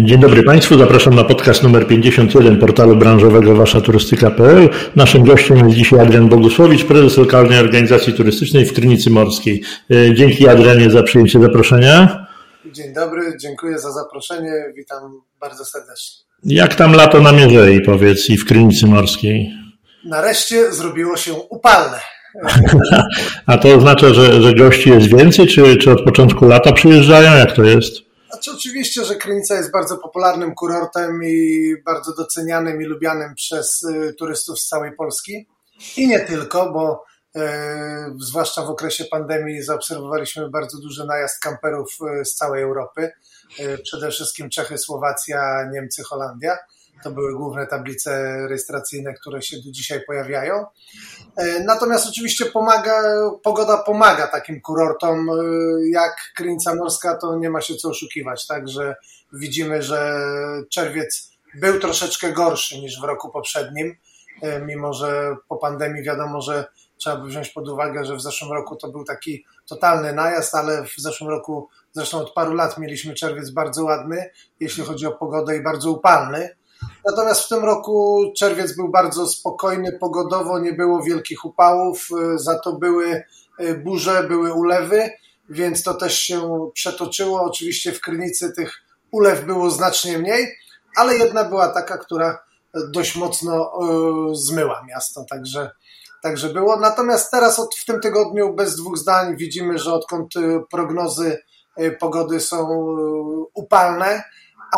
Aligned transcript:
Dzień 0.00 0.20
dobry 0.20 0.42
Państwu, 0.42 0.78
zapraszam 0.78 1.14
na 1.14 1.24
podcast 1.24 1.62
numer 1.62 1.86
51 1.86 2.58
portalu 2.58 2.96
branżowego 2.96 3.56
waszaturystyka.pl. 3.56 4.68
Naszym 4.96 5.24
gościem 5.24 5.56
jest 5.56 5.76
dzisiaj 5.76 6.00
Adrian 6.00 6.28
Bogusłowicz, 6.28 6.84
prezes 6.84 7.16
lokalnej 7.16 7.58
organizacji 7.58 8.12
turystycznej 8.12 8.64
w 8.64 8.72
Krynicy 8.72 9.10
Morskiej. 9.10 9.62
E, 9.90 10.14
dzięki 10.14 10.48
Adrianie 10.48 10.90
za 10.90 11.02
przyjęcie 11.02 11.40
zaproszenia. 11.40 12.26
Dzień 12.72 12.94
dobry, 12.94 13.36
dziękuję 13.40 13.78
za 13.78 13.92
zaproszenie, 13.92 14.52
witam 14.76 15.20
bardzo 15.40 15.64
serdecznie. 15.64 16.24
Jak 16.44 16.74
tam 16.74 16.92
lato 16.92 17.20
na 17.20 17.32
Mierzei, 17.32 17.80
powiedz, 17.80 18.30
i 18.30 18.36
w 18.36 18.46
Krynicy 18.46 18.86
Morskiej? 18.86 19.50
Nareszcie 20.04 20.72
zrobiło 20.72 21.16
się 21.16 21.34
upalne. 21.34 21.98
A 23.46 23.58
to 23.58 23.68
oznacza, 23.74 24.14
że, 24.14 24.42
że 24.42 24.54
gości 24.54 24.90
jest 24.90 25.16
więcej, 25.16 25.46
czy, 25.46 25.76
czy 25.76 25.90
od 25.90 26.04
początku 26.04 26.46
lata 26.46 26.72
przyjeżdżają? 26.72 27.36
Jak 27.36 27.52
to 27.52 27.64
jest? 27.64 28.11
Znaczy 28.32 28.50
oczywiście, 28.50 29.04
że 29.04 29.16
Krynica 29.16 29.54
jest 29.54 29.72
bardzo 29.72 29.98
popularnym 29.98 30.54
kurortem 30.54 31.20
i 31.24 31.74
bardzo 31.84 32.14
docenianym 32.14 32.82
i 32.82 32.84
lubianym 32.84 33.34
przez 33.34 33.82
y, 33.82 34.14
turystów 34.18 34.60
z 34.60 34.68
całej 34.68 34.96
Polski. 34.96 35.48
I 35.96 36.08
nie 36.08 36.20
tylko, 36.20 36.72
bo 36.72 37.04
e, 37.36 38.14
zwłaszcza 38.20 38.62
w 38.62 38.70
okresie 38.70 39.04
pandemii 39.04 39.62
zaobserwowaliśmy 39.62 40.50
bardzo 40.50 40.78
duży 40.78 41.06
najazd 41.06 41.40
kamperów 41.40 41.96
y, 42.20 42.24
z 42.24 42.34
całej 42.34 42.62
Europy. 42.62 43.10
Przede 43.82 44.10
wszystkim 44.10 44.50
Czechy, 44.50 44.78
Słowacja, 44.78 45.68
Niemcy, 45.72 46.02
Holandia. 46.02 46.58
To 47.04 47.10
były 47.10 47.36
główne 47.36 47.66
tablice 47.66 48.36
rejestracyjne, 48.48 49.14
które 49.14 49.42
się 49.42 49.56
do 49.56 49.70
dzisiaj 49.70 50.00
pojawiają. 50.06 50.64
E, 51.36 51.64
natomiast 51.64 52.08
oczywiście 52.08 52.46
pomaga, 52.46 53.02
pogoda 53.42 53.76
pomaga 53.76 54.26
takim 54.26 54.60
kurortom 54.60 55.30
e, 55.30 55.34
jak 55.90 56.16
Krynica 56.36 56.74
Morska, 56.74 57.16
to 57.16 57.36
nie 57.36 57.50
ma 57.50 57.60
się 57.60 57.74
co 57.74 57.88
oszukiwać. 57.88 58.46
Także 58.46 58.96
widzimy, 59.32 59.82
że 59.82 60.22
czerwiec 60.70 61.32
był 61.54 61.80
troszeczkę 61.80 62.32
gorszy 62.32 62.78
niż 62.78 63.00
w 63.00 63.04
roku 63.04 63.30
poprzednim, 63.30 63.96
e, 64.42 64.60
mimo 64.60 64.92
że 64.92 65.36
po 65.48 65.56
pandemii 65.56 66.02
wiadomo, 66.02 66.40
że 66.40 66.64
trzeba 66.96 67.16
by 67.16 67.28
wziąć 67.28 67.48
pod 67.48 67.68
uwagę, 67.68 68.04
że 68.04 68.16
w 68.16 68.22
zeszłym 68.22 68.52
roku 68.52 68.76
to 68.76 68.88
był 68.88 69.04
taki 69.04 69.44
totalny 69.66 70.12
najazd, 70.12 70.54
ale 70.54 70.84
w 70.84 70.94
zeszłym 70.98 71.30
roku, 71.30 71.68
zresztą 71.92 72.18
od 72.18 72.32
paru 72.32 72.54
lat 72.54 72.78
mieliśmy 72.78 73.14
czerwiec 73.14 73.50
bardzo 73.50 73.84
ładny, 73.84 74.30
jeśli 74.60 74.84
chodzi 74.84 75.06
o 75.06 75.12
pogodę 75.12 75.56
i 75.56 75.62
bardzo 75.62 75.90
upalny. 75.90 76.56
Natomiast 77.04 77.44
w 77.44 77.48
tym 77.48 77.64
roku 77.64 78.24
czerwiec 78.36 78.76
był 78.76 78.88
bardzo 78.88 79.26
spokojny, 79.26 79.92
pogodowo 79.92 80.58
nie 80.58 80.72
było 80.72 81.02
wielkich 81.02 81.44
upałów, 81.44 82.08
y, 82.34 82.38
za 82.38 82.58
to 82.58 82.72
były 82.72 83.24
y, 83.60 83.74
burze, 83.74 84.24
były 84.28 84.52
ulewy, 84.52 85.10
więc 85.48 85.82
to 85.82 85.94
też 85.94 86.18
się 86.18 86.70
przetoczyło. 86.74 87.42
Oczywiście 87.42 87.92
w 87.92 88.00
Krynicy 88.00 88.52
tych 88.52 88.74
ulew 89.10 89.44
było 89.44 89.70
znacznie 89.70 90.18
mniej, 90.18 90.56
ale 90.96 91.16
jedna 91.16 91.44
była 91.44 91.68
taka, 91.68 91.98
która 91.98 92.44
dość 92.74 93.16
mocno 93.16 93.72
y, 94.32 94.34
zmyła 94.36 94.84
miasto, 94.88 95.24
także, 95.30 95.70
także 96.22 96.48
było. 96.48 96.76
Natomiast 96.76 97.30
teraz 97.30 97.58
od, 97.58 97.74
w 97.74 97.84
tym 97.84 98.00
tygodniu 98.00 98.54
bez 98.54 98.76
dwóch 98.76 98.98
zdań 98.98 99.36
widzimy, 99.36 99.78
że 99.78 99.92
odkąd 99.92 100.34
prognozy 100.70 101.38
pogody 102.00 102.40
są 102.40 102.68
upalne, 103.54 104.22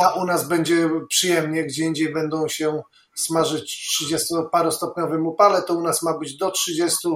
a 0.03 0.13
u 0.13 0.27
nas 0.27 0.49
będzie 0.49 0.91
przyjemnie, 1.09 1.65
gdzie 1.65 1.85
indziej 1.85 2.13
będą 2.13 2.49
się 2.49 2.83
smażyć 3.15 3.99
30-parostopniowym 4.03 5.27
upale, 5.27 5.63
to 5.63 5.75
u 5.75 5.83
nas 5.83 6.03
ma 6.03 6.19
być 6.19 6.37
do 6.37 6.51
30 6.51 7.09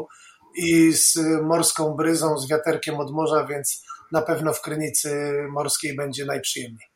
i 0.56 0.92
z 0.92 1.18
morską 1.42 1.94
bryzą, 1.94 2.38
z 2.38 2.48
wiaterkiem 2.48 2.96
od 3.00 3.12
morza, 3.12 3.46
więc 3.46 3.82
na 4.12 4.22
pewno 4.22 4.52
w 4.52 4.62
Krynicy 4.62 5.33
Morskiej 5.50 5.96
będzie 5.96 6.24
najprzyjemniej. 6.24 6.88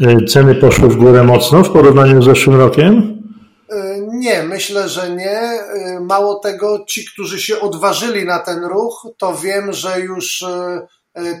E, 0.00 0.24
ceny 0.24 0.54
poszły 0.54 0.88
w 0.88 0.96
górę 0.96 1.24
mocno 1.24 1.64
w 1.64 1.72
porównaniu 1.72 2.22
z 2.22 2.24
zeszłym 2.24 2.56
rokiem? 2.56 3.22
E, 3.70 4.00
nie, 4.00 4.42
myślę, 4.42 4.88
że 4.88 5.10
nie. 5.10 5.40
E, 5.40 6.00
mało 6.00 6.34
tego, 6.34 6.84
ci, 6.88 7.04
którzy 7.12 7.40
się 7.40 7.60
odważyli 7.60 8.24
na 8.24 8.38
ten 8.38 8.64
ruch, 8.64 9.06
to 9.18 9.34
wiem, 9.34 9.72
że 9.72 10.00
już 10.00 10.44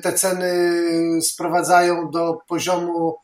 te 0.02 0.12
ceny 0.12 0.52
sprowadzają 1.22 2.10
do 2.10 2.38
poziomu 2.48 3.16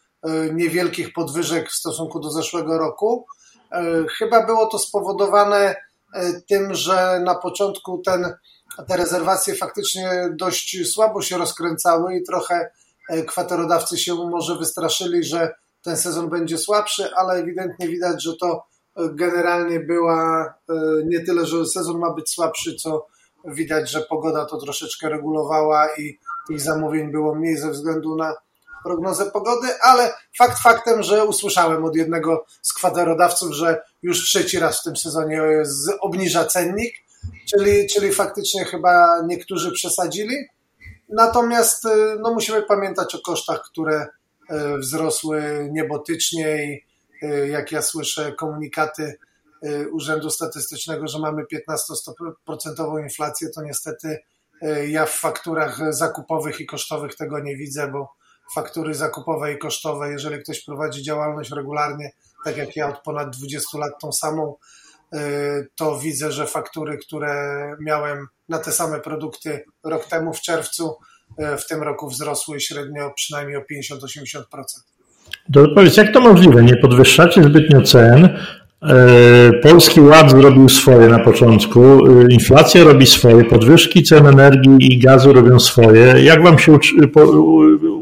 niewielkich 0.52 1.12
podwyżek 1.12 1.68
w 1.70 1.74
stosunku 1.74 2.20
do 2.20 2.30
zeszłego 2.30 2.78
roku. 2.78 3.26
E, 3.72 4.04
chyba 4.18 4.46
było 4.46 4.66
to 4.66 4.78
spowodowane 4.78 5.74
e, 6.14 6.32
tym, 6.48 6.74
że 6.74 7.20
na 7.24 7.34
początku 7.34 8.02
ten, 8.04 8.34
te 8.88 8.96
rezerwacje 8.96 9.54
faktycznie 9.54 10.28
dość 10.32 10.92
słabo 10.92 11.22
się 11.22 11.38
rozkręcały 11.38 12.16
i 12.16 12.22
trochę 12.22 12.70
kwaterodawcy 13.26 13.98
się 13.98 14.14
może 14.14 14.58
wystraszyli, 14.58 15.24
że 15.24 15.54
ten 15.82 15.96
sezon 15.96 16.28
będzie 16.28 16.58
słabszy, 16.58 17.14
ale 17.16 17.34
ewidentnie 17.34 17.88
widać, 17.88 18.22
że 18.22 18.36
to 18.36 18.64
generalnie 18.96 19.80
była 19.80 20.54
nie 21.04 21.20
tyle, 21.20 21.46
że 21.46 21.66
sezon 21.66 21.98
ma 21.98 22.14
być 22.14 22.30
słabszy, 22.30 22.74
co 22.74 23.06
widać, 23.44 23.90
że 23.90 24.00
pogoda 24.00 24.44
to 24.44 24.58
troszeczkę 24.58 25.08
regulowała 25.08 25.88
i 25.98 26.18
tych 26.48 26.60
zamówień 26.60 27.12
było 27.12 27.34
mniej 27.34 27.56
ze 27.56 27.70
względu 27.70 28.16
na 28.16 28.34
prognozę 28.84 29.30
pogody, 29.30 29.68
ale 29.82 30.14
fakt 30.38 30.62
faktem, 30.62 31.02
że 31.02 31.24
usłyszałem 31.24 31.84
od 31.84 31.96
jednego 31.96 32.46
z 32.62 32.72
kwaterodawców, 32.72 33.52
że 33.52 33.82
już 34.02 34.24
trzeci 34.24 34.58
raz 34.58 34.80
w 34.80 34.84
tym 34.84 34.96
sezonie 34.96 35.42
obniża 36.00 36.44
cennik, 36.44 36.94
czyli, 37.50 37.86
czyli 37.86 38.12
faktycznie 38.12 38.64
chyba 38.64 39.22
niektórzy 39.26 39.72
przesadzili. 39.72 40.36
Natomiast 41.08 41.84
y, 41.84 41.88
no, 42.20 42.34
musimy 42.34 42.62
pamiętać 42.62 43.14
o 43.14 43.18
kosztach, 43.18 43.62
które 43.62 44.06
y, 44.50 44.78
wzrosły 44.78 45.68
niebotycznie 45.72 46.64
i 46.64 46.84
y, 47.26 47.48
jak 47.48 47.72
ja 47.72 47.82
słyszę 47.82 48.32
komunikaty 48.32 49.18
Urzędu 49.92 50.30
Statystycznego, 50.30 51.08
że 51.08 51.18
mamy 51.18 51.42
15% 51.52 53.02
inflację, 53.02 53.48
to 53.50 53.62
niestety 53.62 54.18
ja 54.88 55.06
w 55.06 55.12
fakturach 55.12 55.94
zakupowych 55.94 56.60
i 56.60 56.66
kosztowych 56.66 57.16
tego 57.16 57.40
nie 57.40 57.56
widzę, 57.56 57.88
bo 57.88 58.14
faktury 58.54 58.94
zakupowe 58.94 59.52
i 59.52 59.58
kosztowe, 59.58 60.10
jeżeli 60.10 60.42
ktoś 60.42 60.64
prowadzi 60.64 61.02
działalność 61.02 61.50
regularnie, 61.50 62.10
tak 62.44 62.56
jak 62.56 62.76
ja 62.76 62.88
od 62.88 62.98
ponad 63.02 63.36
20 63.36 63.78
lat 63.78 63.92
tą 64.00 64.12
samą, 64.12 64.54
y, 65.14 65.18
to 65.76 65.98
widzę, 65.98 66.32
że 66.32 66.46
faktury, 66.46 66.98
które 66.98 67.36
miałem 67.80 68.26
na 68.48 68.58
te 68.58 68.72
same 68.72 69.00
produkty 69.00 69.64
rok 69.84 70.06
temu 70.06 70.32
w 70.32 70.40
czerwcu, 70.40 70.96
y, 71.40 71.56
w 71.56 71.66
tym 71.66 71.82
roku 71.82 72.08
wzrosły 72.08 72.60
średnio 72.60 73.12
przynajmniej 73.16 73.56
o 73.56 73.62
50-80%. 73.64 74.84
To 75.52 75.64
powiedz, 75.74 75.96
jak 75.96 76.12
to 76.12 76.20
możliwe? 76.20 76.62
Nie 76.62 76.76
podwyższacie 76.76 77.42
zbytnio 77.42 77.82
cen, 77.82 78.38
E, 78.84 79.52
Polski 79.52 80.00
Ład 80.00 80.30
zrobił 80.30 80.68
swoje 80.68 81.08
na 81.08 81.18
początku, 81.18 82.06
inflacja 82.28 82.84
robi 82.84 83.06
swoje, 83.06 83.44
podwyżki 83.44 84.02
cen 84.02 84.26
energii 84.26 84.76
i 84.80 84.98
gazu 84.98 85.32
robią 85.32 85.60
swoje. 85.60 86.24
Jak 86.24 86.42
Wam 86.42 86.58
się 86.58 86.74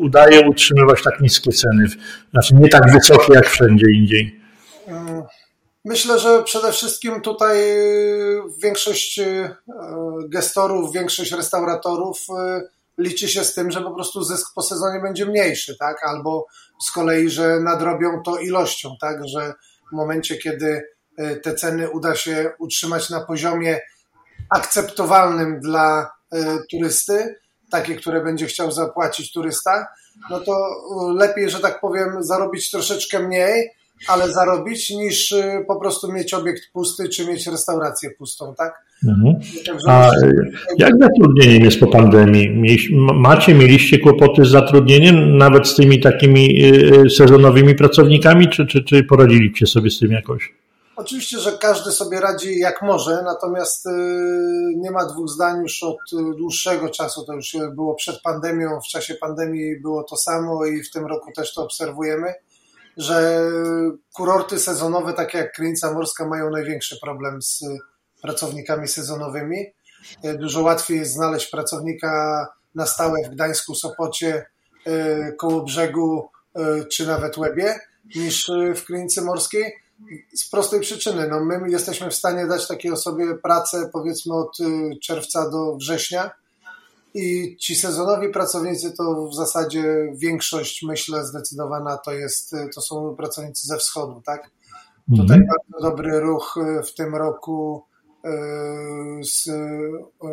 udaje 0.02 0.48
utrzymywać 0.48 1.02
tak 1.02 1.20
niskie 1.20 1.52
ceny? 1.52 1.86
Znaczy 2.30 2.54
nie 2.54 2.68
tak 2.68 2.92
wysokie 2.92 3.32
jak 3.32 3.48
wszędzie 3.48 3.86
indziej. 3.94 4.40
Mm, 4.86 5.22
myślę, 5.84 6.18
że 6.18 6.42
przede 6.42 6.72
wszystkim 6.72 7.20
tutaj 7.20 7.56
większość 8.62 9.18
e, 9.18 9.56
gestorów, 10.28 10.92
większość 10.92 11.32
restauratorów 11.32 12.18
liczy 12.98 13.28
się 13.28 13.44
z 13.44 13.54
tym, 13.54 13.70
że 13.70 13.80
po 13.80 13.94
prostu 13.94 14.22
zysk 14.22 14.54
po 14.54 14.62
sezonie 14.62 15.00
będzie 15.00 15.26
mniejszy, 15.26 15.76
tak? 15.78 16.04
Albo 16.04 16.46
z 16.82 16.90
kolei, 16.90 17.30
że 17.30 17.60
nadrobią 17.60 18.22
to 18.22 18.38
ilością, 18.38 18.96
tak? 19.00 19.28
Że 19.28 19.54
w 19.92 19.96
momencie, 19.96 20.36
kiedy 20.36 20.82
te 21.42 21.54
ceny 21.54 21.90
uda 21.90 22.14
się 22.14 22.50
utrzymać 22.58 23.10
na 23.10 23.20
poziomie 23.20 23.80
akceptowalnym 24.50 25.60
dla 25.60 26.10
turysty, 26.70 27.36
takie, 27.72 27.94
które 27.94 28.24
będzie 28.24 28.46
chciał 28.46 28.72
zapłacić 28.72 29.32
turysta, 29.32 29.86
no 30.30 30.40
to 30.40 30.52
e, 30.52 31.14
lepiej, 31.14 31.50
że 31.50 31.58
tak 31.58 31.80
powiem, 31.80 32.08
zarobić 32.20 32.70
troszeczkę 32.70 33.18
mniej, 33.18 33.70
ale 34.08 34.32
zarobić, 34.32 34.90
niż 34.90 35.34
po 35.66 35.76
prostu 35.76 36.12
mieć 36.12 36.34
obiekt 36.34 36.62
pusty, 36.72 37.08
czy 37.08 37.26
mieć 37.26 37.46
restaurację 37.46 38.10
pustą, 38.18 38.54
tak? 38.58 38.72
Mhm. 39.08 39.34
A 39.88 40.10
jak 40.78 40.92
zatrudnieniem 41.00 41.64
jest 41.64 41.80
po 41.80 41.86
pandemii? 41.86 42.78
Macie, 43.14 43.54
mieliście 43.54 43.98
kłopoty 43.98 44.44
z 44.44 44.48
zatrudnieniem, 44.48 45.38
nawet 45.38 45.68
z 45.68 45.76
tymi 45.76 46.00
takimi 46.00 46.64
y, 46.64 47.04
y, 47.06 47.10
sezonowymi 47.10 47.74
pracownikami, 47.74 48.48
czy, 48.48 48.66
czy, 48.66 48.84
czy 48.84 49.04
poradziliście 49.04 49.66
sobie 49.66 49.90
z 49.90 49.98
tym 49.98 50.12
jakoś? 50.12 50.52
Oczywiście, 50.96 51.38
że 51.38 51.52
każdy 51.52 51.92
sobie 51.92 52.20
radzi 52.20 52.58
jak 52.58 52.82
może, 52.82 53.22
natomiast 53.24 53.86
y, 53.86 53.90
nie 54.76 54.90
ma 54.90 55.06
dwóch 55.06 55.28
zdań 55.28 55.62
już 55.62 55.82
od 55.82 55.98
dłuższego 56.36 56.88
czasu. 56.88 57.24
To 57.26 57.32
już 57.32 57.56
było 57.74 57.94
przed 57.94 58.22
pandemią, 58.22 58.80
w 58.80 58.88
czasie 58.88 59.14
pandemii 59.14 59.80
było 59.80 60.04
to 60.04 60.16
samo 60.16 60.66
i 60.66 60.82
w 60.82 60.90
tym 60.90 61.06
roku 61.06 61.32
też 61.36 61.54
to 61.54 61.62
obserwujemy, 61.62 62.34
że 62.96 63.40
kurorty 64.14 64.58
sezonowe, 64.58 65.12
takie 65.12 65.38
jak 65.38 65.52
Krynica 65.52 65.92
Morska, 65.92 66.26
mają 66.26 66.50
największy 66.50 67.00
problem 67.02 67.42
z 67.42 67.64
pracownikami 68.22 68.88
sezonowymi. 68.88 69.66
Dużo 70.38 70.62
łatwiej 70.62 70.98
jest 70.98 71.12
znaleźć 71.12 71.50
pracownika 71.50 72.46
na 72.74 72.86
stałe 72.86 73.18
w 73.24 73.28
Gdańsku, 73.28 73.74
Sopocie, 73.74 74.46
koło 75.38 75.62
brzegu 75.62 76.28
czy 76.90 77.06
nawet 77.06 77.38
Łebie 77.38 77.80
niż 78.16 78.50
w 78.76 78.84
klinice 78.84 79.22
morskiej 79.22 79.81
z 80.34 80.50
prostej 80.50 80.80
przyczyny. 80.80 81.28
No 81.28 81.44
my 81.44 81.70
jesteśmy 81.70 82.10
w 82.10 82.14
stanie 82.14 82.46
dać 82.46 82.68
takiej 82.68 82.92
osobie 82.92 83.34
pracę 83.34 83.90
powiedzmy 83.92 84.34
od 84.34 84.58
czerwca 85.02 85.50
do 85.50 85.76
września 85.76 86.30
i 87.14 87.56
ci 87.56 87.74
sezonowi 87.74 88.28
pracownicy 88.28 88.92
to 88.92 89.28
w 89.28 89.34
zasadzie 89.34 90.12
większość, 90.14 90.82
myślę, 90.82 91.24
zdecydowana 91.24 91.96
to 91.96 92.12
jest, 92.12 92.54
to 92.74 92.80
są 92.80 93.16
pracownicy 93.16 93.66
ze 93.66 93.78
wschodu, 93.78 94.22
tak? 94.26 94.50
Mhm. 95.10 95.28
Tutaj 95.28 95.38
bardzo 95.46 95.90
dobry 95.90 96.20
ruch 96.20 96.58
w 96.86 96.94
tym 96.94 97.14
roku 97.16 97.82
z 99.22 99.50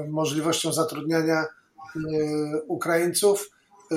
możliwością 0.09 0.73
zatrudniania 0.73 1.45
Ukraińców, 2.67 3.49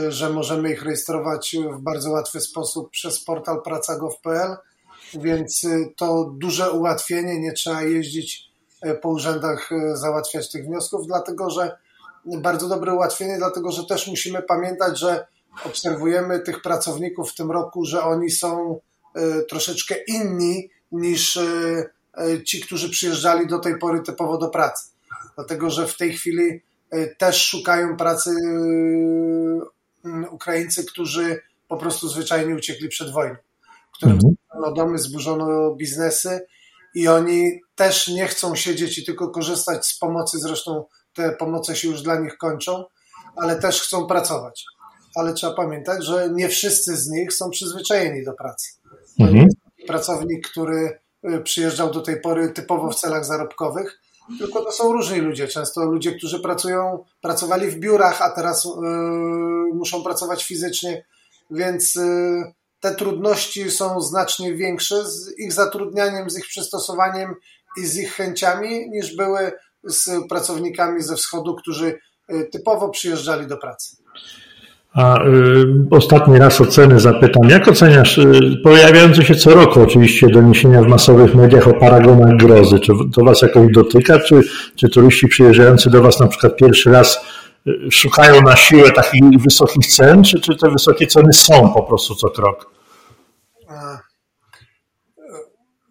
że 0.09 0.31
możemy 0.31 0.73
ich 0.73 0.83
rejestrować 0.83 1.57
w 1.73 1.81
bardzo 1.81 2.11
łatwy 2.11 2.41
sposób 2.41 2.91
przez 2.91 3.25
portal 3.25 3.63
praca.gov.pl, 3.63 4.57
więc 5.21 5.63
to 5.97 6.33
duże 6.39 6.71
ułatwienie, 6.71 7.41
nie 7.41 7.53
trzeba 7.53 7.83
jeździć 7.83 8.53
po 9.03 9.09
urzędach 9.09 9.71
załatwiać 9.95 10.51
tych 10.51 10.65
wniosków, 10.65 11.07
dlatego 11.07 11.51
że 11.51 11.77
bardzo 12.25 12.69
dobre 12.69 12.95
ułatwienie, 12.95 13.39
dlatego 13.39 13.73
że 13.73 13.87
też 13.87 14.09
musimy 14.09 14.43
pamiętać, 14.43 14.99
że 14.99 15.27
obserwujemy 15.65 16.41
tych 16.41 16.63
pracowników 16.63 17.31
w 17.31 17.35
tym 17.35 17.51
roku, 17.51 17.85
że 17.85 18.03
oni 18.03 18.31
są 18.31 18.81
troszeczkę 19.49 19.95
inni 20.09 20.71
niż 20.93 21.39
ci, 22.47 22.61
którzy 22.61 22.91
przyjeżdżali 22.91 23.47
do 23.47 23.59
tej 23.59 23.79
pory 23.79 24.03
typowo 24.03 24.39
do 24.39 24.49
pracy. 24.49 24.91
Dlatego, 25.35 25.71
że 25.71 25.87
w 25.87 25.97
tej 25.97 26.13
chwili 26.13 26.61
też 27.19 27.47
szukają 27.47 27.97
pracy 27.97 28.31
Ukraińcy, 30.31 30.85
którzy 30.85 31.41
po 31.69 31.77
prostu 31.77 32.09
zwyczajnie 32.09 32.55
uciekli 32.55 32.89
przed 32.89 33.13
wojną, 33.13 33.37
którym 33.93 34.15
mhm. 34.15 34.35
zburzono 34.35 34.75
domy, 34.75 34.99
zburzono 34.99 35.75
biznesy 35.75 36.47
i 36.95 37.09
oni 37.09 37.61
też 37.75 38.09
nie 38.09 38.27
chcą 38.27 38.55
siedzieć 38.55 38.99
i 38.99 39.05
tylko 39.05 39.31
korzystać 39.31 39.87
z 39.87 39.99
pomocy, 39.99 40.39
zresztą 40.39 40.85
te 41.15 41.33
pomoce 41.33 41.77
się 41.77 41.89
już 41.89 42.03
dla 42.03 42.21
nich 42.21 42.37
kończą, 42.37 42.85
ale 43.37 43.57
też 43.57 43.83
chcą 43.83 44.07
pracować. 44.07 44.65
Ale 45.15 45.35
trzeba 45.35 45.55
pamiętać, 45.55 46.05
że 46.05 46.31
nie 46.33 46.49
wszyscy 46.49 46.97
z 46.97 47.09
nich 47.09 47.33
są 47.33 47.51
przyzwyczajeni 47.51 48.25
do 48.25 48.33
pracy. 48.33 48.71
Mhm. 49.21 49.49
Pracownik, 49.87 50.49
który 50.49 50.99
y, 51.25 51.41
przyjeżdżał 51.41 51.91
do 51.91 52.01
tej 52.01 52.21
pory 52.21 52.49
typowo 52.49 52.91
w 52.91 52.95
celach 52.95 53.25
zarobkowych, 53.25 54.01
tylko 54.39 54.65
to 54.65 54.73
są 54.73 54.93
różni 54.93 55.19
ludzie. 55.19 55.49
Często 55.49 55.85
ludzie, 55.85 56.13
którzy 56.13 56.41
pracują, 56.41 57.05
pracowali 57.21 57.71
w 57.71 57.79
biurach, 57.79 58.23
a 58.23 58.31
teraz 58.31 58.65
yy, 58.65 59.75
muszą 59.75 60.03
pracować 60.03 60.45
fizycznie, 60.45 61.05
więc 61.51 61.95
yy, 61.95 62.53
te 62.83 62.95
trudności 62.95 63.71
są 63.71 64.01
znacznie 64.01 64.55
większe 64.55 65.07
z 65.07 65.39
ich 65.39 65.53
zatrudnianiem, 65.53 66.31
z 66.31 66.39
ich 66.39 66.47
przystosowaniem 66.47 67.35
i 67.77 67.87
z 67.87 67.97
ich 67.97 68.13
chęciami, 68.13 68.91
niż 68.91 69.17
były 69.17 69.53
z 69.85 70.11
pracownikami 70.29 71.03
ze 71.03 71.17
wschodu, 71.17 71.55
którzy 71.55 71.99
y, 72.33 72.49
typowo 72.53 72.89
przyjeżdżali 72.89 73.47
do 73.47 73.57
pracy. 73.57 73.97
A 74.95 75.27
y, 75.27 75.65
ostatni 75.91 76.39
raz 76.39 76.61
oceny 76.61 77.01
zapytam. 77.01 77.49
Jak 77.49 77.69
oceniasz 77.69 78.19
y, 78.19 78.41
pojawiające 78.65 79.25
się 79.25 79.35
co 79.35 79.55
roku 79.55 79.81
oczywiście 79.81 80.29
doniesienia 80.29 80.83
w 80.83 80.87
masowych 80.87 81.35
mediach 81.35 81.69
o 81.69 81.75
paragonach 81.75 82.37
grozy? 82.37 82.81
Czy 82.81 82.93
to 83.15 83.25
Was 83.25 83.43
jakoś 83.43 83.73
dotyka? 83.73 84.19
Czy, 84.19 84.41
czy 84.77 84.89
turyści 84.89 85.29
przyjeżdżający 85.29 85.91
do 85.91 86.03
Was 86.03 86.21
na 86.21 86.27
przykład 86.27 86.57
pierwszy 86.57 86.91
raz 86.91 87.21
y, 87.67 87.91
szukają 87.91 88.43
na 88.43 88.57
siłę 88.57 88.91
takich 88.91 89.23
wysokich 89.45 89.87
cen, 89.87 90.25
czy, 90.25 90.41
czy 90.41 90.57
te 90.57 90.71
wysokie 90.71 91.07
ceny 91.07 91.33
są 91.33 91.73
po 91.75 91.83
prostu 91.83 92.15
co 92.15 92.31
krok? 92.31 92.72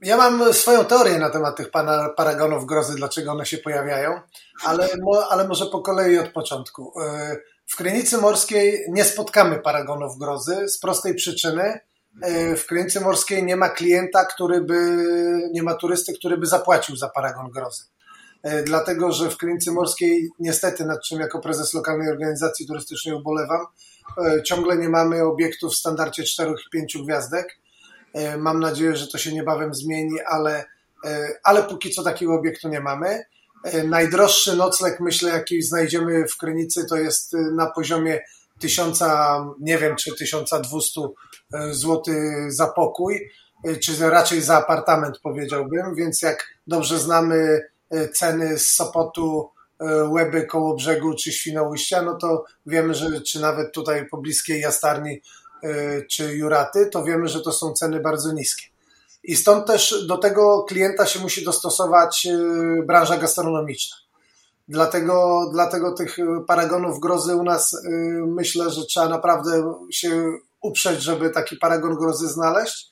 Ja 0.02 0.18
mam 0.18 0.54
swoją 0.54 0.86
teorię 0.86 1.20
na 1.20 1.30
temat 1.30 1.58
tych 1.58 1.72
paragonów 2.16 2.66
grozy, 2.66 2.96
dlaczego 2.96 3.32
one 3.32 3.46
się 3.46 3.58
pojawiają, 3.58 4.22
ale, 4.64 4.90
ale 5.30 5.48
może 5.48 5.66
po 5.66 5.82
kolei 5.82 6.18
od 6.18 6.30
początku. 6.30 7.02
E, 7.02 7.38
w 7.68 7.76
Krynicy 7.76 8.18
Morskiej 8.18 8.86
nie 8.90 9.06
spotkamy 9.06 9.60
paragonów 9.60 10.18
grozy 10.18 10.70
z 10.70 10.80
prostej 10.80 11.16
przyczyny. 11.16 11.80
E, 12.22 12.56
w 12.56 12.66
Krynicy 12.66 13.00
Morskiej 13.00 13.44
nie 13.44 13.56
ma 13.56 13.70
klienta, 13.70 14.26
który 14.26 14.62
by, 14.62 15.06
nie 15.54 15.64
ma 15.64 15.74
turysty, 15.74 16.14
który 16.14 16.38
by 16.38 16.48
zapłacił 16.48 16.96
za 16.96 17.10
paragon 17.10 17.52
grozy. 17.52 17.84
E, 18.44 18.64
dlatego, 18.64 19.12
że 19.12 19.30
w 19.30 19.38
Krynicy 19.38 19.72
Morskiej, 19.72 20.30
niestety, 20.40 20.86
nad 20.86 21.04
czym 21.04 21.20
jako 21.20 21.40
prezes 21.40 21.74
lokalnej 21.74 22.10
organizacji 22.10 22.68
turystycznej 22.68 23.16
ubolewam, 23.16 23.66
ciągle 24.46 24.78
nie 24.78 24.90
mamy 24.90 25.24
obiektów 25.24 25.74
w 25.74 25.78
standardzie 25.78 26.24
4 26.24 26.52
i 26.52 26.70
5 26.72 26.98
gwiazdek 26.98 27.48
E, 27.48 27.71
mam 28.38 28.60
nadzieję, 28.60 28.96
że 28.96 29.08
to 29.08 29.18
się 29.18 29.34
niebawem 29.34 29.74
zmieni, 29.74 30.22
ale, 30.28 30.66
e, 31.06 31.28
ale 31.44 31.64
póki 31.64 31.90
co 31.90 32.04
takiego 32.04 32.34
obiektu 32.34 32.70
nie 32.70 32.80
mamy. 32.80 33.24
E, 33.64 33.84
najdroższy 33.84 34.56
nocleg, 34.56 35.00
myślę, 35.00 35.30
jaki 35.30 35.62
znajdziemy 35.62 36.28
w 36.28 36.38
Krynicy, 36.38 36.86
to 36.90 36.96
jest 36.96 37.34
na 37.56 37.72
poziomie 37.72 38.20
1000, 38.60 39.00
nie 39.60 39.78
wiem, 39.78 39.96
czy 39.96 40.16
1200 40.16 41.02
zł 41.72 42.04
za 42.48 42.68
pokój, 42.68 43.30
czy 43.84 44.10
raczej 44.10 44.42
za 44.42 44.58
apartament, 44.58 45.20
powiedziałbym. 45.24 45.96
Więc 45.96 46.22
jak 46.22 46.48
dobrze 46.68 47.00
znamy 47.00 47.62
ceny 48.14 48.60
z 48.60 48.68
Sopotu, 48.68 49.50
Łeby 50.10 50.46
koło 50.46 50.76
brzegu 50.76 51.14
czy 51.16 51.32
Świnoujścia, 51.32 52.02
no 52.02 52.18
to 52.18 52.46
wiemy, 52.66 52.94
że 52.94 53.22
czy 53.22 53.42
nawet 53.42 53.74
tutaj 53.74 54.06
po 54.06 54.18
bliskiej 54.18 54.62
Jastarni 54.62 55.22
E, 55.22 55.41
czy 56.10 56.36
Juraty, 56.36 56.90
to 56.92 57.04
wiemy, 57.04 57.28
że 57.28 57.42
to 57.42 57.52
są 57.52 57.74
ceny 57.74 58.00
bardzo 58.00 58.32
niskie. 58.32 58.72
I 59.24 59.36
stąd 59.36 59.68
też 59.68 60.06
do 60.08 60.18
tego 60.18 60.64
klienta 60.64 61.06
się 61.06 61.20
musi 61.20 61.46
dostosować 61.46 62.28
e, 62.28 62.84
branża 62.84 63.18
gastronomiczna. 63.18 63.98
Dlatego, 64.68 65.50
dlatego 65.54 65.92
tych 65.92 66.18
paragonów 66.48 67.00
grozy 67.00 67.36
u 67.36 67.44
nas 67.44 67.74
e, 67.74 67.90
myślę, 68.28 68.70
że 68.70 68.86
trzeba 68.86 69.10
naprawdę 69.10 69.74
się 69.92 70.38
uprzeć, 70.62 71.02
żeby 71.02 71.30
taki 71.30 71.58
paragon 71.58 71.96
grozy 71.96 72.28
znaleźć. 72.28 72.92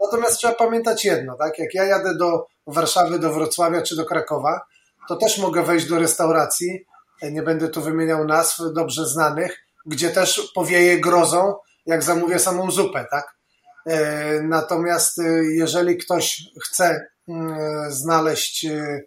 Natomiast 0.00 0.38
trzeba 0.38 0.54
pamiętać 0.54 1.04
jedno, 1.04 1.36
tak? 1.36 1.58
Jak 1.58 1.74
ja 1.74 1.84
jadę 1.84 2.16
do 2.16 2.46
Warszawy, 2.66 3.18
do 3.18 3.32
Wrocławia 3.32 3.82
czy 3.82 3.96
do 3.96 4.04
Krakowa, 4.04 4.60
to 5.08 5.16
też 5.16 5.38
mogę 5.38 5.62
wejść 5.62 5.88
do 5.88 5.98
restauracji, 5.98 6.84
nie 7.22 7.42
będę 7.42 7.68
tu 7.68 7.82
wymieniał 7.82 8.24
nazw 8.24 8.60
dobrze 8.72 9.06
znanych, 9.06 9.58
gdzie 9.86 10.10
też 10.10 10.52
powieje 10.54 11.00
grozą, 11.00 11.54
jak 11.86 12.02
zamówię 12.02 12.38
samą 12.38 12.70
zupę, 12.70 13.06
tak? 13.10 13.40
E, 13.86 14.42
natomiast 14.42 15.18
e, 15.18 15.44
jeżeli 15.44 15.96
ktoś 15.96 16.42
chce 16.64 17.06
mm, 17.28 17.92
znaleźć 17.92 18.64
e, 18.64 19.00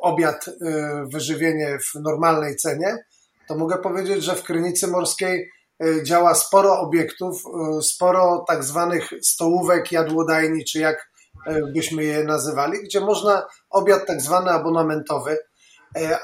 obiad, 0.00 0.44
wyżywienie 1.12 1.78
w 1.78 1.94
normalnej 1.94 2.56
cenie, 2.56 3.04
to 3.48 3.54
mogę 3.54 3.78
powiedzieć, 3.78 4.24
że 4.24 4.34
w 4.36 4.42
Krynicy 4.42 4.86
Morskiej 4.86 5.50
działa 6.02 6.34
sporo 6.34 6.80
obiektów, 6.80 7.42
sporo 7.82 8.44
tak 8.48 8.64
zwanych 8.64 9.10
stołówek, 9.22 9.92
jadłodajni, 9.92 10.64
czy 10.64 10.78
jak 10.78 11.10
byśmy 11.74 12.04
je 12.04 12.24
nazywali, 12.24 12.82
gdzie 12.84 13.00
można 13.00 13.46
obiad 13.70 14.06
tak 14.06 14.20
zwany 14.20 14.50
abonamentowy, 14.50 15.38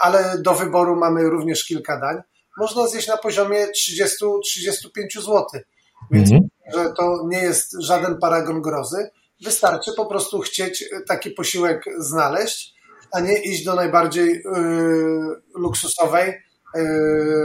ale 0.00 0.38
do 0.38 0.54
wyboru 0.54 0.96
mamy 0.96 1.30
również 1.30 1.64
kilka 1.64 2.00
dań. 2.00 2.16
Można 2.56 2.86
zjeść 2.86 3.08
na 3.08 3.16
poziomie 3.16 3.66
30-35 3.66 4.06
zł. 5.14 5.46
Więc 6.10 6.32
mhm. 6.32 6.48
że 6.74 6.92
to 6.96 7.24
nie 7.26 7.38
jest 7.38 7.76
żaden 7.80 8.18
paragon 8.18 8.62
grozy. 8.62 9.10
Wystarczy 9.44 9.92
po 9.96 10.06
prostu 10.06 10.40
chcieć 10.40 10.84
taki 11.08 11.30
posiłek 11.30 11.84
znaleźć, 11.98 12.74
a 13.12 13.20
nie 13.20 13.42
iść 13.42 13.64
do 13.64 13.74
najbardziej 13.74 14.36
y, 14.36 14.42
luksusowej 15.54 16.30
y, 16.30 16.38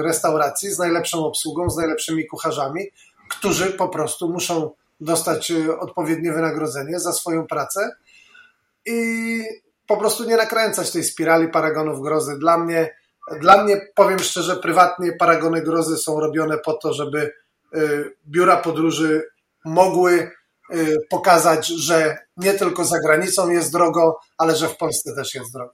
restauracji 0.02 0.70
z 0.70 0.80
najlepszą 0.80 1.26
obsługą, 1.26 1.70
z 1.70 1.78
najlepszymi 1.78 2.28
kucharzami, 2.28 2.88
którzy 3.30 3.66
po 3.66 3.90
prostu 3.90 4.30
muszą 4.30 4.72
dostać 5.02 5.52
odpowiednie 5.80 6.32
wynagrodzenie 6.32 7.00
za 7.00 7.14
swoją 7.14 7.48
pracę 7.48 7.96
i 8.86 9.44
po 9.88 9.98
prostu 9.98 10.24
nie 10.24 10.38
nakręcać 10.38 10.92
tej 10.92 11.04
spirali 11.04 11.48
paragonów 11.48 12.02
grozy. 12.02 12.38
Dla 12.40 12.58
mnie, 12.58 12.96
dla 13.40 13.64
mnie 13.64 13.82
powiem 13.96 14.20
szczerze, 14.20 14.56
prywatnie 14.56 15.12
paragony 15.12 15.62
grozy 15.62 15.98
są 15.98 16.20
robione 16.20 16.58
po 16.58 16.74
to, 16.74 16.94
żeby 16.94 17.34
biura 18.28 18.58
podróży 18.58 19.28
mogły 19.66 20.32
y, 20.74 20.98
pokazać, 21.10 21.68
że 21.68 22.18
nie 22.38 22.54
tylko 22.54 22.86
za 22.86 23.00
granicą 23.00 23.50
jest 23.50 23.72
drogo, 23.72 24.20
ale 24.38 24.56
że 24.56 24.68
w 24.68 24.78
Polsce 24.78 25.16
też 25.16 25.36
jest 25.36 25.54
drogo. 25.54 25.74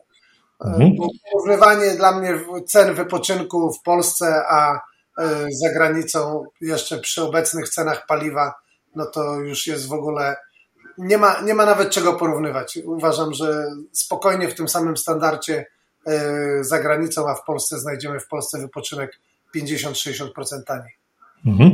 Mhm. 0.65 0.91
Porównywanie 1.31 1.91
dla 1.91 2.19
mnie 2.19 2.39
cen 2.67 2.95
wypoczynku 2.95 3.73
w 3.73 3.83
Polsce, 3.83 4.43
a 4.47 4.75
y, 4.75 4.81
za 5.51 5.73
granicą 5.73 6.43
jeszcze 6.61 6.97
przy 6.97 7.23
obecnych 7.23 7.69
cenach 7.69 8.05
paliwa, 8.05 8.53
no 8.95 9.05
to 9.05 9.35
już 9.35 9.67
jest 9.67 9.87
w 9.87 9.93
ogóle 9.93 10.35
nie 10.97 11.17
ma, 11.17 11.41
nie 11.41 11.53
ma 11.53 11.65
nawet 11.65 11.89
czego 11.89 12.13
porównywać. 12.13 12.79
Uważam, 12.85 13.33
że 13.33 13.65
spokojnie 13.91 14.47
w 14.47 14.55
tym 14.55 14.69
samym 14.69 14.97
standardzie 14.97 15.65
za 16.61 16.79
granicą, 16.79 17.29
a 17.29 17.35
w 17.35 17.43
Polsce 17.43 17.79
znajdziemy 17.79 18.19
w 18.19 18.27
Polsce 18.27 18.57
wypoczynek 18.59 19.19
50-60% 19.55 20.63
taniej. 20.67 20.99
Mhm. 21.45 21.71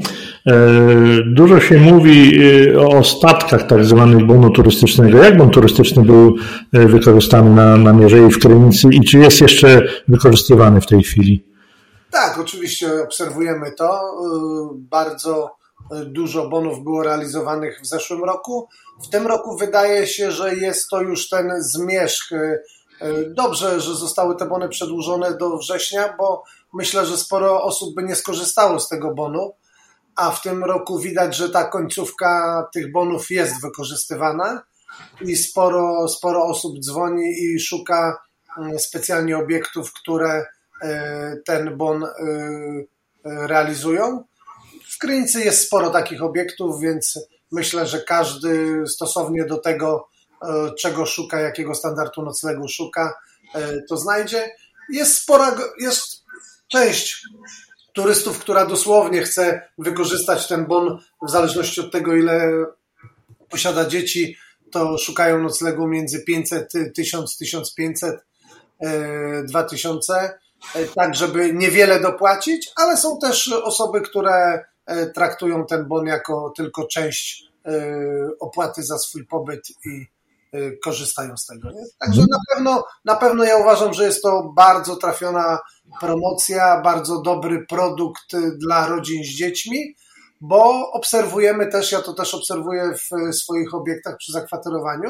Dużo 1.25 1.60
się 1.60 1.77
mówi 1.77 2.39
o 2.77 3.03
statkach 3.03 3.67
tak 3.67 3.86
zwanych 3.86 4.25
bonu 4.25 4.50
turystycznego. 4.50 5.17
Jak 5.17 5.38
bon 5.38 5.50
turystyczny 5.50 6.03
był 6.03 6.36
wykorzystany 6.74 7.50
na, 7.50 7.77
na 7.77 7.93
Mierze 7.93 8.27
i 8.27 8.31
w 8.31 8.39
Krynicy 8.39 8.88
i 8.91 9.01
czy 9.01 9.17
jest 9.17 9.41
jeszcze 9.41 9.88
wykorzystywany 10.07 10.81
w 10.81 10.86
tej 10.86 11.03
chwili? 11.03 11.45
Tak, 12.12 12.39
oczywiście 12.39 13.03
obserwujemy 13.03 13.72
to. 13.72 14.01
Bardzo 14.75 15.55
dużo 16.05 16.50
bonów 16.50 16.84
było 16.84 17.03
realizowanych 17.03 17.79
w 17.81 17.88
zeszłym 17.88 18.24
roku. 18.24 18.67
W 19.03 19.10
tym 19.10 19.27
roku 19.27 19.57
wydaje 19.57 20.07
się, 20.07 20.31
że 20.31 20.55
jest 20.55 20.89
to 20.89 21.01
już 21.01 21.29
ten 21.29 21.51
zmierzch. 21.63 22.29
Dobrze, 23.27 23.79
że 23.79 23.95
zostały 23.95 24.36
te 24.36 24.45
bony 24.45 24.69
przedłużone 24.69 25.38
do 25.38 25.57
września, 25.57 26.15
bo 26.17 26.43
myślę, 26.75 27.05
że 27.05 27.17
sporo 27.17 27.63
osób 27.63 27.96
by 27.96 28.03
nie 28.03 28.15
skorzystało 28.15 28.79
z 28.79 28.89
tego 28.89 29.13
bonu, 29.13 29.55
a 30.15 30.32
w 30.32 30.41
tym 30.41 30.63
roku 30.63 31.00
widać, 31.00 31.36
że 31.36 31.50
ta 31.50 31.63
końcówka 31.63 32.63
tych 32.74 32.91
bonów 32.91 33.32
jest 33.32 33.62
wykorzystywana 33.62 34.63
i 35.22 35.36
sporo, 35.36 36.08
sporo 36.08 36.46
osób 36.46 36.79
dzwoni 36.79 37.44
i 37.44 37.60
szuka 37.60 38.17
mm, 38.58 38.79
specjalnie 38.79 39.38
obiektów, 39.38 39.94
które 39.94 40.46
e, 40.82 41.36
ten 41.46 41.77
bon 41.77 42.03
e, 42.03 42.10
realizują. 43.25 44.24
W 44.96 44.98
Krynicy 44.98 45.44
jest 45.44 45.65
sporo 45.65 45.89
takich 45.89 46.24
obiektów, 46.24 46.82
więc 46.82 47.20
myślę, 47.51 47.88
że 47.88 48.01
każdy 48.01 48.84
stosownie 48.88 49.46
do 49.46 49.58
tego, 49.58 50.08
e, 50.41 50.72
czego 50.79 51.05
szuka, 51.05 51.39
jakiego 51.39 51.75
standardu 51.75 52.22
noclegu 52.22 52.67
szuka, 52.67 53.13
to 53.89 53.98
znajdzie. 53.98 54.55
Jest 54.89 55.17
spora, 55.17 55.58
jest 55.79 56.14
część 56.67 57.24
turystów, 57.93 58.39
która 58.39 58.65
dosłownie 58.65 59.22
chce 59.22 59.69
wykorzystać 59.77 60.48
ten 60.48 60.65
bon 60.65 61.00
w 61.27 61.31
zależności 61.31 61.81
od 61.81 61.91
tego, 61.91 62.15
ile 62.15 62.51
posiada 63.50 63.86
dzieci, 63.86 64.38
to 64.72 64.98
szukają 64.98 65.43
noclegu 65.43 65.88
między 65.88 66.24
500, 66.24 66.72
1000, 66.95 67.38
1500, 67.38 68.25
2000, 69.43 70.39
tak 70.95 71.15
żeby 71.15 71.53
niewiele 71.53 72.00
dopłacić, 72.00 72.72
ale 72.75 72.98
są 72.98 73.19
też 73.19 73.48
osoby, 73.48 74.01
które 74.01 74.65
e, 74.86 75.05
traktują 75.05 75.65
ten 75.65 75.86
bon 75.88 76.05
jako 76.05 76.53
tylko 76.57 76.88
część 76.88 77.43
e, 77.65 77.72
opłaty 78.39 78.84
za 78.84 78.98
swój 78.98 79.25
pobyt 79.25 79.69
i 79.86 80.15
Y, 80.55 80.77
korzystają 80.84 81.38
z 81.38 81.45
tego. 81.45 81.69
Także 82.00 82.22
na 82.22 82.38
pewno, 82.50 82.84
na 83.05 83.15
pewno 83.15 83.43
ja 83.43 83.57
uważam, 83.57 83.93
że 83.93 84.05
jest 84.05 84.22
to 84.24 84.51
bardzo 84.55 84.95
trafiona 84.95 85.60
promocja, 86.01 86.81
bardzo 86.81 87.21
dobry 87.21 87.65
produkt 87.69 88.35
dla 88.57 88.87
rodzin 88.87 89.23
z 89.23 89.27
dziećmi, 89.27 89.95
bo 90.41 90.91
obserwujemy 90.91 91.67
też, 91.67 91.91
ja 91.91 92.01
to 92.01 92.13
też 92.13 92.33
obserwuję 92.33 92.93
w 92.93 93.35
swoich 93.35 93.73
obiektach 93.73 94.17
przy 94.17 94.31
zakwaterowaniu, 94.31 95.09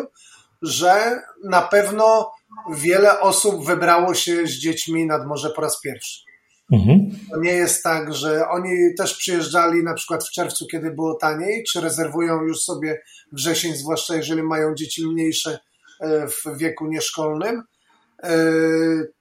że 0.62 1.22
na 1.44 1.62
pewno 1.62 2.32
wiele 2.74 3.20
osób 3.20 3.66
wybrało 3.66 4.14
się 4.14 4.48
z 4.48 4.52
dziećmi 4.52 5.06
nad 5.06 5.28
morze 5.28 5.50
po 5.50 5.62
raz 5.62 5.82
pierwszy. 5.82 6.26
Mhm. 6.72 7.12
To 7.32 7.40
nie 7.40 7.52
jest 7.52 7.84
tak, 7.84 8.14
że 8.14 8.50
oni 8.50 8.96
też 8.98 9.18
przyjeżdżali 9.18 9.84
na 9.84 9.94
przykład 9.94 10.24
w 10.24 10.32
czerwcu, 10.32 10.66
kiedy 10.72 10.92
było 10.92 11.16
taniej, 11.16 11.64
czy 11.64 11.82
rezerwują 11.82 12.42
już 12.42 12.62
sobie 12.62 13.02
wrzesień, 13.32 13.76
zwłaszcza 13.76 14.16
jeżeli 14.16 14.44
mają 14.44 14.76
dzieci 14.76 15.08
mniejsze 15.08 15.60
e, 16.02 16.28
w 16.28 16.58
wieku 16.58 16.88
nieszkolnym, 16.88 17.64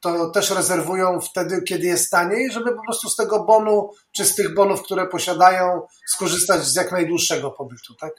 to 0.00 0.30
też 0.30 0.50
rezerwują 0.50 1.20
wtedy, 1.20 1.62
kiedy 1.62 1.86
jest 1.86 2.10
taniej, 2.10 2.52
żeby 2.52 2.72
po 2.72 2.82
prostu 2.82 3.08
z 3.08 3.16
tego 3.16 3.44
bonu, 3.44 3.90
czy 4.12 4.24
z 4.24 4.34
tych 4.34 4.54
bonów, 4.54 4.82
które 4.82 5.06
posiadają, 5.06 5.82
skorzystać 6.06 6.64
z 6.64 6.76
jak 6.76 6.92
najdłuższego 6.92 7.50
pobytu, 7.50 7.94
tak? 8.00 8.12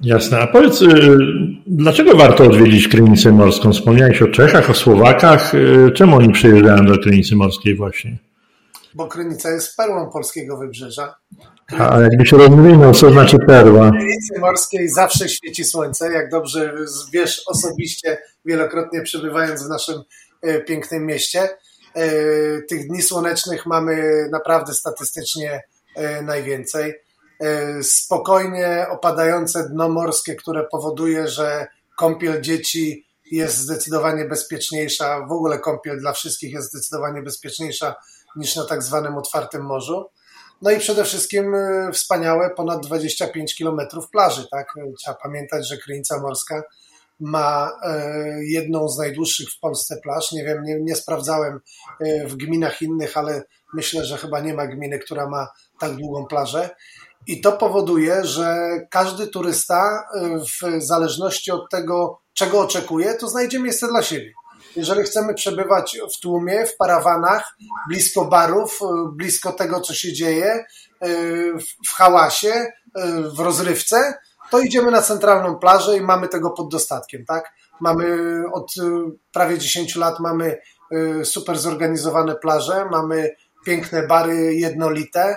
Jasne. 0.00 0.38
A 0.38 0.46
powiedz, 0.46 0.82
y, 0.82 1.18
dlaczego 1.66 2.16
warto 2.16 2.44
odwiedzić 2.44 2.88
Krynicę 2.88 3.32
Morską? 3.32 3.72
Wspomniałeś 3.72 4.22
o 4.22 4.28
Czechach, 4.28 4.70
o 4.70 4.74
Słowakach. 4.74 5.54
Y, 5.54 5.92
czemu 5.94 6.16
oni 6.16 6.32
przyjeżdżają 6.32 6.86
do 6.86 6.98
Krynicy 6.98 7.36
Morskiej 7.36 7.76
właśnie? 7.76 8.18
bo 8.98 9.06
Krynica 9.06 9.50
jest 9.50 9.76
perłą 9.76 10.10
polskiego 10.10 10.56
wybrzeża. 10.56 11.14
A 11.78 12.00
jakby 12.00 12.26
się 12.26 12.36
rozwinął, 12.36 12.94
co 12.94 13.12
znaczy 13.12 13.36
perła? 13.46 13.88
W 13.88 13.90
Krynicy 13.90 14.38
Morskiej 14.40 14.88
zawsze 14.88 15.28
świeci 15.28 15.64
słońce, 15.64 16.12
jak 16.12 16.30
dobrze 16.30 16.74
wiesz 17.12 17.42
osobiście, 17.46 18.18
wielokrotnie 18.48 19.02
przebywając 19.02 19.62
w 19.62 19.68
naszym 19.68 20.02
e, 20.42 20.60
pięknym 20.60 21.06
mieście. 21.06 21.48
E, 21.94 22.08
tych 22.62 22.88
dni 22.88 23.02
słonecznych 23.02 23.66
mamy 23.66 24.28
naprawdę 24.32 24.74
statystycznie 24.74 25.62
e, 25.94 26.22
najwięcej. 26.22 26.94
Spokojnie 27.82 28.86
opadające 28.90 29.68
dno 29.68 29.88
morskie, 29.88 30.36
które 30.36 30.64
powoduje, 30.64 31.28
że 31.28 31.66
kąpiel 31.96 32.40
dzieci 32.40 33.06
jest 33.30 33.56
zdecydowanie 33.56 34.24
bezpieczniejsza, 34.24 35.26
w 35.26 35.32
ogóle 35.32 35.58
kąpiel 35.58 36.00
dla 36.00 36.12
wszystkich 36.12 36.52
jest 36.52 36.68
zdecydowanie 36.68 37.22
bezpieczniejsza 37.22 37.94
niż 38.36 38.56
na 38.56 38.64
tak 38.64 38.82
zwanym 38.82 39.16
otwartym 39.16 39.62
morzu. 39.62 40.10
No 40.62 40.70
i 40.70 40.78
przede 40.78 41.04
wszystkim 41.04 41.56
wspaniałe 41.92 42.50
ponad 42.50 42.86
25 42.86 43.56
kilometrów 43.56 44.10
plaży. 44.10 44.48
Tak? 44.50 44.74
Trzeba 44.98 45.16
pamiętać, 45.22 45.68
że 45.68 45.76
Krynica 45.76 46.20
Morska 46.20 46.62
ma 47.20 47.72
e, 47.82 48.44
jedną 48.44 48.88
z 48.88 48.98
najdłuższych 48.98 49.48
w 49.50 49.60
Polsce 49.60 49.96
plaż. 50.02 50.32
Nie 50.32 50.44
wiem, 50.44 50.62
nie, 50.62 50.80
nie 50.80 50.96
sprawdzałem 50.96 51.60
e, 52.00 52.26
w 52.26 52.36
gminach 52.36 52.82
innych, 52.82 53.16
ale 53.16 53.42
myślę, 53.74 54.04
że 54.04 54.16
chyba 54.16 54.40
nie 54.40 54.54
ma 54.54 54.66
gminy, 54.66 54.98
która 54.98 55.28
ma 55.28 55.48
tak 55.80 55.96
długą 55.96 56.26
plażę. 56.26 56.70
I 57.26 57.40
to 57.40 57.52
powoduje, 57.52 58.24
że 58.24 58.56
każdy 58.90 59.26
turysta, 59.26 60.08
w 60.42 60.82
zależności 60.82 61.50
od 61.50 61.70
tego, 61.70 62.20
czego 62.34 62.60
oczekuje, 62.60 63.14
to 63.14 63.28
znajdzie 63.28 63.58
miejsce 63.58 63.88
dla 63.88 64.02
siebie 64.02 64.32
jeżeli 64.76 65.02
chcemy 65.02 65.34
przebywać 65.34 65.98
w 66.16 66.20
tłumie, 66.20 66.66
w 66.66 66.76
parawanach, 66.76 67.56
blisko 67.88 68.24
barów, 68.24 68.80
blisko 69.12 69.52
tego, 69.52 69.80
co 69.80 69.94
się 69.94 70.12
dzieje, 70.12 70.64
w 71.88 71.92
hałasie, 71.94 72.72
w 73.36 73.40
rozrywce, 73.40 74.14
to 74.50 74.60
idziemy 74.60 74.90
na 74.90 75.02
centralną 75.02 75.56
plażę 75.56 75.96
i 75.96 76.00
mamy 76.00 76.28
tego 76.28 76.50
pod 76.50 76.68
dostatkiem, 76.68 77.24
tak? 77.24 77.52
Mamy 77.80 78.16
od 78.52 78.74
prawie 79.32 79.58
10 79.58 79.96
lat 79.96 80.20
mamy 80.20 80.58
super 81.24 81.58
zorganizowane 81.58 82.34
plaże, 82.34 82.84
mamy 82.90 83.34
piękne 83.66 84.06
bary 84.06 84.54
jednolite, 84.54 85.36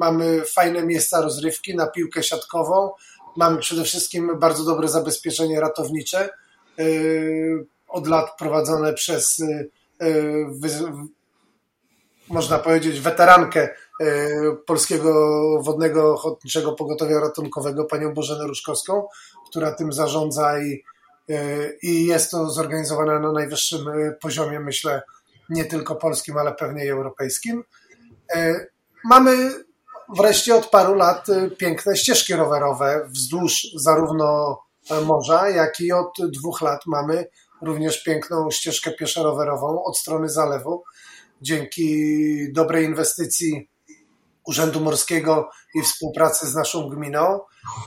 mamy 0.00 0.42
fajne 0.54 0.86
miejsca 0.86 1.20
rozrywki 1.20 1.76
na 1.76 1.86
piłkę 1.86 2.22
siatkową, 2.22 2.90
mamy 3.36 3.58
przede 3.58 3.84
wszystkim 3.84 4.38
bardzo 4.38 4.64
dobre 4.64 4.88
zabezpieczenie 4.88 5.60
ratownicze, 5.60 6.28
od 7.94 8.06
lat 8.06 8.36
prowadzone 8.38 8.92
przez, 8.92 9.38
y, 9.38 9.70
y, 10.02 10.46
można 12.28 12.58
powiedzieć, 12.58 13.00
weterankę 13.00 13.68
y, 13.68 13.74
Polskiego 14.66 15.12
Wodnego 15.62 16.14
Ochotniczego 16.14 16.72
Pogotowia 16.72 17.20
Ratunkowego, 17.20 17.84
panią 17.84 18.14
Bożenę 18.14 18.46
Różkowską, 18.46 19.06
która 19.50 19.72
tym 19.72 19.92
zarządza 19.92 20.62
i, 20.62 20.82
i 21.82 22.06
jest 22.06 22.30
to 22.30 22.50
zorganizowane 22.50 23.20
na 23.20 23.32
najwyższym 23.32 23.86
poziomie, 24.20 24.60
myślę, 24.60 25.02
nie 25.48 25.64
tylko 25.64 25.96
polskim, 25.96 26.36
ale 26.36 26.54
pewnie 26.54 26.84
i 26.84 26.88
europejskim. 26.88 27.64
Mamy 29.04 29.50
wreszcie 30.16 30.54
od 30.54 30.66
paru 30.66 30.94
lat 30.94 31.26
piękne 31.58 31.96
ścieżki 31.96 32.34
rowerowe 32.34 33.08
wzdłuż 33.08 33.66
zarówno 33.76 34.58
morza, 35.06 35.48
jak 35.48 35.80
i 35.80 35.92
od 35.92 36.12
dwóch 36.38 36.60
lat 36.60 36.80
mamy 36.86 37.26
również 37.62 38.02
piękną 38.02 38.50
ścieżkę 38.50 38.90
pieszo-rowerową 38.90 39.82
od 39.84 39.98
strony 39.98 40.28
zalewu. 40.28 40.82
Dzięki 41.42 42.52
dobrej 42.52 42.84
inwestycji 42.84 43.68
Urzędu 44.46 44.80
Morskiego 44.80 45.50
i 45.74 45.82
współpracy 45.82 46.46
z 46.46 46.54
naszą 46.54 46.88
gminą. 46.88 47.40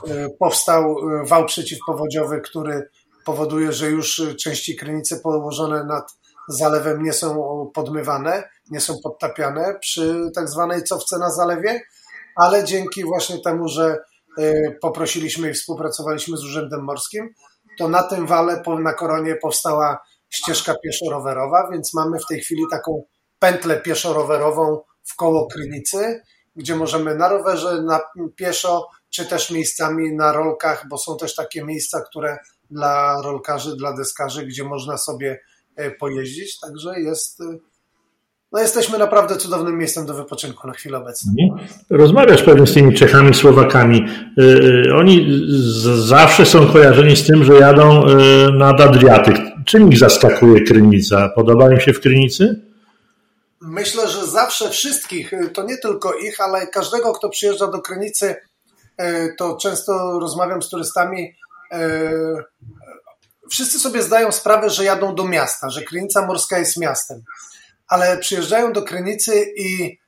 Y, 0.06 0.36
powstał 0.38 0.96
y, 1.08 1.26
wał 1.26 1.46
przeciwpowodziowy, 1.46 2.40
który 2.40 2.88
powoduje, 3.24 3.72
że 3.72 3.86
już 3.86 4.22
części 4.42 4.76
krynicy 4.76 5.20
położone 5.20 5.84
nad 5.84 6.18
zalewem 6.48 7.02
nie 7.02 7.12
są 7.12 7.70
podmywane, 7.74 8.48
nie 8.70 8.80
są 8.80 8.94
podtapiane 9.02 9.78
przy 9.80 10.30
tak 10.34 10.48
zwanej 10.48 10.84
cofce 10.84 11.18
na 11.18 11.30
zalewie, 11.30 11.80
ale 12.36 12.64
dzięki 12.64 13.04
właśnie 13.04 13.42
temu, 13.42 13.68
że 13.68 13.98
y, 14.38 14.78
poprosiliśmy 14.80 15.50
i 15.50 15.54
współpracowaliśmy 15.54 16.36
z 16.36 16.44
Urzędem 16.44 16.84
Morskim, 16.84 17.34
to 17.78 17.88
na 17.88 18.02
tym 18.02 18.26
wale 18.26 18.62
na 18.80 18.92
koronie 18.92 19.36
powstała 19.36 19.98
ścieżka 20.30 20.74
pieszo-rowerowa, 20.84 21.68
więc 21.72 21.94
mamy 21.94 22.18
w 22.18 22.26
tej 22.26 22.40
chwili 22.40 22.62
taką 22.70 23.02
pętlę 23.38 23.80
pieszo-rowerową 23.80 24.78
w 25.04 25.16
koło 25.16 25.46
Krynicy, 25.46 26.22
gdzie 26.56 26.76
możemy 26.76 27.14
na 27.14 27.28
rowerze, 27.28 27.82
na 27.82 28.00
pieszo, 28.36 28.88
czy 29.10 29.26
też 29.26 29.50
miejscami 29.50 30.12
na 30.12 30.32
rolkach, 30.32 30.86
bo 30.90 30.98
są 30.98 31.16
też 31.16 31.34
takie 31.34 31.64
miejsca, 31.64 32.00
które 32.00 32.38
dla 32.70 33.22
rolkarzy, 33.22 33.76
dla 33.76 33.96
deskarzy, 33.96 34.46
gdzie 34.46 34.64
można 34.64 34.98
sobie 34.98 35.40
e, 35.76 35.90
pojeździć. 35.90 36.60
Także 36.60 37.00
jest, 37.00 37.40
e, 37.40 37.44
no 38.52 38.60
jesteśmy 38.60 38.98
naprawdę 38.98 39.36
cudownym 39.36 39.78
miejscem 39.78 40.06
do 40.06 40.14
wypoczynku 40.14 40.66
na 40.66 40.72
chwilę 40.72 40.98
obecną. 40.98 41.32
Mhm. 41.42 41.68
Rozmawiasz 41.90 42.42
pewnie 42.42 42.66
z 42.66 42.74
tymi 42.74 42.94
Czechami, 42.94 43.34
Słowakami. 43.34 44.06
Y, 44.38 44.94
oni 44.96 45.26
zawsze 45.96 46.46
są 46.46 46.66
kojarzeni 46.66 47.16
z 47.16 47.26
tym, 47.26 47.44
że 47.44 47.54
jadą 47.54 48.02
nad 48.52 48.80
Adriatyk. 48.80 49.36
Czym 49.64 49.92
ich 49.92 49.98
zaskakuje 49.98 50.60
Krynica? 50.60 51.28
Podoba 51.34 51.72
im 51.72 51.80
się 51.80 51.92
w 51.92 52.00
Krynicy? 52.00 52.67
Myślę, 53.70 54.08
że 54.08 54.26
zawsze 54.26 54.70
wszystkich, 54.70 55.30
to 55.54 55.62
nie 55.62 55.78
tylko 55.78 56.14
ich, 56.14 56.40
ale 56.40 56.66
każdego, 56.66 57.12
kto 57.12 57.28
przyjeżdża 57.28 57.66
do 57.66 57.82
Krynicy, 57.82 58.36
to 59.38 59.56
często 59.56 60.18
rozmawiam 60.20 60.62
z 60.62 60.68
turystami. 60.68 61.34
Wszyscy 63.50 63.78
sobie 63.78 64.02
zdają 64.02 64.32
sprawę, 64.32 64.70
że 64.70 64.84
jadą 64.84 65.14
do 65.14 65.24
miasta, 65.24 65.70
że 65.70 65.82
Krynica 65.82 66.26
Morska 66.26 66.58
jest 66.58 66.76
miastem 66.76 67.22
ale 67.88 68.18
przyjeżdżają 68.18 68.72
do 68.72 68.82
Krynicy 68.82 69.52
i, 69.56 69.98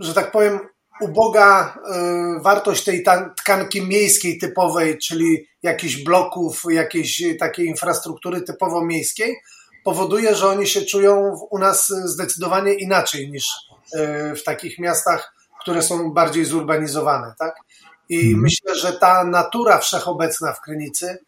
że 0.00 0.14
tak 0.14 0.30
powiem, 0.30 0.58
uboga 1.00 1.78
wartość 2.40 2.84
tej 2.84 3.04
tkanki 3.36 3.82
miejskiej 3.82 4.38
typowej, 4.38 4.98
czyli 4.98 5.46
jakichś 5.62 5.96
bloków, 5.96 6.62
jakiejś 6.70 7.22
takiej 7.38 7.66
infrastruktury 7.66 8.42
typowo 8.42 8.84
miejskiej, 8.84 9.36
powoduje, 9.84 10.34
że 10.34 10.48
oni 10.48 10.66
się 10.66 10.82
czują 10.82 11.38
u 11.50 11.58
nas 11.58 11.88
zdecydowanie 12.04 12.74
inaczej 12.74 13.30
niż 13.30 13.46
w 14.36 14.42
takich 14.44 14.78
miastach, 14.78 15.34
które 15.60 15.82
są 15.82 16.12
bardziej 16.12 16.44
zurbanizowane. 16.44 17.34
Tak? 17.38 17.54
I 18.08 18.18
mhm. 18.18 18.40
myślę, 18.40 18.76
że 18.76 18.92
ta 18.92 19.24
natura 19.24 19.78
wszechobecna 19.78 20.52
w 20.52 20.60
Krynicy, 20.60 21.18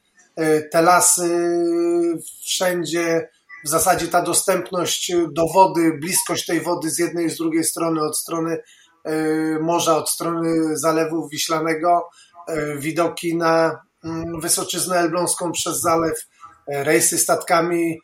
te 0.73 0.83
lasy 0.83 1.59
wszędzie, 2.45 3.29
w 3.67 3.69
zasadzie 3.69 4.09
ta 4.09 4.23
dostępność 4.23 5.13
do 5.33 5.47
wody, 5.55 5.99
bliskość 6.01 6.47
tej 6.47 6.61
wody 6.61 6.91
z 6.91 6.99
jednej 6.99 7.27
i 7.27 7.31
z 7.31 7.37
drugiej 7.37 7.65
strony, 7.65 8.03
od 8.03 8.19
strony 8.19 8.59
e, 9.05 9.15
morza, 9.59 9.97
od 9.97 10.11
strony 10.11 10.77
Zalewu 10.77 11.29
Wiślanego, 11.29 12.09
e, 12.49 12.77
widoki 12.77 13.37
na 13.37 13.81
mm, 14.05 14.41
Wysoczyznę 14.41 14.99
Elbląską 14.99 15.53
przez 15.53 15.81
zalew, 15.81 16.19
e, 16.67 16.85
rejsy 16.85 17.19
statkami 17.19 17.99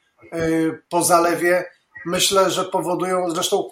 po 0.89 1.03
zalewie, 1.03 1.65
myślę, 2.07 2.51
że 2.51 2.65
powodują, 2.65 3.31
zresztą 3.31 3.69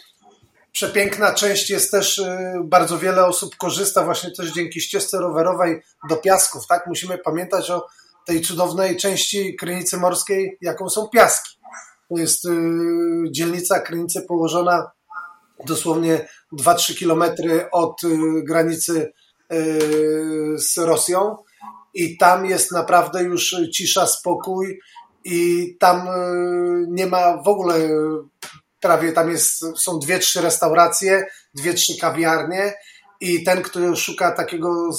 przepiękna 0.72 1.34
część 1.34 1.70
jest 1.70 1.90
też, 1.90 2.22
bardzo 2.64 2.98
wiele 2.98 3.26
osób 3.26 3.56
korzysta 3.56 4.04
właśnie 4.04 4.30
też 4.30 4.52
dzięki 4.52 4.80
ścieżce 4.80 5.18
rowerowej 5.18 5.82
do 6.08 6.16
piasków, 6.16 6.66
tak? 6.66 6.86
Musimy 6.86 7.18
pamiętać 7.18 7.70
o 7.70 7.86
tej 8.26 8.40
cudownej 8.40 8.96
części 8.96 9.56
Krynicy 9.56 9.96
Morskiej, 9.96 10.58
jaką 10.60 10.88
są 10.88 11.08
piaski. 11.08 11.58
To 12.08 12.18
jest 12.18 12.44
y, 12.44 12.50
dzielnica 13.30 13.80
Krynicy 13.80 14.22
położona 14.22 14.90
dosłownie 15.66 16.28
2-3 16.52 16.94
kilometry 16.94 17.70
od 17.70 18.04
y, 18.04 18.08
granicy 18.44 19.12
y, 19.52 20.54
z 20.58 20.78
Rosją 20.78 21.36
i 21.94 22.18
tam 22.18 22.46
jest 22.46 22.72
naprawdę 22.72 23.22
już 23.22 23.56
cisza, 23.74 24.06
spokój 24.06 24.80
i 25.24 25.76
tam 25.80 26.08
nie 26.88 27.06
ma 27.06 27.42
w 27.42 27.48
ogóle 27.48 27.74
prawie 28.80 29.12
tam 29.12 29.30
jest, 29.30 29.64
są 29.76 29.98
dwie, 29.98 30.18
trzy 30.18 30.40
restauracje, 30.40 31.26
dwie, 31.54 31.74
trzy 31.74 31.98
kawiarnie 32.00 32.74
i 33.20 33.44
ten, 33.44 33.62
kto 33.62 33.96
szuka 33.96 34.32
takiego 34.32 34.90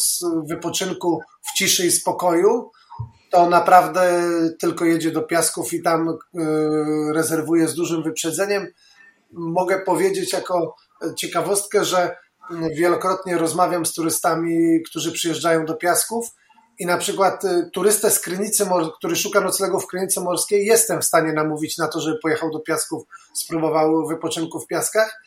wypoczynku 0.49 1.21
w 1.41 1.57
ciszy 1.57 1.85
i 1.85 1.91
spokoju, 1.91 2.71
to 3.31 3.49
naprawdę 3.49 4.23
tylko 4.59 4.85
jedzie 4.85 5.11
do 5.11 5.21
Piasków 5.21 5.73
i 5.73 5.81
tam 5.81 6.09
e, 6.09 6.15
rezerwuje 7.13 7.67
z 7.67 7.75
dużym 7.75 8.03
wyprzedzeniem. 8.03 8.67
Mogę 9.31 9.79
powiedzieć 9.79 10.34
jako 10.34 10.75
ciekawostkę, 11.17 11.86
że 11.86 12.15
wielokrotnie 12.77 13.38
rozmawiam 13.38 13.86
z 13.86 13.93
turystami, 13.93 14.81
którzy 14.89 15.12
przyjeżdżają 15.12 15.65
do 15.65 15.75
Piasków 15.75 16.25
i 16.82 16.86
na 16.86 16.98
przykład 16.98 17.46
e, 17.46 17.70
turystę 17.74 18.12
z 18.12 18.20
Krynicy, 18.20 18.65
który 18.98 19.15
szuka 19.15 19.41
noclegu 19.41 19.80
w 19.80 19.88
Krynicy 19.88 20.22
Morskiej, 20.22 20.65
jestem 20.65 21.02
w 21.02 21.06
stanie 21.06 21.34
namówić 21.34 21.78
na 21.78 21.88
to, 21.88 22.00
żeby 22.00 22.17
pojechał 22.17 22.52
do 22.52 22.60
Piasków, 22.60 23.04
spróbował 23.34 24.08
wypoczynku 24.08 24.60
w 24.60 24.67
Piaskach. 24.67 25.22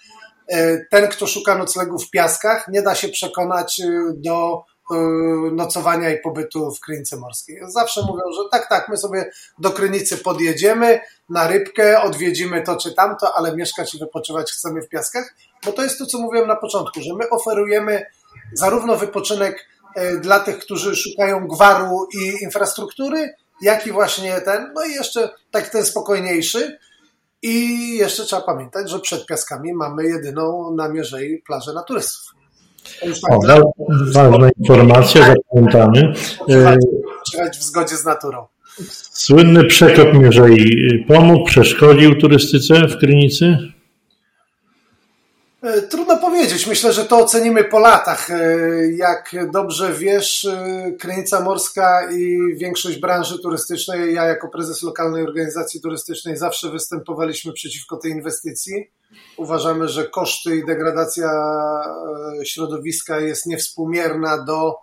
E, 0.49 0.79
ten, 0.91 1.09
kto 1.09 1.27
szuka 1.27 1.59
noclegu 1.59 1.99
w 1.99 2.11
Piaskach, 2.11 2.69
nie 2.69 2.83
da 2.83 2.95
się 2.95 3.09
przekonać 3.09 3.81
do 4.15 4.65
Y, 4.93 5.53
nocowania 5.53 6.11
i 6.11 6.21
pobytu 6.21 6.71
w 6.75 6.81
Krynicy 6.81 7.17
Morskiej. 7.17 7.61
Zawsze 7.67 8.03
mówią, 8.03 8.23
że 8.37 8.49
tak, 8.51 8.69
tak, 8.69 8.89
my 8.89 8.97
sobie 8.97 9.31
do 9.59 9.71
Krynicy 9.71 10.17
podjedziemy 10.17 11.01
na 11.29 11.47
rybkę, 11.47 12.03
odwiedzimy 12.03 12.63
to 12.63 12.77
czy 12.77 12.95
tamto, 12.95 13.37
ale 13.37 13.57
mieszkać 13.57 13.95
i 13.95 13.99
wypoczywać 13.99 14.53
chcemy 14.53 14.83
w 14.83 14.89
Piaskach, 14.89 15.35
bo 15.65 15.73
to 15.73 15.83
jest 15.83 15.99
to, 15.99 16.07
co 16.07 16.19
mówiłem 16.19 16.49
na 16.49 16.57
początku, 16.57 17.01
że 17.01 17.15
my 17.15 17.31
oferujemy 17.31 18.07
zarówno 18.53 18.97
wypoczynek 18.97 19.55
y, 19.57 19.65
dla 20.21 20.41
tych, 20.41 20.59
którzy 20.59 20.97
szukają 20.97 21.49
gwaru 21.49 22.07
i 22.15 22.45
infrastruktury, 22.45 23.35
jak 23.63 23.87
i 23.87 23.93
właśnie 23.93 24.41
ten, 24.41 24.73
no 24.75 24.85
i 24.85 24.93
jeszcze 24.93 25.31
tak 25.51 25.69
ten 25.69 25.85
spokojniejszy. 25.85 26.79
I 27.43 27.97
jeszcze 27.97 28.25
trzeba 28.25 28.43
pamiętać, 28.43 28.91
że 28.91 28.99
przed 28.99 29.27
Piaskami 29.27 29.75
mamy 29.75 30.05
jedyną 30.05 30.75
na 30.77 30.89
Mierzei 30.89 31.43
plażę 31.47 31.73
na 31.73 31.83
turystów. 31.83 32.35
O, 33.31 33.39
ważna 34.13 34.51
informacja, 34.59 35.35
zapamiętamy. 35.35 36.13
Trzymać 37.27 37.59
w 37.59 37.63
zgodzie 37.63 37.97
z 37.97 38.05
naturą. 38.05 38.47
Słynny 39.13 39.65
przekop 39.65 40.15
Mierzei 40.15 41.05
pomógł, 41.09 41.45
przeszkodził 41.45 42.21
turystyce 42.21 42.89
w 42.89 42.99
Krynicy? 42.99 43.59
E, 45.65 45.83
trudno 45.83 46.19
powiedzieć. 46.19 46.67
Myślę, 46.67 46.93
że 46.93 47.05
to 47.05 47.19
ocenimy 47.19 47.65
po 47.65 47.79
latach. 47.79 48.31
E, 48.31 48.37
jak 48.97 49.51
dobrze 49.51 49.93
wiesz, 49.93 50.45
e, 50.45 50.93
Krynica 51.01 51.41
Morska 51.41 52.11
i 52.13 52.39
większość 52.57 52.99
branży 52.99 53.39
turystycznej, 53.39 54.15
ja 54.15 54.25
jako 54.25 54.49
prezes 54.49 54.83
lokalnej 54.83 55.23
organizacji 55.23 55.81
turystycznej 55.81 56.37
zawsze 56.37 56.71
występowaliśmy 56.71 57.53
przeciwko 57.53 57.97
tej 57.97 58.13
inwestycji. 58.13 58.91
Uważamy, 59.37 59.89
że 59.89 60.09
koszty 60.09 60.57
i 60.57 60.67
degradacja 60.67 61.31
środowiska 62.45 63.21
jest 63.21 63.47
niewspółmierna 63.47 64.45
do 64.45 64.75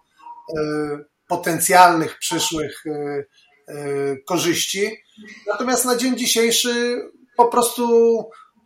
potencjalnych 1.28 2.17
przyszłych 2.17 2.84
korzyści. 4.28 4.89
Natomiast 5.48 5.86
na 5.86 5.96
dzień 5.96 6.17
dzisiejszy 6.17 7.02
po 7.38 7.46
prostu 7.46 8.17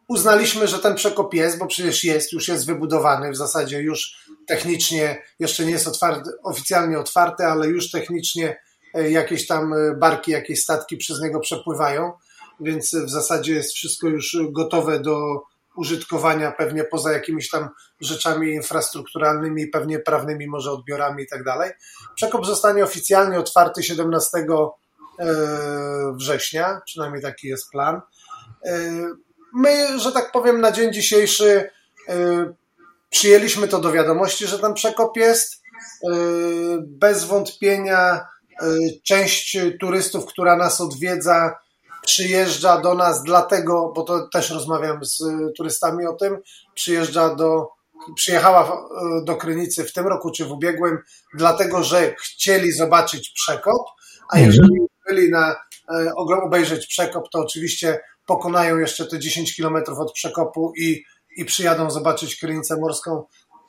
uznaliśmy, 0.07 0.67
że 0.67 0.79
ten 0.79 0.95
przekop 0.95 1.33
jest, 1.33 1.57
bo 1.57 1.67
przecież 1.67 2.03
jest, 2.03 2.33
już 2.33 2.47
jest 2.47 2.65
wybudowany, 2.65 3.31
w 3.31 3.37
zasadzie 3.37 3.81
już 3.81 4.15
technicznie, 4.47 5.23
jeszcze 5.39 5.65
nie 5.65 5.71
jest 5.71 5.87
otwarty, 5.87 6.29
oficjalnie 6.43 6.99
otwarty, 6.99 7.43
ale 7.43 7.67
już 7.67 7.91
technicznie 7.91 8.59
e, 8.93 9.11
jakieś 9.11 9.47
tam 9.47 9.73
e, 9.73 9.95
barki, 9.95 10.31
jakieś 10.31 10.61
statki 10.63 10.97
przez 10.97 11.21
niego 11.21 11.39
przepływają, 11.39 12.11
więc 12.59 12.95
w 12.95 13.09
zasadzie 13.09 13.53
jest 13.53 13.73
wszystko 13.73 14.07
już 14.07 14.37
gotowe 14.51 14.99
do 14.99 15.43
użytkowania, 15.75 16.51
pewnie 16.51 16.83
poza 16.83 17.13
jakimiś 17.13 17.49
tam 17.49 17.69
rzeczami 18.01 18.53
infrastrukturalnymi, 18.53 19.67
pewnie 19.67 19.99
prawnymi, 19.99 20.47
może 20.47 20.71
odbiorami 20.71 21.23
i 21.23 21.27
tak 21.27 21.43
dalej. 21.43 21.71
Przekop 22.15 22.45
zostanie 22.45 22.83
oficjalnie 22.83 23.39
otwarty 23.39 23.83
17 23.83 24.37
e, 24.37 24.45
września, 26.15 26.81
przynajmniej 26.85 27.21
taki 27.21 27.47
jest 27.47 27.71
plan. 27.71 28.01
My, 29.55 29.99
że 29.99 30.11
tak 30.11 30.31
powiem, 30.31 30.61
na 30.61 30.71
dzień 30.71 30.93
dzisiejszy 30.93 31.69
y, 32.09 32.53
przyjęliśmy 33.09 33.67
to 33.67 33.79
do 33.79 33.91
wiadomości, 33.91 34.47
że 34.47 34.59
ten 34.59 34.73
przekop 34.73 35.17
jest. 35.17 35.53
Y, 35.53 36.07
bez 36.81 37.23
wątpienia 37.23 38.27
y, 38.61 38.65
część 39.03 39.57
turystów, 39.79 40.25
która 40.25 40.55
nas 40.55 40.81
odwiedza, 40.81 41.55
przyjeżdża 42.05 42.81
do 42.81 42.93
nas 42.95 43.23
dlatego, 43.23 43.91
bo 43.95 44.03
to 44.03 44.27
też 44.27 44.49
rozmawiam 44.49 45.05
z 45.05 45.23
turystami 45.57 46.05
o 46.05 46.13
tym, 46.13 46.37
przyjeżdża 46.73 47.35
do, 47.35 47.69
przyjechała 48.15 48.87
do 49.23 49.35
Krynicy 49.35 49.83
w 49.83 49.93
tym 49.93 50.07
roku 50.07 50.31
czy 50.31 50.45
w 50.45 50.51
ubiegłym, 50.51 50.97
dlatego 51.33 51.83
że 51.83 52.15
chcieli 52.15 52.71
zobaczyć 52.71 53.29
przekop, 53.29 53.87
a 54.31 54.37
mhm. 54.37 54.45
jeżeli 54.45 54.79
byli 55.07 55.31
na 55.31 55.55
obejrzeć 56.17 56.87
przekop, 56.87 57.29
to 57.31 57.39
oczywiście 57.39 57.99
pokonają 58.25 58.77
jeszcze 58.77 59.05
te 59.05 59.19
10 59.19 59.55
kilometrów 59.55 59.99
od 59.99 60.13
przekopu 60.13 60.73
i, 60.77 61.03
i 61.37 61.45
przyjadą 61.45 61.91
zobaczyć 61.91 62.39
Krynicę 62.39 62.77
Morską. 62.77 63.23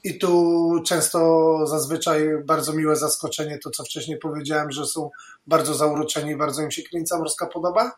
I 0.05 0.19
tu 0.19 0.73
często 0.87 1.59
zazwyczaj 1.67 2.29
bardzo 2.45 2.73
miłe 2.73 2.97
zaskoczenie, 2.97 3.59
to 3.59 3.71
co 3.71 3.85
wcześniej 3.85 4.19
powiedziałem, 4.19 4.71
że 4.71 4.87
są 4.87 5.11
bardzo 5.47 5.75
zauroczeni, 5.75 6.37
bardzo 6.37 6.63
im 6.63 6.71
się 6.71 6.83
Krynica 6.83 7.19
Morska 7.19 7.47
podoba. 7.47 7.93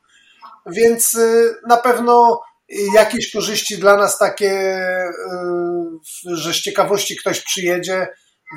Więc 0.67 1.15
y, 1.15 1.55
na 1.69 1.77
pewno 1.77 2.41
jakieś 2.95 3.33
korzyści 3.33 3.79
dla 3.79 3.97
nas 3.97 4.19
takie, 4.19 4.79
y, 6.27 6.37
że 6.37 6.53
z 6.53 6.57
ciekawości 6.57 7.17
ktoś 7.17 7.41
przyjedzie, 7.41 8.09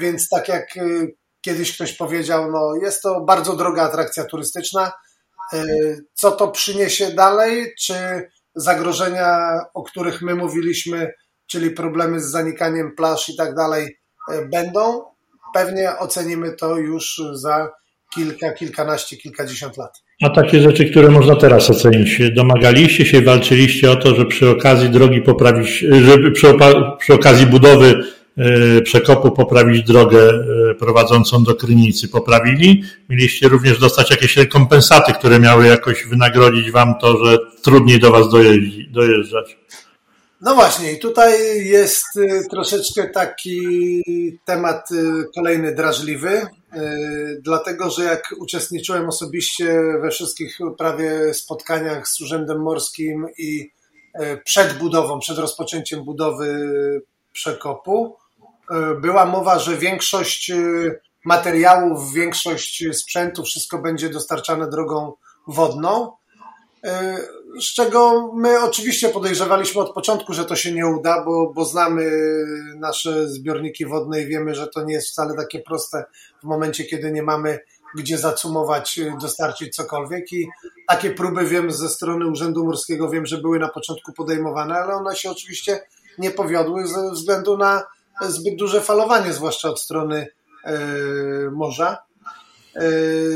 więc 0.01 0.29
tak 0.29 0.47
jak 0.47 0.77
y, 0.77 1.15
kiedyś 1.41 1.75
ktoś 1.75 1.93
powiedział, 1.93 2.51
no 2.51 2.75
jest 2.81 3.01
to 3.01 3.21
bardzo 3.21 3.55
droga 3.55 3.83
atrakcja 3.83 4.25
turystyczna, 4.25 4.91
co 6.13 6.31
to 6.31 6.47
przyniesie 6.47 7.11
dalej? 7.11 7.73
Czy 7.79 7.93
zagrożenia, 8.55 9.59
o 9.73 9.83
których 9.83 10.21
my 10.21 10.35
mówiliśmy, 10.35 11.11
czyli 11.47 11.71
problemy 11.71 12.19
z 12.19 12.31
zanikaniem 12.31 12.95
plaż 12.95 13.29
i 13.29 13.35
tak 13.37 13.55
dalej, 13.55 13.97
będą, 14.51 15.03
pewnie 15.53 15.97
ocenimy 15.99 16.51
to 16.51 16.77
już 16.77 17.21
za 17.33 17.69
kilka, 18.15 18.53
kilkanaście, 18.53 19.17
kilkadziesiąt 19.17 19.77
lat. 19.77 20.03
A 20.23 20.29
takie 20.29 20.59
rzeczy, 20.59 20.85
które 20.85 21.09
można 21.09 21.35
teraz 21.35 21.69
ocenić. 21.69 22.21
Domagaliście 22.35 23.05
się, 23.05 23.21
walczyliście 23.21 23.91
o 23.91 23.95
to, 23.95 24.15
że 24.15 24.25
przy 24.25 24.49
okazji 24.49 24.89
drogi 24.89 25.21
poprawić, 25.21 25.69
żeby 25.79 26.31
przy, 26.31 26.47
przy 26.99 27.13
okazji 27.13 27.45
budowy 27.45 27.87
e, 27.89 28.03
przekopu 28.83 29.31
poprawić 29.31 29.83
drogę 29.83 30.29
e, 30.29 30.75
prowadzącą 30.75 31.43
do 31.43 31.55
Krynicy. 31.55 32.07
Poprawili. 32.07 32.83
Mieliście 33.09 33.47
również 33.47 33.79
dostać 33.79 34.11
jakieś 34.11 34.37
rekompensaty, 34.37 35.13
które 35.13 35.39
miały 35.39 35.67
jakoś 35.67 36.05
wynagrodzić 36.05 36.71
wam 36.71 36.95
to, 37.01 37.25
że 37.25 37.37
trudniej 37.61 37.99
do 37.99 38.11
was 38.11 38.25
dojeżdżać. 38.91 39.57
No 40.41 40.55
właśnie, 40.55 40.91
i 40.91 40.99
tutaj 40.99 41.65
jest 41.65 42.17
y, 42.17 42.43
troszeczkę 42.49 43.09
taki 43.09 43.61
temat 44.45 44.91
y, 44.91 45.25
kolejny 45.35 45.75
drażliwy, 45.75 46.29
y, 46.29 47.41
dlatego 47.43 47.89
że 47.89 48.03
jak 48.03 48.35
uczestniczyłem 48.39 49.09
osobiście 49.09 49.81
we 50.01 50.09
wszystkich 50.09 50.57
prawie 50.77 51.33
spotkaniach 51.33 52.07
z 52.07 52.21
Urzędem 52.21 52.61
Morskim 52.61 53.27
i 53.37 53.71
przed 54.45 54.77
budową, 54.77 55.19
przed 55.19 55.37
rozpoczęciem 55.37 56.03
budowy 56.05 56.69
przekopu, 57.33 58.17
była 59.01 59.25
mowa, 59.25 59.59
że 59.59 59.77
większość 59.77 60.51
materiałów, 61.25 62.13
większość 62.13 62.83
sprzętu, 62.93 63.43
wszystko 63.43 63.77
będzie 63.77 64.09
dostarczane 64.09 64.69
drogą 64.69 65.13
wodną. 65.47 66.11
Z 67.61 67.73
czego 67.73 68.31
my 68.35 68.63
oczywiście 68.63 69.09
podejrzewaliśmy 69.09 69.81
od 69.81 69.93
początku, 69.93 70.33
że 70.33 70.45
to 70.45 70.55
się 70.55 70.71
nie 70.71 70.87
uda, 70.87 71.23
bo, 71.25 71.53
bo 71.53 71.65
znamy 71.65 72.11
nasze 72.75 73.27
zbiorniki 73.27 73.85
wodne 73.85 74.21
i 74.21 74.27
wiemy, 74.27 74.55
że 74.55 74.67
to 74.67 74.83
nie 74.83 74.93
jest 74.93 75.07
wcale 75.07 75.35
takie 75.35 75.59
proste 75.59 76.03
w 76.43 76.43
momencie, 76.43 76.83
kiedy 76.85 77.11
nie 77.11 77.23
mamy 77.23 77.59
gdzie 77.95 78.17
zacumować, 78.17 78.99
dostarczyć 79.21 79.75
cokolwiek. 79.75 80.33
I 80.33 80.47
takie 80.87 81.11
próby 81.11 81.45
wiem 81.45 81.71
ze 81.71 81.89
strony 81.89 82.27
Urzędu 82.27 82.65
Morskiego, 82.65 83.09
wiem, 83.09 83.25
że 83.25 83.37
były 83.37 83.59
na 83.59 83.67
początku 83.67 84.13
podejmowane, 84.13 84.75
ale 84.75 84.93
one 84.93 85.15
się 85.15 85.31
oczywiście 85.31 85.83
nie 86.17 86.31
powiodły 86.31 86.87
ze 86.87 87.11
względu 87.11 87.57
na 87.57 87.83
zbyt 88.21 88.55
duże 88.55 88.81
falowanie, 88.81 89.33
zwłaszcza 89.33 89.69
od 89.69 89.81
strony 89.81 90.27
yy, 90.65 91.51
morza. 91.51 91.97
E, 92.75 92.81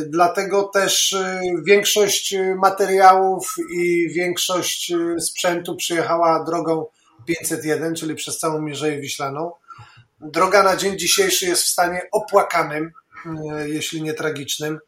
dlatego 0.07 0.63
też 0.63 1.13
e, 1.13 1.41
większość 1.67 2.35
materiałów 2.57 3.55
i 3.73 4.09
większość 4.09 4.91
e, 4.91 5.19
sprzętu 5.21 5.75
przyjechała 5.75 6.43
drogą 6.43 6.85
501, 7.25 7.95
czyli 7.95 8.15
przez 8.15 8.37
całą 8.39 8.61
Mierzeję 8.61 9.01
Wiślaną. 9.01 9.51
Droga 10.21 10.63
na 10.63 10.75
dzień 10.75 10.99
dzisiejszy 10.99 11.45
jest 11.45 11.63
w 11.63 11.67
stanie 11.67 12.01
opłakanym, 12.11 12.91
jeśli 13.65 14.01
nie 14.01 14.13
tragicznym. 14.13 14.79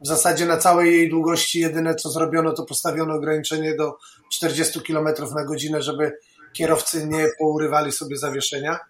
W 0.00 0.06
zasadzie 0.06 0.46
na 0.46 0.56
całej 0.56 0.92
jej 0.92 1.10
długości 1.10 1.60
jedyne 1.60 1.94
co 1.94 2.10
zrobiono, 2.10 2.52
to 2.52 2.64
postawiono 2.64 3.14
ograniczenie 3.14 3.76
do 3.76 3.96
40 4.32 4.80
km 4.80 5.08
na 5.34 5.44
godzinę, 5.44 5.82
żeby 5.82 6.12
kierowcy 6.52 7.06
nie 7.06 7.28
pourywali 7.38 7.92
sobie 7.92 8.16
zawieszenia. 8.16 8.80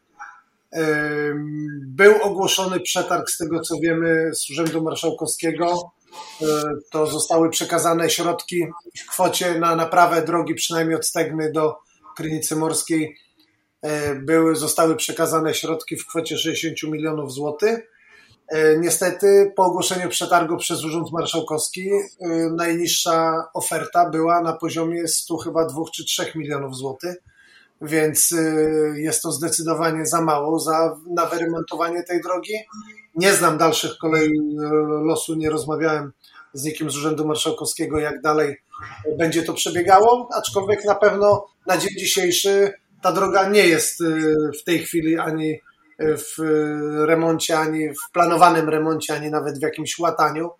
Był 1.81 2.23
ogłoszony 2.23 2.81
przetarg, 2.81 3.31
z 3.31 3.39
tego 3.39 3.61
co 3.61 3.75
wiemy, 3.83 4.31
z 4.35 4.51
Urzędu 4.51 4.83
Marszałkowskiego. 4.83 5.93
E, 6.43 6.47
to 6.91 7.07
zostały 7.07 7.51
przekazane 7.51 8.11
środki 8.11 8.67
w 8.99 9.11
kwocie 9.11 9.59
na 9.59 9.77
naprawę 9.77 10.23
drogi, 10.23 10.55
przynajmniej 10.55 10.97
od 10.97 11.07
Stegny 11.07 11.53
do 11.53 11.77
Krynicy 12.17 12.57
Morskiej. 12.57 13.17
E, 13.83 14.15
były, 14.15 14.57
zostały 14.57 14.97
przekazane 14.97 15.55
środki 15.55 15.97
w 15.97 16.07
kwocie 16.07 16.39
60 16.39 16.93
milionów 16.93 17.33
złotych. 17.33 17.91
E, 18.49 18.79
niestety 18.79 19.53
po 19.57 19.65
ogłoszeniu 19.65 20.09
przetargu 20.09 20.57
przez 20.57 20.85
Urząd 20.85 21.13
Marszałkowski 21.13 21.91
najniższa 22.57 23.45
oferta 23.55 24.11
była 24.11 24.43
na 24.43 24.53
poziomie 24.53 25.09
100 25.09 25.37
chyba 25.37 25.67
2 25.67 25.83
czy 25.95 26.05
3 26.05 26.33
milionów 26.35 26.77
złotych 26.77 27.17
więc 27.83 28.33
y, 28.33 28.95
jest 28.97 29.23
to 29.23 29.33
zdecydowanie 29.33 30.07
za 30.07 30.21
mało 30.21 30.59
za, 30.59 30.97
na 31.11 31.27
wyremontowanie 31.27 32.03
tej 32.03 32.21
drogi. 32.21 32.55
Nie 33.15 33.33
znam 33.33 33.59
dalszych 33.59 33.99
kolei 34.01 34.31
y, 34.31 34.35
losu, 35.05 35.35
nie 35.35 35.51
rozmawiałem 35.51 36.13
z 36.53 36.65
nikim 36.65 36.91
z 36.91 36.97
Urzędu 36.97 37.27
Marszałkowskiego, 37.27 37.99
jak 37.99 38.21
dalej 38.23 38.57
będzie 39.19 39.43
to 39.43 39.55
przebiegało, 39.55 40.29
aczkolwiek 40.35 40.85
na 40.85 40.95
pewno 40.95 41.47
na 41.67 41.79
dzień 41.79 41.91
dzisiejszy 41.99 42.73
ta 43.03 43.13
droga 43.13 43.49
nie 43.49 43.67
jest 43.67 44.01
y, 44.01 44.35
w 44.61 44.65
tej 44.65 44.79
chwili 44.79 45.19
ani 45.19 45.61
w 45.99 46.39
remoncie, 47.07 47.59
ani 47.59 47.89
w 47.89 48.13
planowanym 48.13 48.69
remoncie, 48.69 49.15
ani 49.15 49.31
nawet 49.31 49.59
w 49.59 49.63
jakimś 49.63 49.99
łataniu. 49.99 50.51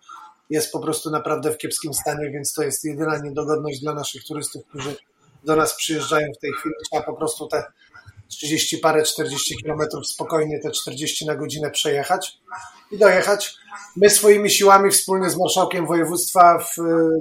Jest 0.49 0.71
po 0.71 0.79
prostu 0.79 1.11
naprawdę 1.11 1.51
w 1.51 1.57
kiepskim 1.57 1.93
stanie, 1.93 2.31
więc 2.31 2.53
to 2.53 2.63
jest 2.63 2.83
jedyna 2.83 3.17
niedogodność 3.17 3.81
dla 3.81 3.93
naszych 3.93 4.23
turystów, 4.23 4.65
którzy 4.65 4.95
do 5.45 5.55
nas 5.55 5.75
przyjeżdżają 5.75 6.27
w 6.37 6.39
tej 6.41 6.51
chwili. 6.51 6.75
Trzeba 6.91 7.05
po 7.05 7.13
prostu 7.13 7.47
te 7.47 7.63
30 8.27 8.77
parę, 8.77 9.03
40 9.03 9.57
kilometrów 9.57 10.07
spokojnie 10.07 10.59
te 10.59 10.71
40 10.71 11.25
na 11.25 11.35
godzinę 11.35 11.71
przejechać 11.71 12.37
i 12.91 12.97
dojechać. 12.97 13.55
My 13.95 14.09
swoimi 14.09 14.49
siłami 14.49 14.91
wspólnie 14.91 15.29
z 15.29 15.37
marszałkiem 15.37 15.85
województwa 15.85 16.59
w, 16.59 16.75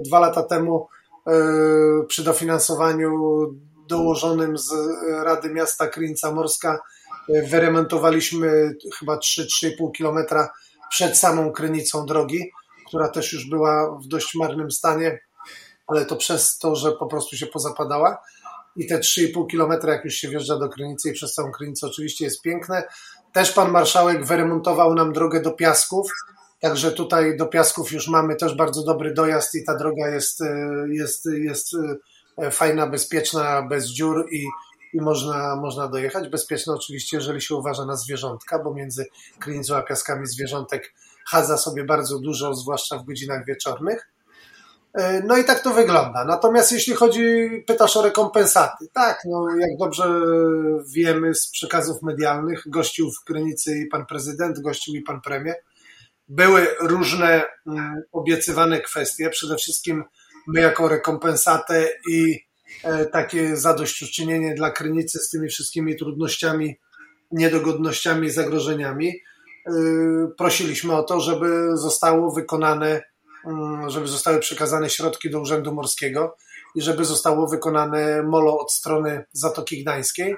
dwa 0.04 0.20
lata 0.20 0.42
temu 0.42 0.88
e, 1.26 1.32
przy 2.08 2.24
dofinansowaniu 2.24 3.10
dołożonym 3.88 4.58
z 4.58 4.72
Rady 5.24 5.50
Miasta 5.50 5.86
Krynica 5.86 6.32
Morska 6.32 6.78
e, 7.28 7.42
wyremontowaliśmy 7.42 8.74
chyba 8.98 9.16
3-3,5 9.16 9.92
kilometra 9.96 10.50
przed 10.90 11.18
samą 11.18 11.52
Krynicą 11.52 12.06
drogi, 12.06 12.50
która 12.86 13.08
też 13.08 13.32
już 13.32 13.50
była 13.50 13.98
w 14.04 14.06
dość 14.06 14.34
marnym 14.34 14.70
stanie 14.70 15.20
ale 15.86 16.06
to 16.06 16.16
przez 16.16 16.58
to, 16.58 16.76
że 16.76 16.92
po 16.92 17.06
prostu 17.06 17.36
się 17.36 17.46
pozapadała. 17.46 18.22
I 18.76 18.86
te 18.86 18.98
3,5 18.98 19.46
kilometra, 19.46 19.92
jak 19.92 20.04
już 20.04 20.14
się 20.14 20.28
wjeżdża 20.28 20.58
do 20.58 20.68
Krynicy 20.68 21.10
i 21.10 21.12
przez 21.12 21.34
całą 21.34 21.52
Krynicę, 21.52 21.86
oczywiście 21.86 22.24
jest 22.24 22.42
piękne. 22.42 22.82
Też 23.32 23.52
pan 23.52 23.70
marszałek 23.70 24.26
wyremontował 24.26 24.94
nam 24.94 25.12
drogę 25.12 25.42
do 25.42 25.50
Piasków, 25.50 26.10
także 26.60 26.92
tutaj 26.92 27.36
do 27.36 27.46
Piasków 27.46 27.92
już 27.92 28.08
mamy 28.08 28.36
też 28.36 28.56
bardzo 28.56 28.84
dobry 28.84 29.14
dojazd 29.14 29.54
i 29.54 29.64
ta 29.64 29.76
droga 29.76 30.08
jest, 30.08 30.40
e, 30.40 30.46
jest, 30.88 31.24
jest 31.26 31.74
e, 32.38 32.50
fajna, 32.50 32.86
bezpieczna, 32.86 33.62
bez 33.62 33.86
dziur 33.86 34.28
i, 34.32 34.46
i 34.92 35.00
można, 35.00 35.56
można 35.56 35.88
dojechać. 35.88 36.28
Bezpieczna 36.28 36.74
oczywiście, 36.74 37.16
jeżeli 37.16 37.40
się 37.40 37.54
uważa 37.54 37.84
na 37.84 37.96
zwierzątka, 37.96 38.58
bo 38.58 38.74
między 38.74 39.06
Krynicą 39.38 39.76
a 39.76 39.82
Piaskami 39.82 40.26
zwierzątek 40.26 40.94
chadza 41.30 41.56
sobie 41.56 41.84
bardzo 41.84 42.18
dużo, 42.18 42.54
zwłaszcza 42.54 42.98
w 42.98 43.04
godzinach 43.04 43.46
wieczornych. 43.46 44.13
E, 44.94 45.22
no 45.26 45.36
i 45.36 45.44
tak 45.44 45.60
to 45.60 45.74
wygląda. 45.74 46.24
Natomiast 46.24 46.72
jeśli 46.72 46.94
chodzi, 46.94 47.50
pytasz 47.66 47.96
o 47.96 48.02
rekompensaty. 48.02 48.86
Tak, 48.92 49.18
no 49.24 49.46
jak 49.60 49.70
dobrze 49.78 50.20
wiemy 50.94 51.34
z 51.34 51.50
przekazów 51.50 52.02
medialnych, 52.02 52.62
gościł 52.66 53.10
w 53.10 53.24
Krynicy 53.24 53.78
i 53.78 53.86
pan 53.86 54.06
prezydent, 54.06 54.60
gościł 54.60 54.94
i 54.94 55.02
pan 55.02 55.20
premier. 55.20 55.56
Były 56.28 56.66
różne 56.80 57.44
mm, 57.66 58.02
obiecywane 58.12 58.80
kwestie. 58.80 59.30
Przede 59.30 59.56
wszystkim 59.56 60.04
my 60.46 60.60
jako 60.60 60.88
rekompensatę 60.88 61.88
i 62.10 62.40
e, 62.84 63.06
takie 63.06 63.56
zadośćuczynienie 63.56 64.54
dla 64.54 64.70
Krynicy 64.70 65.18
z 65.18 65.30
tymi 65.30 65.48
wszystkimi 65.48 65.96
trudnościami, 65.96 66.78
niedogodnościami, 67.30 68.30
zagrożeniami. 68.30 69.08
E, 69.08 69.72
prosiliśmy 70.38 70.96
o 70.96 71.02
to, 71.02 71.20
żeby 71.20 71.76
zostało 71.76 72.32
wykonane 72.32 73.02
żeby 73.86 74.08
zostały 74.08 74.40
przekazane 74.40 74.90
środki 74.90 75.30
do 75.30 75.40
Urzędu 75.40 75.74
Morskiego 75.74 76.36
i 76.74 76.82
żeby 76.82 77.04
zostało 77.04 77.48
wykonane 77.48 78.22
molo 78.22 78.58
od 78.58 78.72
strony 78.72 79.24
Zatoki 79.32 79.82
Gdańskiej, 79.82 80.36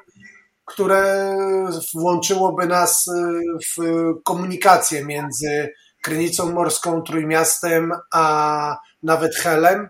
które 0.65 1.37
włączyłoby 1.95 2.67
nas 2.67 3.07
y, 3.07 3.13
w 3.77 3.85
komunikację 4.25 5.05
między 5.05 5.69
Krynicą 6.03 6.53
Morską, 6.53 7.03
Trójmiastem, 7.03 7.93
a 8.13 8.77
nawet 9.03 9.35
Helem, 9.37 9.89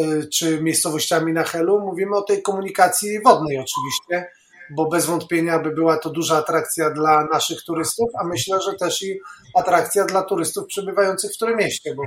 y, 0.00 0.28
czy 0.34 0.62
miejscowościami 0.62 1.32
na 1.32 1.44
Helu. 1.44 1.80
Mówimy 1.80 2.16
o 2.16 2.22
tej 2.22 2.42
komunikacji 2.42 3.22
wodnej 3.22 3.58
oczywiście, 3.58 4.30
bo 4.70 4.88
bez 4.88 5.06
wątpienia 5.06 5.58
by 5.58 5.70
była 5.70 5.96
to 5.96 6.10
duża 6.10 6.36
atrakcja 6.38 6.90
dla 6.90 7.26
naszych 7.32 7.62
turystów, 7.62 8.10
a 8.20 8.24
myślę, 8.24 8.58
że 8.60 8.74
też 8.74 9.02
i 9.02 9.20
atrakcja 9.56 10.04
dla 10.04 10.22
turystów 10.22 10.66
przebywających 10.66 11.30
w 11.34 11.38
Trójmieście, 11.38 11.94
bo 11.94 12.02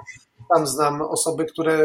tam 0.55 0.67
znam 0.67 1.01
osoby, 1.01 1.45
które 1.45 1.79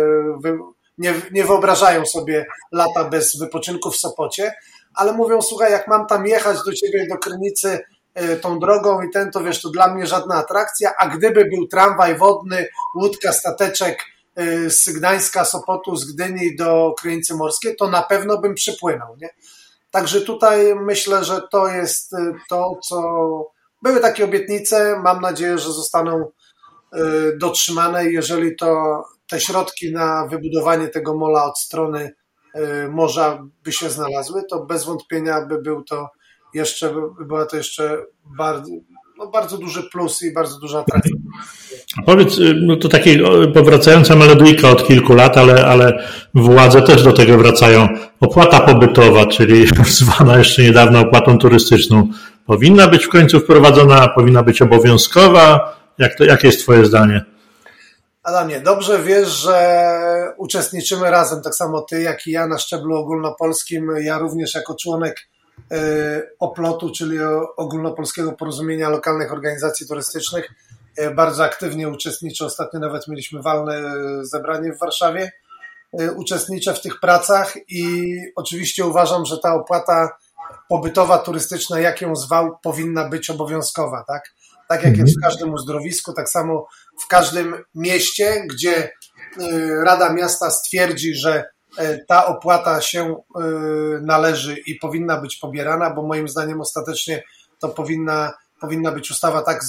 nie, 0.98 1.14
nie 1.32 1.44
wyobrażają 1.44 2.06
sobie 2.06 2.46
lata 2.72 3.04
bez 3.04 3.38
wypoczynku 3.38 3.90
w 3.90 3.96
Sopocie, 3.96 4.54
ale 4.94 5.12
mówią, 5.12 5.42
słuchaj, 5.42 5.72
jak 5.72 5.88
mam 5.88 6.06
tam 6.06 6.26
jechać 6.26 6.58
do 6.66 6.72
ciebie, 6.72 7.06
do 7.10 7.18
Krynicy 7.18 7.78
e, 8.14 8.36
tą 8.36 8.58
drogą 8.58 9.02
i 9.02 9.10
ten, 9.10 9.30
to 9.30 9.40
wiesz, 9.40 9.62
to 9.62 9.70
dla 9.70 9.94
mnie 9.94 10.06
żadna 10.06 10.34
atrakcja, 10.34 10.92
a 10.98 11.08
gdyby 11.08 11.44
był 11.44 11.66
tramwaj 11.66 12.18
wodny, 12.18 12.68
łódka, 12.94 13.32
stateczek, 13.32 13.98
z 14.68 14.88
Gdańska, 14.88 15.44
Sopotu, 15.44 15.96
z 15.96 16.12
Gdyni 16.12 16.56
do 16.56 16.94
Krynicy 17.00 17.34
Morskiej, 17.34 17.76
to 17.76 17.90
na 17.90 18.02
pewno 18.02 18.38
bym 18.38 18.54
przypłynął. 18.54 19.16
Nie? 19.16 19.28
Także 19.90 20.20
tutaj 20.20 20.74
myślę, 20.74 21.24
że 21.24 21.42
to 21.50 21.68
jest 21.68 22.14
to, 22.48 22.78
co 22.82 23.00
były 23.82 24.00
takie 24.00 24.24
obietnice. 24.24 25.00
Mam 25.04 25.20
nadzieję, 25.20 25.58
że 25.58 25.72
zostaną 25.72 26.30
dotrzymane. 27.40 28.10
Jeżeli 28.10 28.56
to 28.56 29.02
te 29.30 29.40
środki 29.40 29.92
na 29.92 30.26
wybudowanie 30.26 30.88
tego 30.88 31.16
mola 31.16 31.44
od 31.44 31.58
strony 31.58 32.12
morza 32.90 33.42
by 33.64 33.72
się 33.72 33.90
znalazły, 33.90 34.42
to 34.50 34.64
bez 34.64 34.84
wątpienia 34.84 35.46
by 35.46 35.62
był 35.62 35.84
to 35.84 36.08
jeszcze, 36.54 36.94
była 37.26 37.46
to 37.46 37.56
jeszcze 37.56 37.98
bardzo, 38.38 38.72
no 39.18 39.26
bardzo 39.26 39.58
duży 39.58 39.82
plus 39.82 40.22
i 40.22 40.32
bardzo 40.32 40.58
duża 40.58 40.78
atrakcja. 40.78 41.12
Powiedz, 42.06 42.38
y, 42.38 42.54
no 42.62 42.76
to 42.76 42.88
takie 42.88 43.18
powracająca 43.54 44.16
melodyjka 44.16 44.70
od 44.70 44.86
kilku 44.86 45.14
lat, 45.14 45.38
ale, 45.38 45.66
ale 45.66 46.04
władze 46.34 46.82
też 46.82 47.02
do 47.02 47.12
tego 47.12 47.38
wracają. 47.38 47.88
Opłata 48.20 48.60
pobytowa, 48.60 49.26
czyli 49.26 49.66
zwana 50.00 50.38
jeszcze 50.38 50.62
niedawno 50.62 51.00
opłatą 51.00 51.38
turystyczną, 51.38 52.08
powinna 52.46 52.88
być 52.88 53.04
w 53.04 53.08
końcu 53.08 53.40
wprowadzona, 53.40 54.08
powinna 54.08 54.42
być 54.42 54.62
obowiązkowa. 54.62 55.77
Jak 55.98 56.14
to, 56.14 56.24
jakie 56.24 56.46
jest 56.46 56.60
Twoje 56.60 56.84
zdanie? 56.84 57.24
Adamie, 58.22 58.60
dobrze 58.60 59.02
wiesz, 59.02 59.28
że 59.28 60.34
uczestniczymy 60.36 61.10
razem, 61.10 61.42
tak 61.42 61.54
samo 61.54 61.80
ty, 61.80 62.02
jak 62.02 62.26
i 62.26 62.30
ja 62.30 62.46
na 62.46 62.58
szczeblu 62.58 62.96
ogólnopolskim. 62.96 63.90
Ja 64.00 64.18
również 64.18 64.54
jako 64.54 64.74
członek 64.74 65.28
E, 65.72 66.22
OPLOT-u, 66.38 66.90
czyli 66.90 67.18
Ogólnopolskiego 67.56 68.32
Porozumienia 68.32 68.88
Lokalnych 68.88 69.32
Organizacji 69.32 69.86
Turystycznych. 69.86 70.50
E, 70.96 71.10
bardzo 71.10 71.44
aktywnie 71.44 71.88
uczestniczę. 71.88 72.44
Ostatnio 72.44 72.80
nawet 72.80 73.08
mieliśmy 73.08 73.42
walne 73.42 73.82
zebranie 74.22 74.72
w 74.72 74.78
Warszawie. 74.78 75.32
E, 76.00 76.12
uczestniczę 76.12 76.74
w 76.74 76.80
tych 76.80 77.00
pracach 77.00 77.54
i 77.68 78.14
oczywiście 78.36 78.86
uważam, 78.86 79.26
że 79.26 79.38
ta 79.38 79.54
opłata 79.54 80.08
pobytowa, 80.68 81.18
turystyczna, 81.18 81.80
jak 81.80 82.00
ją 82.00 82.16
zwał, 82.16 82.58
powinna 82.62 83.08
być 83.08 83.30
obowiązkowa, 83.30 84.04
tak? 84.08 84.34
Tak 84.68 84.84
jak 84.84 84.96
jest 84.96 85.14
w 85.14 85.16
mhm. 85.16 85.30
każdym 85.30 85.54
uzdrowisku, 85.54 86.12
tak 86.12 86.28
samo 86.28 86.66
w 87.04 87.06
każdym 87.06 87.54
mieście, 87.74 88.46
gdzie 88.50 88.90
Rada 89.84 90.12
Miasta 90.12 90.50
stwierdzi, 90.50 91.14
że 91.14 91.44
E, 91.78 92.04
ta 92.04 92.26
opłata 92.26 92.80
się 92.80 93.16
e, 93.36 93.40
należy 94.02 94.56
i 94.58 94.74
powinna 94.74 95.20
być 95.20 95.36
pobierana, 95.36 95.90
bo 95.90 96.02
moim 96.02 96.28
zdaniem 96.28 96.60
ostatecznie 96.60 97.22
to 97.58 97.68
powinna, 97.68 98.32
powinna 98.60 98.92
być 98.92 99.10
ustawa 99.10 99.42
tak 99.42 99.64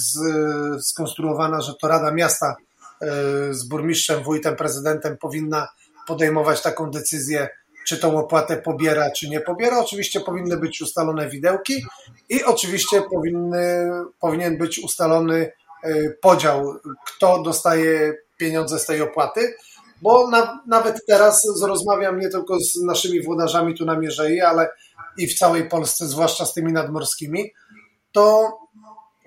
skonstruowana, 0.80 1.60
że 1.60 1.74
to 1.74 1.88
Rada 1.88 2.10
Miasta 2.12 2.56
e, 3.00 3.06
z 3.54 3.64
burmistrzem, 3.64 4.22
wójtem, 4.22 4.56
prezydentem 4.56 5.16
powinna 5.18 5.68
podejmować 6.06 6.62
taką 6.62 6.90
decyzję, 6.90 7.48
czy 7.86 7.98
tą 7.98 8.18
opłatę 8.18 8.56
pobiera, 8.56 9.10
czy 9.10 9.28
nie 9.28 9.40
pobiera. 9.40 9.78
Oczywiście 9.78 10.20
powinny 10.20 10.56
być 10.56 10.80
ustalone 10.80 11.28
widełki 11.28 11.84
i 12.30 12.44
oczywiście 12.44 13.02
powinny, 13.14 13.90
powinien 14.20 14.58
być 14.58 14.78
ustalony 14.78 15.52
podział, 16.20 16.74
kto 17.06 17.42
dostaje 17.42 18.14
pieniądze 18.38 18.78
z 18.78 18.86
tej 18.86 19.02
opłaty 19.02 19.54
bo 20.02 20.28
na, 20.28 20.60
nawet 20.66 21.06
teraz 21.06 21.42
rozmawiam 21.62 22.18
nie 22.18 22.28
tylko 22.28 22.60
z 22.60 22.82
naszymi 22.86 23.22
włodarzami 23.22 23.74
tu 23.74 23.84
na 23.84 23.98
Mierzei, 23.98 24.40
ale 24.40 24.68
i 25.16 25.26
w 25.26 25.38
całej 25.38 25.68
Polsce, 25.68 26.06
zwłaszcza 26.06 26.46
z 26.46 26.54
tymi 26.54 26.72
nadmorskimi, 26.72 27.52
to 28.12 28.58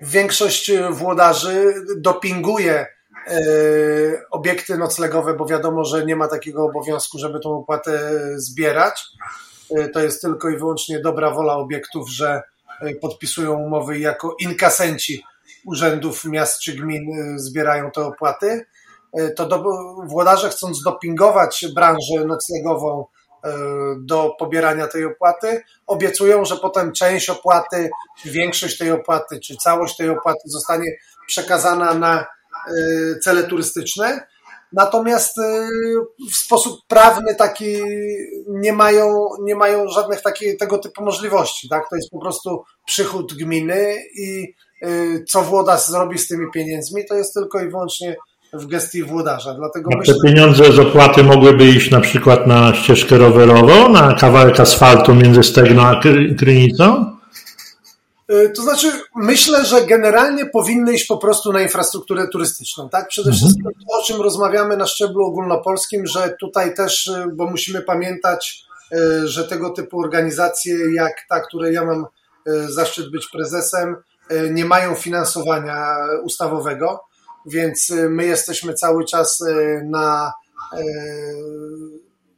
większość 0.00 0.72
włodarzy 0.90 1.74
dopinguje 1.96 2.86
e, 3.26 3.36
obiekty 4.30 4.78
noclegowe, 4.78 5.34
bo 5.34 5.46
wiadomo, 5.46 5.84
że 5.84 6.06
nie 6.06 6.16
ma 6.16 6.28
takiego 6.28 6.64
obowiązku, 6.64 7.18
żeby 7.18 7.40
tą 7.40 7.58
opłatę 7.58 8.10
zbierać. 8.36 9.04
E, 9.70 9.88
to 9.88 10.00
jest 10.00 10.22
tylko 10.22 10.48
i 10.48 10.58
wyłącznie 10.58 11.00
dobra 11.00 11.30
wola 11.30 11.56
obiektów, 11.56 12.10
że 12.10 12.28
e, 12.28 12.42
podpisują 13.00 13.52
umowy 13.54 13.98
jako 13.98 14.36
inkasenci 14.40 15.24
urzędów 15.66 16.24
miast 16.24 16.60
czy 16.60 16.72
gmin 16.72 17.38
zbierają 17.38 17.90
te 17.90 18.00
opłaty. 18.06 18.66
E, 19.12 19.30
to 19.30 19.46
do, 19.46 19.64
włodarze 20.06 20.48
chcąc 20.48 20.82
dopingować 20.82 21.66
branżę 21.74 22.24
noclegową 22.26 23.04
e, 23.44 23.52
do 23.98 24.34
pobierania 24.38 24.86
tej 24.86 25.04
opłaty, 25.04 25.62
obiecują, 25.86 26.44
że 26.44 26.56
potem 26.56 26.92
część 26.92 27.30
opłaty, 27.30 27.90
większość 28.24 28.78
tej 28.78 28.92
opłaty, 28.92 29.40
czy 29.40 29.56
całość 29.56 29.96
tej 29.96 30.08
opłaty 30.08 30.40
zostanie 30.44 30.90
przekazana 31.26 31.94
na 31.94 32.20
e, 32.20 32.26
cele 33.24 33.42
turystyczne. 33.42 34.26
Natomiast 34.76 35.36
w 36.32 36.36
sposób 36.36 36.80
prawny 36.88 37.34
taki 37.34 37.76
nie 38.48 38.72
mają, 38.72 39.28
nie 39.42 39.54
mają 39.54 39.88
żadnych 39.88 40.22
takich, 40.22 40.58
tego 40.58 40.78
typu 40.78 41.04
możliwości. 41.04 41.68
Tak? 41.68 41.82
To 41.90 41.96
jest 41.96 42.10
po 42.10 42.20
prostu 42.20 42.62
przychód 42.86 43.34
gminy 43.34 43.96
i 44.18 44.54
co 45.28 45.42
włodarz 45.42 45.86
zrobi 45.86 46.18
z 46.18 46.28
tymi 46.28 46.46
pieniędzmi, 46.54 47.02
to 47.08 47.14
jest 47.14 47.34
tylko 47.34 47.60
i 47.60 47.68
wyłącznie 47.68 48.16
w 48.52 48.66
gestii 48.66 49.02
włodarza. 49.02 49.54
Dlatego 49.54 49.90
A 49.94 49.98
myślę... 49.98 50.14
te 50.14 50.20
pieniądze 50.28 50.72
z 50.72 50.78
opłaty 50.78 51.22
mogłyby 51.22 51.64
iść 51.64 51.90
na 51.90 52.00
przykład 52.00 52.46
na 52.46 52.74
ścieżkę 52.74 53.18
rowerową, 53.18 53.88
na 53.88 54.14
kawałek 54.14 54.60
asfaltu 54.60 55.14
między 55.14 55.42
Stegno 55.42 55.82
a 55.82 56.00
Krynicą? 56.38 57.13
Y, 58.32 58.50
to 58.56 58.62
znaczy, 58.62 58.92
myślę, 59.16 59.64
że 59.64 59.86
generalnie 59.86 60.46
powinny 60.46 60.92
iść 60.92 61.06
po 61.06 61.18
prostu 61.18 61.52
na 61.52 61.62
infrastrukturę 61.62 62.28
turystyczną. 62.28 62.88
Tak? 62.88 63.08
Przede 63.08 63.30
mhm. 63.30 63.38
wszystkim 63.38 63.64
to, 63.64 63.98
o 63.98 64.02
czym 64.02 64.22
rozmawiamy 64.22 64.76
na 64.76 64.86
szczeblu 64.86 65.24
ogólnopolskim, 65.24 66.06
że 66.06 66.36
tutaj 66.40 66.74
też, 66.74 67.06
y, 67.06 67.26
bo 67.32 67.46
musimy 67.46 67.82
pamiętać, 67.82 68.64
y, 68.92 69.28
że 69.28 69.48
tego 69.48 69.70
typu 69.70 70.00
organizacje, 70.00 70.94
jak 70.94 71.12
ta, 71.28 71.40
której 71.40 71.74
ja 71.74 71.84
mam 71.84 72.06
zaszczyt 72.68 73.10
być 73.10 73.28
prezesem, 73.32 73.96
nie 74.50 74.64
mają 74.64 74.94
finansowania 74.94 75.96
ustawowego 76.22 77.00
więc 77.46 77.92
my 78.08 78.26
jesteśmy 78.26 78.74
cały 78.74 79.04
czas 79.04 79.44
na 79.84 80.32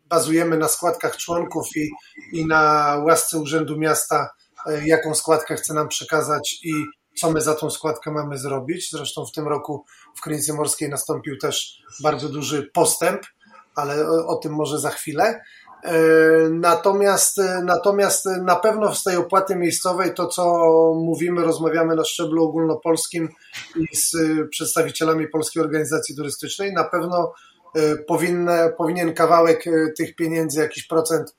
bazujemy 0.09 0.59
na 0.59 0.68
składkach 0.68 1.16
członków 1.16 1.66
i, 1.77 1.90
i 2.33 2.46
na 2.46 2.94
łasce 3.05 3.38
Urzędu 3.38 3.79
Miasta, 3.79 4.29
jaką 4.85 5.14
składkę 5.14 5.57
chce 5.57 5.74
nam 5.74 5.88
przekazać 5.88 6.59
i 6.64 6.72
co 7.20 7.31
my 7.31 7.40
za 7.40 7.55
tą 7.55 7.70
składkę 7.70 8.11
mamy 8.11 8.38
zrobić. 8.38 8.90
Zresztą 8.90 9.26
w 9.26 9.33
tym 9.33 9.48
roku 9.48 9.85
w 10.16 10.20
Krynicy 10.20 10.52
Morskiej 10.52 10.88
nastąpił 10.88 11.38
też 11.38 11.83
bardzo 12.02 12.29
duży 12.29 12.70
postęp, 12.74 13.20
ale 13.74 14.09
o, 14.09 14.37
tym 14.37 14.52
może 14.52 14.79
za 14.79 14.90
chwilę. 14.90 15.40
E, 15.85 15.98
natomiast, 16.50 17.40
natomiast 17.62 18.26
na 18.26 18.57
pewno 18.57 18.94
z 18.94 19.02
tej 19.02 19.16
opłaty 19.16 19.57
miejscowej 19.57 20.14
to, 20.14 20.26
co 20.26 20.44
mówimy, 20.94 21.42
rozmawiamy 21.42 21.94
na 21.94 22.05
szczeblu 22.05 22.44
ogólnopolskim 22.44 23.29
i 23.76 23.96
z 23.96 24.12
przedstawicielami 24.50 25.29
Polskiej 25.29 25.62
Organizacji 25.62 26.16
Turystycznej, 26.16 26.72
na 26.72 26.85
pewno 26.85 27.33
e, 27.74 27.96
powinne, 27.96 28.72
powinien 28.79 29.14
kawałek 29.14 29.66
e, 29.66 29.70
tych 29.98 30.16
pieniędzy, 30.16 30.61
jakiś 30.61 30.87
procent 30.87 31.35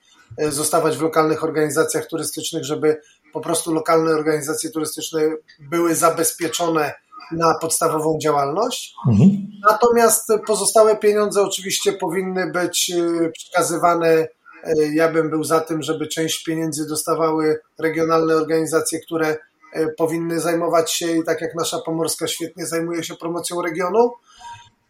zostawać 0.50 0.98
w 0.98 1.02
lokalnych 1.02 1.44
organizacjach 1.44 2.08
turystycznych, 2.08 2.66
żeby 2.66 3.02
po 3.34 3.42
prostu 3.42 3.74
lokalne 3.74 4.12
organizacje 4.12 4.70
turystyczne 4.70 5.22
były 5.60 5.96
zabezpieczone 5.96 6.94
na 7.32 7.54
podstawową 7.62 8.18
działalność. 8.22 8.96
Mhm. 9.08 9.30
Natomiast 9.72 10.32
pozostałe 10.48 10.96
pieniądze 10.96 11.42
oczywiście 11.42 11.94
powinny 11.94 12.52
być 12.52 12.92
przekazywane 13.34 14.28
E, 14.64 14.94
ja 14.94 15.12
bym 15.12 15.30
był 15.30 15.44
za 15.44 15.60
tym, 15.60 15.82
żeby 15.82 16.08
część 16.08 16.44
pieniędzy 16.44 16.88
dostawały 16.88 17.60
regionalne 17.80 18.36
organizacje, 18.36 19.00
które 19.00 19.38
e, 19.74 19.88
powinny 19.88 20.40
zajmować 20.40 20.94
się, 20.94 21.24
tak 21.26 21.42
jak 21.42 21.56
nasza 21.56 21.80
Pomorska 21.86 22.28
świetnie 22.28 22.66
zajmuje 22.66 23.04
się 23.04 23.16
promocją 23.16 23.62
regionu. 23.62 24.12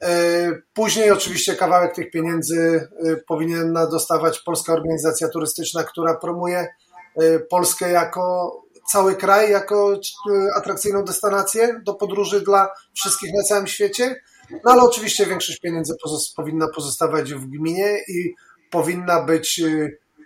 E, 0.01 0.51
później 0.73 1.11
oczywiście 1.11 1.55
kawałek 1.55 1.95
tych 1.95 2.11
pieniędzy 2.11 2.87
powinna 3.27 3.87
dostawać 3.87 4.39
Polska 4.39 4.73
Organizacja 4.73 5.29
Turystyczna, 5.29 5.83
która 5.83 6.15
promuje 6.15 6.67
Polskę 7.49 7.91
jako 7.91 8.53
cały 8.87 9.15
kraj, 9.15 9.51
jako 9.51 9.99
atrakcyjną 10.55 11.03
destynację 11.03 11.81
do 11.83 11.93
podróży 11.93 12.41
dla 12.41 12.69
wszystkich 12.93 13.33
na 13.33 13.43
całym 13.43 13.67
świecie. 13.67 14.21
No 14.65 14.71
ale 14.71 14.81
oczywiście 14.81 15.25
większość 15.25 15.59
pieniędzy 15.59 15.93
powinna 16.35 16.67
pozostawać 16.75 17.33
w 17.33 17.45
gminie 17.45 17.97
i 18.07 18.33
powinna 18.71 19.23
być 19.23 19.61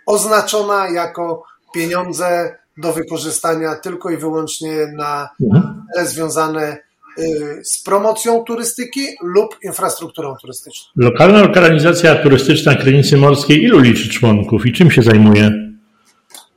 oznaczona 0.06 0.88
jako 0.88 1.42
pieniądze 1.74 2.58
do 2.76 2.92
wykorzystania 2.92 3.74
tylko 3.74 4.10
i 4.10 4.16
wyłącznie 4.16 4.86
na 4.86 5.28
mhm. 5.42 5.86
cele 5.94 6.06
związane 6.06 6.72
y, 6.72 6.78
z 7.62 7.82
promocją 7.82 8.44
turystyki 8.44 9.06
lub 9.22 9.56
infrastrukturą 9.62 10.34
turystyczną. 10.40 10.84
Lokalna 10.96 11.42
organizacja 11.42 12.14
turystyczna 12.14 12.74
Krynicy 12.74 13.16
Morskiej 13.16 13.62
ilu 13.62 13.78
liczy 13.78 14.08
członków 14.08 14.66
i 14.66 14.72
czym 14.72 14.90
się 14.90 15.02
zajmuje? 15.02 15.72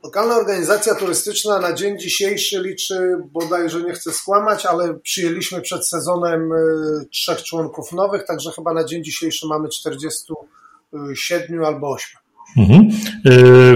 Lokalna 0.04 0.36
organizacja 0.36 0.94
turystyczna 0.94 1.58
na 1.58 1.72
dzień 1.72 1.98
dzisiejszy 1.98 2.60
liczy, 2.62 3.16
bodajże 3.32 3.82
nie 3.82 3.92
chcę 3.92 4.12
skłamać, 4.12 4.66
ale 4.66 4.94
przyjęliśmy 4.94 5.60
przed 5.60 5.88
sezonem 5.88 6.52
e, 6.52 6.56
trzech 7.10 7.42
członków 7.42 7.92
nowych, 7.92 8.24
także 8.24 8.50
chyba 8.50 8.72
na 8.72 8.84
dzień 8.84 9.04
dzisiejszy 9.04 9.46
mamy 9.46 9.68
47 9.68 11.64
albo 11.64 11.90
8. 11.90 12.25
Mhm. 12.56 12.80
E, 12.80 12.90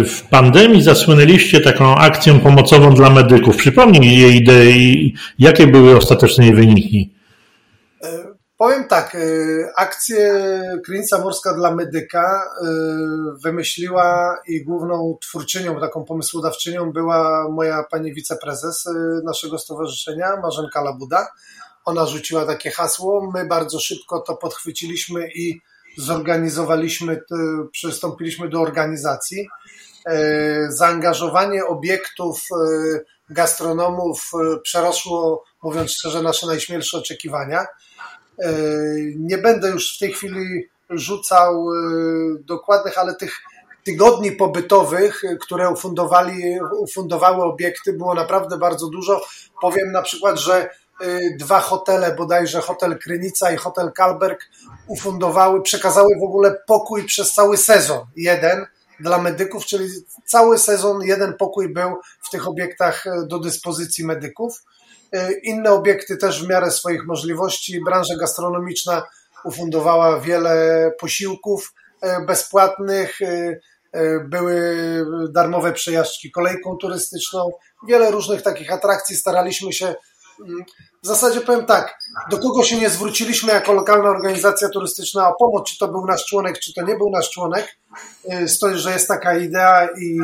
w 0.05 0.23
pandemii 0.31 0.83
zasłynęliście 0.83 1.61
taką 1.61 1.95
akcją 1.95 2.41
pomocową 2.41 2.95
dla 2.95 3.11
medyków. 3.11 3.57
Przypomnij 3.57 4.19
jej 4.19 4.37
idei, 4.37 5.15
jakie 5.39 5.67
były 5.67 5.97
ostateczne 5.97 6.45
jej 6.45 6.55
wyniki? 6.55 7.21
Powiem 8.61 8.89
tak, 8.89 9.15
y, 9.15 9.67
akcję 9.77 10.45
Klinica 10.85 11.19
Morska 11.19 11.55
dla 11.55 11.75
Medyka 11.75 12.43
y, 12.43 12.67
wymyśliła 13.43 14.39
i 14.49 14.65
główną 14.65 15.19
twórczynią, 15.23 15.81
taką 15.81 16.05
pomysłodawczynią 16.05 16.93
była 16.93 17.49
moja 17.49 17.85
pani 17.91 18.15
wiceprezes 18.15 18.87
y, 18.87 18.91
naszego 19.25 19.59
stowarzyszenia, 19.59 20.37
Marzenka 20.43 20.83
Labuda. 20.83 21.29
Ona 21.85 22.07
rzuciła 22.07 22.47
takie 22.47 22.71
hasło, 22.71 23.31
my 23.35 23.47
bardzo 23.47 23.81
szybko 23.81 24.21
to 24.21 24.37
podchwyciliśmy 24.37 25.29
i 25.35 25.61
zorganizowaliśmy, 25.97 27.21
przystąpiliśmy 27.73 28.49
do 28.49 28.61
organizacji. 28.61 29.49
Zaangażowanie 30.69 31.67
obiektów 31.67 32.41
gastronomów 33.31 34.31
przerosło, 34.63 35.45
mówiąc 35.63 35.91
szczerze, 35.93 36.23
nasze 36.23 36.47
najśmielsze 36.47 36.99
oczekiwania. 36.99 37.67
E, 38.39 38.53
nie 39.17 39.39
będę 39.39 39.69
już 39.69 39.97
w 39.97 39.99
tej 39.99 40.13
chwili 40.13 40.69
rzucał 40.91 41.67
e, 41.73 41.77
dokładnych, 42.45 42.99
ale 42.99 43.15
tych 43.15 43.41
tygodni 43.85 44.33
pobytowych, 44.33 45.23
które 45.41 45.71
ufundowali, 45.71 46.43
ufundowały 46.79 47.43
obiekty, 47.43 47.93
było 47.93 48.15
naprawdę 48.15 48.59
bardzo 48.59 48.89
dużo. 48.89 49.21
Powiem 49.61 49.93
na 49.93 50.03
przykład, 50.03 50.39
że 50.39 50.63
e, 50.63 50.71
dwa 51.39 51.61
hotele, 51.61 52.15
bodajże 52.15 52.61
hotel 52.61 52.99
Krynica 52.99 53.53
i 53.53 53.57
hotel 53.57 53.93
Kalberg, 53.93 54.41
ufundowały, 54.87 55.63
przekazały 55.63 56.09
w 56.21 56.25
ogóle 56.25 56.55
pokój 56.67 57.05
przez 57.05 57.33
cały 57.33 57.57
sezon. 57.57 58.07
Jeden 58.17 58.67
dla 59.01 59.19
medyków, 59.19 59.65
czyli 59.65 59.89
cały 60.27 60.59
sezon 60.59 61.03
jeden 61.03 61.37
pokój 61.37 61.73
był 61.73 61.97
w 62.23 62.31
tych 62.31 62.49
obiektach 62.49 63.05
do 63.27 63.39
dyspozycji 63.39 64.05
medyków. 64.05 64.63
E, 65.13 65.33
inne 65.33 65.73
obiekty 65.73 66.17
też 66.17 66.45
w 66.45 66.49
miarę 66.49 66.71
swoich 66.71 67.07
możliwości. 67.07 67.81
Branża 67.85 68.15
gastronomiczna 68.21 69.03
ufundowała 69.45 70.21
wiele 70.21 70.91
posiłków 71.01 71.75
bezpłatnych, 72.27 73.19
były 74.25 74.77
darmowe 75.31 75.73
przejażdżki 75.73 76.31
kolejką 76.31 76.77
turystyczną, 76.77 77.51
wiele 77.89 78.11
różnych 78.11 78.43
takich 78.43 78.73
atrakcji. 78.73 79.17
Staraliśmy 79.17 79.73
się, 79.73 79.95
w 81.03 81.07
zasadzie 81.07 81.41
powiem 81.41 81.67
tak, 81.67 81.99
do 82.31 82.39
kogo 82.39 82.65
się 82.65 82.77
nie 82.77 82.91
zwróciliśmy 82.91 83.53
jako 83.53 83.73
lokalna 83.73 84.09
organizacja 84.09 84.69
turystyczna 84.69 85.29
o 85.29 85.35
pomoc, 85.39 85.71
czy 85.71 85.79
to 85.79 85.89
był 85.89 86.07
nasz 86.07 86.25
członek, 86.25 86.59
czy 86.59 86.75
to 86.75 86.83
nie 86.83 86.97
był 86.97 87.11
nasz 87.11 87.31
członek, 87.31 87.77
stoi, 88.47 88.79
że 88.79 88.93
jest 88.93 89.09
taka 89.09 89.39
idea 89.39 89.89
i 90.01 90.21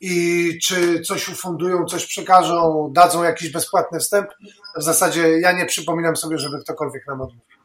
i 0.00 0.58
czy 0.62 1.00
coś 1.00 1.28
ufundują, 1.28 1.84
coś 1.84 2.06
przekażą, 2.06 2.90
dadzą 2.92 3.22
jakiś 3.22 3.52
bezpłatny 3.52 3.98
wstęp. 3.98 4.28
W 4.76 4.82
zasadzie 4.82 5.40
ja 5.40 5.52
nie 5.52 5.66
przypominam 5.66 6.16
sobie, 6.16 6.38
żeby 6.38 6.58
ktokolwiek 6.60 7.06
nam 7.06 7.20
odmówił. 7.20 7.57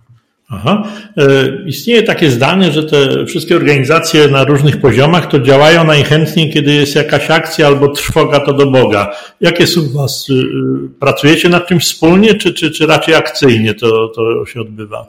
Aha. 0.55 0.83
E, 1.17 1.23
istnieje 1.65 2.03
takie 2.03 2.29
zdanie, 2.29 2.71
że 2.71 2.83
te 2.83 3.25
wszystkie 3.25 3.55
organizacje 3.55 4.27
na 4.27 4.43
różnych 4.43 4.81
poziomach 4.81 5.27
to 5.27 5.39
działają 5.39 5.83
najchętniej, 5.83 6.53
kiedy 6.53 6.73
jest 6.73 6.95
jakaś 6.95 7.31
akcja 7.31 7.67
albo 7.67 7.87
trwoga 7.87 8.39
to 8.39 8.53
do 8.53 8.71
Boga. 8.71 9.15
Jakie 9.41 9.67
są 9.67 9.81
u 9.81 9.89
Was? 9.89 10.29
Y, 10.29 10.33
y, 10.33 10.45
pracujecie 10.99 11.49
nad 11.49 11.67
czymś 11.67 11.85
wspólnie, 11.85 12.35
czy, 12.35 12.53
czy, 12.53 12.71
czy 12.71 12.87
raczej 12.87 13.15
akcyjnie 13.15 13.73
to, 13.73 14.07
to 14.07 14.45
się 14.45 14.61
odbywa? 14.61 15.07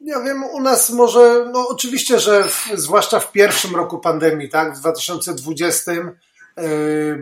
Ja 0.00 0.20
wiem, 0.20 0.44
u 0.44 0.60
nas 0.60 0.90
może, 0.90 1.50
no 1.52 1.68
oczywiście, 1.68 2.20
że 2.20 2.44
w, 2.44 2.68
zwłaszcza 2.74 3.20
w 3.20 3.32
pierwszym 3.32 3.76
roku 3.76 3.98
pandemii, 3.98 4.48
tak, 4.48 4.76
w 4.76 4.80
2020 4.80 5.92
y, 5.92 6.02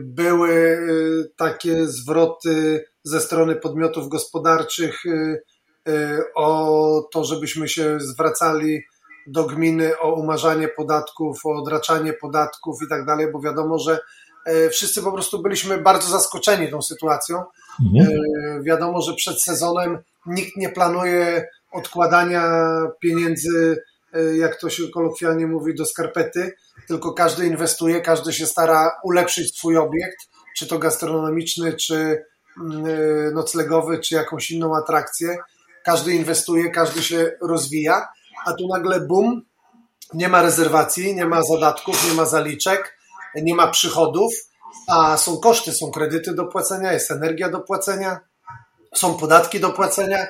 były 0.04 0.50
y, 0.50 1.32
takie 1.36 1.86
zwroty 1.86 2.84
ze 3.02 3.20
strony 3.20 3.56
podmiotów 3.56 4.08
gospodarczych 4.08 5.06
y, 5.06 5.42
o 6.34 7.08
to, 7.12 7.24
żebyśmy 7.24 7.68
się 7.68 8.00
zwracali 8.00 8.80
do 9.26 9.44
gminy 9.44 9.98
o 9.98 10.14
umarzanie 10.14 10.68
podatków, 10.68 11.46
o 11.46 11.50
odraczanie 11.50 12.12
podatków 12.12 12.82
i 12.86 12.88
tak 12.88 13.06
dalej, 13.06 13.32
bo 13.32 13.40
wiadomo, 13.40 13.78
że 13.78 13.98
wszyscy 14.70 15.02
po 15.02 15.12
prostu 15.12 15.42
byliśmy 15.42 15.78
bardzo 15.78 16.08
zaskoczeni 16.08 16.70
tą 16.70 16.82
sytuacją. 16.82 17.44
Mhm. 17.94 18.62
Wiadomo, 18.62 19.02
że 19.02 19.14
przed 19.14 19.42
sezonem 19.42 19.98
nikt 20.26 20.56
nie 20.56 20.68
planuje 20.68 21.46
odkładania 21.72 22.44
pieniędzy, 23.00 23.82
jak 24.34 24.60
to 24.60 24.70
się 24.70 24.88
kolokwialnie 24.94 25.46
mówi, 25.46 25.74
do 25.74 25.86
skarpety, 25.86 26.52
tylko 26.88 27.12
każdy 27.12 27.46
inwestuje, 27.46 28.00
każdy 28.00 28.32
się 28.32 28.46
stara 28.46 28.90
ulepszyć 29.04 29.58
swój 29.58 29.76
obiekt, 29.76 30.18
czy 30.56 30.66
to 30.66 30.78
gastronomiczny, 30.78 31.72
czy 31.72 32.24
mm, 32.60 33.34
noclegowy, 33.34 33.98
czy 33.98 34.14
jakąś 34.14 34.50
inną 34.50 34.76
atrakcję. 34.76 35.36
Każdy 35.84 36.12
inwestuje, 36.12 36.70
każdy 36.70 37.02
się 37.02 37.30
rozwija, 37.42 38.08
a 38.46 38.52
tu 38.52 38.68
nagle 38.68 39.00
bum, 39.00 39.42
nie 40.14 40.28
ma 40.28 40.42
rezerwacji, 40.42 41.14
nie 41.14 41.26
ma 41.26 41.42
zadatków, 41.42 42.08
nie 42.08 42.14
ma 42.14 42.26
zaliczek, 42.26 42.98
nie 43.34 43.54
ma 43.54 43.66
przychodów, 43.66 44.32
a 44.88 45.16
są 45.16 45.36
koszty, 45.36 45.72
są 45.72 45.90
kredyty 45.90 46.34
do 46.34 46.44
płacenia, 46.44 46.92
jest 46.92 47.10
energia 47.10 47.48
do 47.48 47.60
płacenia, 47.60 48.20
są 48.94 49.14
podatki 49.14 49.60
do 49.60 49.70
płacenia, 49.70 50.26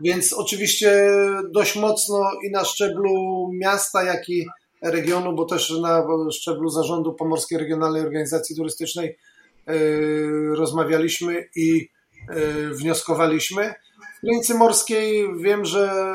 więc 0.00 0.32
oczywiście 0.32 1.10
dość 1.50 1.76
mocno 1.76 2.30
i 2.48 2.50
na 2.50 2.64
szczeblu 2.64 3.12
miasta, 3.52 4.02
jak 4.02 4.28
i 4.28 4.46
regionu, 4.82 5.34
bo 5.34 5.44
też 5.44 5.70
na 5.70 6.04
szczeblu 6.32 6.70
zarządu 6.70 7.14
Pomorskiej 7.14 7.58
Regionalnej 7.58 8.02
Organizacji 8.02 8.56
Turystycznej 8.56 9.18
yy, 9.66 10.56
rozmawialiśmy 10.56 11.48
i 11.56 11.90
yy, 12.28 12.74
wnioskowaliśmy. 12.74 13.74
W 14.18 14.26
granicy 14.26 14.54
morskiej 14.54 15.36
wiem, 15.40 15.64
że 15.64 16.14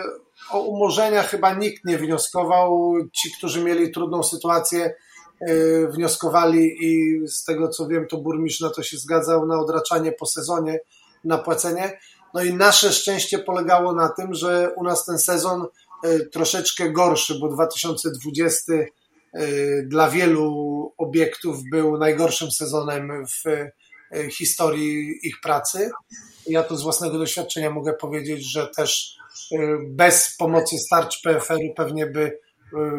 o 0.52 0.62
umorzenia 0.62 1.24
chyba 1.24 1.54
nikt 1.54 1.86
nie 1.86 1.98
wnioskował. 1.98 2.94
Ci, 3.14 3.30
którzy 3.38 3.64
mieli 3.64 3.92
trudną 3.92 4.24
sytuację, 4.24 4.96
yy, 5.42 5.88
wnioskowali 5.88 6.76
i 6.82 7.22
z 7.28 7.44
tego 7.44 7.70
co 7.70 7.88
wiem, 7.88 8.08
to 8.08 8.18
burmistrz 8.18 8.62
na 8.62 8.70
to 8.70 8.84
się 8.84 8.98
zgadzał 8.98 9.48
na 9.48 9.60
odraczanie 9.60 10.12
po 10.12 10.26
sezonie, 10.26 10.80
na 11.24 11.38
płacenie. 11.38 12.00
No 12.34 12.44
i 12.44 12.54
nasze 12.54 12.92
szczęście 12.92 13.40
polegało 13.40 13.94
na 13.94 14.10
tym, 14.10 14.34
że 14.34 14.72
u 14.76 14.84
nas 14.84 15.06
ten 15.06 15.20
sezon 15.20 15.66
e, 16.04 16.20
troszeczkę 16.20 16.90
gorszy, 16.90 17.40
bo 17.40 17.50
2020 17.50 18.74
e, 18.74 18.88
dla 19.84 20.10
wielu 20.10 20.94
obiektów 20.98 21.58
był 21.72 21.98
najgorszym 21.98 22.52
sezonem 22.52 23.26
w 23.28 23.48
e, 23.48 23.72
historii 24.30 25.20
ich 25.24 25.36
pracy. 25.44 25.92
Ja 26.48 26.64
tu 26.64 26.78
z 26.78 26.84
własnego 26.84 27.18
doświadczenia 27.18 27.70
mogę 27.70 27.94
powiedzieć, 27.94 28.52
że 28.52 28.68
też 28.68 29.18
bez 29.88 30.36
pomocy 30.38 30.78
starcz 30.78 31.22
PFR-u 31.22 31.74
pewnie 31.76 32.06
by 32.06 32.40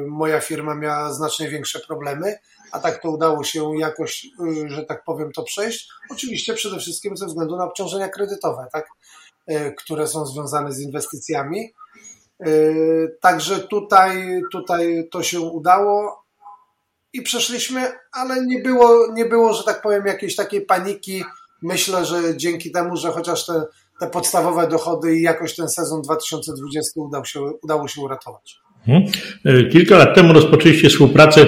moja 0.08 0.40
firma 0.40 0.74
miała 0.74 1.12
znacznie 1.12 1.48
większe 1.48 1.80
problemy, 1.80 2.38
a 2.72 2.78
tak 2.78 3.02
to 3.02 3.10
udało 3.10 3.44
się 3.44 3.78
jakoś, 3.78 4.26
że 4.66 4.84
tak 4.84 5.04
powiem, 5.04 5.32
to 5.32 5.42
przejść. 5.42 5.88
Oczywiście 6.10 6.54
przede 6.54 6.78
wszystkim 6.78 7.16
ze 7.16 7.26
względu 7.26 7.56
na 7.56 7.64
obciążenia 7.64 8.08
kredytowe, 8.08 8.66
tak? 8.72 8.86
Które 9.78 10.08
są 10.08 10.26
związane 10.26 10.72
z 10.72 10.80
inwestycjami. 10.80 11.72
Także 13.20 13.58
tutaj, 13.60 14.42
tutaj 14.52 15.08
to 15.10 15.22
się 15.22 15.40
udało 15.40 16.24
i 17.12 17.22
przeszliśmy, 17.22 17.92
ale 18.12 18.46
nie 18.46 18.58
było, 18.62 19.12
nie 19.12 19.24
było, 19.24 19.54
że 19.54 19.64
tak 19.64 19.82
powiem, 19.82 20.06
jakiejś 20.06 20.36
takiej 20.36 20.66
paniki. 20.66 21.24
Myślę, 21.64 22.06
że 22.06 22.16
dzięki 22.36 22.70
temu, 22.70 22.96
że 22.96 23.08
chociaż 23.08 23.46
te, 23.46 23.62
te 24.00 24.06
podstawowe 24.06 24.68
dochody 24.68 25.16
i 25.16 25.22
jakoś 25.22 25.56
ten 25.56 25.68
sezon 25.68 26.02
2020 26.02 27.00
udał 27.00 27.24
się, 27.24 27.40
udało 27.62 27.88
się 27.88 28.00
uratować. 28.00 28.56
Mhm. 28.88 29.12
E, 29.44 29.64
kilka 29.64 29.98
lat 29.98 30.14
temu 30.14 30.32
rozpoczęliście 30.32 30.88
współpracę 30.88 31.46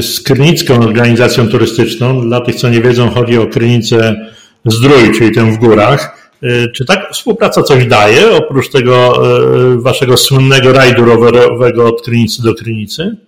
z 0.00 0.20
Krynicką 0.20 0.80
Organizacją 0.80 1.48
Turystyczną. 1.48 2.20
Dla 2.20 2.40
tych, 2.40 2.54
co 2.54 2.68
nie 2.68 2.80
wiedzą, 2.80 3.10
chodzi 3.10 3.38
o 3.38 3.46
Krynicę 3.46 4.16
Zdrój, 4.64 5.12
czyli 5.18 5.34
tę 5.34 5.52
w 5.52 5.58
górach. 5.58 6.30
Y, 6.42 6.68
czy 6.74 6.84
tak 6.84 7.10
współpraca 7.12 7.62
coś 7.62 7.86
daje, 7.86 8.36
oprócz 8.36 8.70
tego 8.70 9.22
waszego 9.76 10.16
słynnego 10.16 10.72
rajdu 10.72 11.04
rowerowego 11.04 11.86
od 11.86 12.02
Krynicy 12.02 12.42
do 12.42 12.54
Krynicy? 12.54 13.27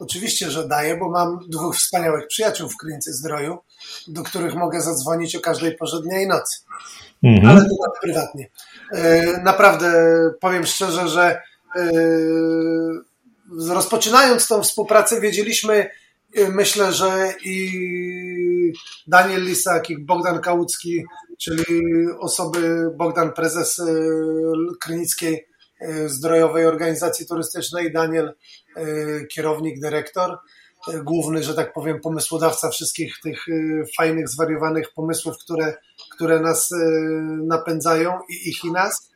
Oczywiście, 0.00 0.50
że 0.50 0.68
daje, 0.68 0.96
bo 0.96 1.10
mam 1.10 1.38
dwóch 1.48 1.76
wspaniałych 1.76 2.26
przyjaciół 2.26 2.68
w 2.68 2.76
Krynicy 2.76 3.12
Zdroju, 3.12 3.58
do 4.08 4.22
których 4.22 4.54
mogę 4.54 4.80
zadzwonić 4.80 5.36
o 5.36 5.40
każdej 5.40 5.76
porze 5.76 6.02
dnia 6.02 6.22
i 6.22 6.26
nocy. 6.26 6.58
Mhm. 7.22 7.48
Ale 7.48 7.60
to 7.60 7.76
tak 7.84 8.00
prywatnie. 8.02 8.48
Y, 8.94 9.42
naprawdę 9.42 9.92
powiem 10.40 10.66
szczerze, 10.66 11.08
że 11.08 11.42
rozpoczynając 13.68 14.48
tą 14.48 14.62
współpracę 14.62 15.20
wiedzieliśmy, 15.20 15.90
myślę, 16.48 16.92
że 16.92 17.34
i 17.44 18.72
Daniel 19.06 19.44
Lisak 19.44 19.90
i 19.90 19.98
Bogdan 19.98 20.40
Kałucki, 20.40 21.04
czyli 21.38 21.64
osoby, 22.18 22.90
Bogdan 22.96 23.32
prezes 23.32 23.80
Krynickiej 24.80 25.49
Zdrojowej 26.06 26.66
Organizacji 26.66 27.26
Turystycznej, 27.26 27.92
Daniel 27.92 28.34
kierownik, 29.30 29.80
dyrektor, 29.80 30.38
główny, 31.02 31.42
że 31.42 31.54
tak 31.54 31.72
powiem, 31.72 32.00
pomysłodawca 32.00 32.70
wszystkich 32.70 33.14
tych 33.22 33.46
fajnych, 33.96 34.28
zwariowanych 34.28 34.92
pomysłów, 34.94 35.34
które, 35.38 35.74
które 36.10 36.40
nas 36.40 36.70
napędzają 37.46 38.18
i 38.28 38.48
ich 38.48 38.64
i 38.64 38.72
nas, 38.72 39.10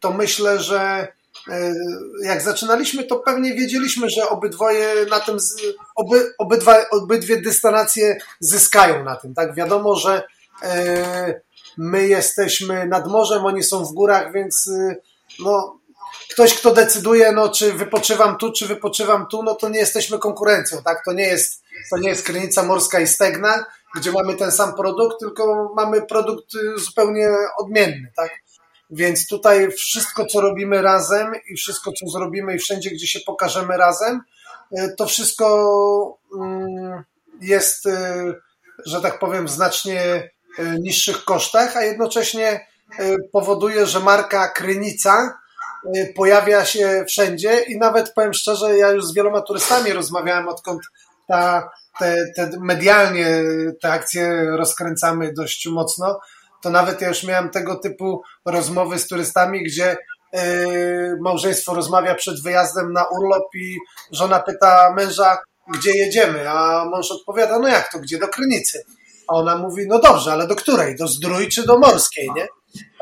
to 0.00 0.12
myślę, 0.12 0.60
że 0.60 1.08
E, 1.48 1.74
jak 2.22 2.42
zaczynaliśmy, 2.42 3.04
to 3.04 3.18
pewnie 3.18 3.54
wiedzieliśmy, 3.54 4.10
że 4.10 4.28
obydwoje 4.28 5.06
na 5.10 5.20
tym, 5.20 5.36
oby, 5.96 6.34
obydwa, 6.38 6.76
obydwie 6.90 7.40
destynacje 7.42 8.18
zyskają 8.40 9.04
na 9.04 9.16
tym. 9.16 9.34
Tak, 9.34 9.54
wiadomo, 9.54 9.94
że 9.94 10.22
e, 10.62 11.40
my 11.76 12.08
jesteśmy 12.08 12.86
nad 12.86 13.06
morzem, 13.06 13.46
oni 13.46 13.62
są 13.62 13.84
w 13.84 13.92
górach, 13.92 14.32
więc 14.32 14.68
e, 14.68 14.96
no, 15.38 15.78
ktoś, 16.32 16.54
kto 16.54 16.74
decyduje, 16.74 17.32
no, 17.32 17.48
czy 17.48 17.72
wypoczywam 17.72 18.36
tu, 18.36 18.52
czy 18.52 18.66
wypoczywam 18.66 19.26
tu, 19.26 19.42
no 19.42 19.54
to 19.54 19.68
nie 19.68 19.78
jesteśmy 19.78 20.18
konkurencją, 20.18 20.82
tak? 20.82 21.04
To 21.04 21.12
nie 21.12 21.26
jest, 21.26 21.62
to 21.90 21.98
nie 21.98 22.08
jest 22.08 22.26
Krynica 22.26 22.62
Morska 22.62 23.00
i 23.00 23.06
Stegna, 23.06 23.64
gdzie 23.96 24.12
mamy 24.12 24.34
ten 24.34 24.52
sam 24.52 24.74
produkt, 24.74 25.20
tylko 25.20 25.72
mamy 25.76 26.02
produkt 26.02 26.46
zupełnie 26.76 27.28
odmienny, 27.58 28.12
tak? 28.16 28.30
Więc 28.90 29.26
tutaj 29.26 29.70
wszystko, 29.70 30.26
co 30.26 30.40
robimy 30.40 30.82
razem 30.82 31.32
i 31.50 31.56
wszystko, 31.56 31.92
co 31.92 32.08
zrobimy 32.08 32.54
i 32.54 32.58
wszędzie, 32.58 32.90
gdzie 32.90 33.06
się 33.06 33.20
pokażemy 33.20 33.76
razem, 33.76 34.20
e, 34.78 34.88
to 34.88 35.06
wszystko 35.06 36.18
mm, 36.34 37.02
jest, 37.40 37.86
e, 37.86 38.34
że 38.86 39.00
tak 39.00 39.18
powiem, 39.18 39.46
w 39.46 39.50
znacznie 39.50 40.30
niższych 40.80 41.24
kosztach, 41.24 41.76
a 41.76 41.82
jednocześnie 41.82 42.66
powoduje, 43.32 43.86
że 43.86 44.00
marka 44.00 44.48
Krynica 44.48 45.38
pojawia 46.16 46.64
się 46.64 47.04
wszędzie 47.08 47.60
i 47.60 47.78
nawet 47.78 48.12
powiem 48.14 48.34
szczerze, 48.34 48.78
ja 48.78 48.90
już 48.90 49.04
z 49.04 49.14
wieloma 49.14 49.40
turystami 49.40 49.92
rozmawiałem, 49.92 50.48
odkąd 50.48 50.82
ta, 51.28 51.70
te, 51.98 52.16
te 52.36 52.50
medialnie 52.60 53.42
te 53.82 53.92
akcje 53.92 54.44
rozkręcamy 54.44 55.32
dość 55.32 55.66
mocno, 55.66 56.20
to 56.62 56.70
nawet 56.70 57.00
ja 57.00 57.08
już 57.08 57.24
miałem 57.24 57.50
tego 57.50 57.76
typu 57.76 58.22
rozmowy 58.44 58.98
z 58.98 59.08
turystami, 59.08 59.64
gdzie 59.64 59.96
yy, 60.32 60.40
małżeństwo 61.20 61.74
rozmawia 61.74 62.14
przed 62.14 62.42
wyjazdem 62.42 62.92
na 62.92 63.04
urlop 63.04 63.54
i 63.54 63.78
żona 64.12 64.40
pyta 64.40 64.94
męża, 64.96 65.38
gdzie 65.74 65.98
jedziemy, 65.98 66.50
a 66.50 66.84
mąż 66.84 67.10
odpowiada, 67.10 67.58
no 67.58 67.68
jak 67.68 67.92
to, 67.92 67.98
gdzie 67.98 68.18
do 68.18 68.28
Krynicy? 68.28 68.84
A 69.28 69.34
ona 69.34 69.56
mówi, 69.56 69.86
no 69.88 69.98
dobrze, 69.98 70.32
ale 70.32 70.46
do 70.46 70.56
której? 70.56 70.96
Do 70.96 71.08
Zdrój 71.08 71.48
czy 71.48 71.66
do 71.66 71.78
Morskiej, 71.78 72.30
nie? 72.36 72.48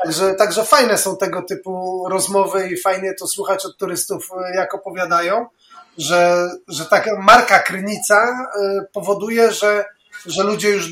Także, 0.03 0.33
także 0.33 0.63
fajne 0.63 0.97
są 0.97 1.17
tego 1.17 1.41
typu 1.41 2.03
rozmowy 2.09 2.69
i 2.69 2.81
fajnie 2.81 3.13
to 3.13 3.27
słuchać 3.27 3.65
od 3.65 3.77
turystów, 3.77 4.29
y, 4.31 4.55
jak 4.55 4.73
opowiadają, 4.75 5.45
że, 5.97 6.49
że 6.67 6.85
taka 6.85 7.19
marka 7.19 7.59
Krynica 7.59 8.49
y, 8.61 8.87
powoduje, 8.93 9.51
że, 9.51 9.85
że 10.25 10.43
ludzie 10.43 10.69
już 10.69 10.89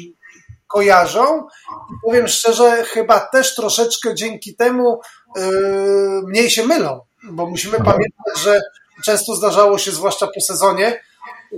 kojarzą. 0.67 1.47
I 1.91 1.93
powiem 2.05 2.27
szczerze, 2.27 2.83
chyba 2.83 3.19
też 3.19 3.55
troszeczkę 3.55 4.15
dzięki 4.15 4.55
temu 4.55 4.99
yy, 5.35 6.21
mniej 6.25 6.49
się 6.49 6.65
mylą, 6.65 7.01
bo 7.23 7.45
musimy 7.45 7.77
pamiętać, 7.77 8.39
że 8.43 8.61
często 9.05 9.35
zdarzało 9.35 9.77
się, 9.77 9.91
zwłaszcza 9.91 10.27
po 10.27 10.41
sezonie, 10.41 11.01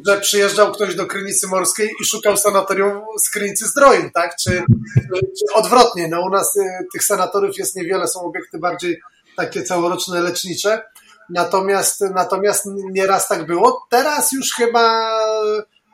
że 0.07 0.19
przyjeżdżał 0.21 0.71
ktoś 0.71 0.95
do 0.95 1.05
Krynicy 1.05 1.47
Morskiej 1.47 1.89
i 2.01 2.05
szukał 2.05 2.37
sanatorium 2.37 3.01
z 3.25 3.29
Krynicy 3.29 3.65
Zdroju, 3.65 4.09
tak? 4.13 4.35
Czy, 4.35 4.63
czy 5.11 5.53
odwrotnie, 5.53 6.07
no 6.07 6.21
u 6.21 6.29
nas 6.29 6.55
y, 6.55 6.61
tych 6.93 7.03
sanatoriów 7.03 7.57
jest 7.57 7.75
niewiele, 7.75 8.07
są 8.07 8.21
obiekty 8.21 8.59
bardziej 8.59 9.01
takie 9.35 9.63
całoroczne, 9.63 10.21
lecznicze, 10.21 10.81
natomiast, 11.29 12.01
natomiast 12.01 12.63
nieraz 12.91 13.27
tak 13.27 13.45
było. 13.45 13.87
Teraz 13.89 14.31
już 14.31 14.53
chyba 14.53 15.09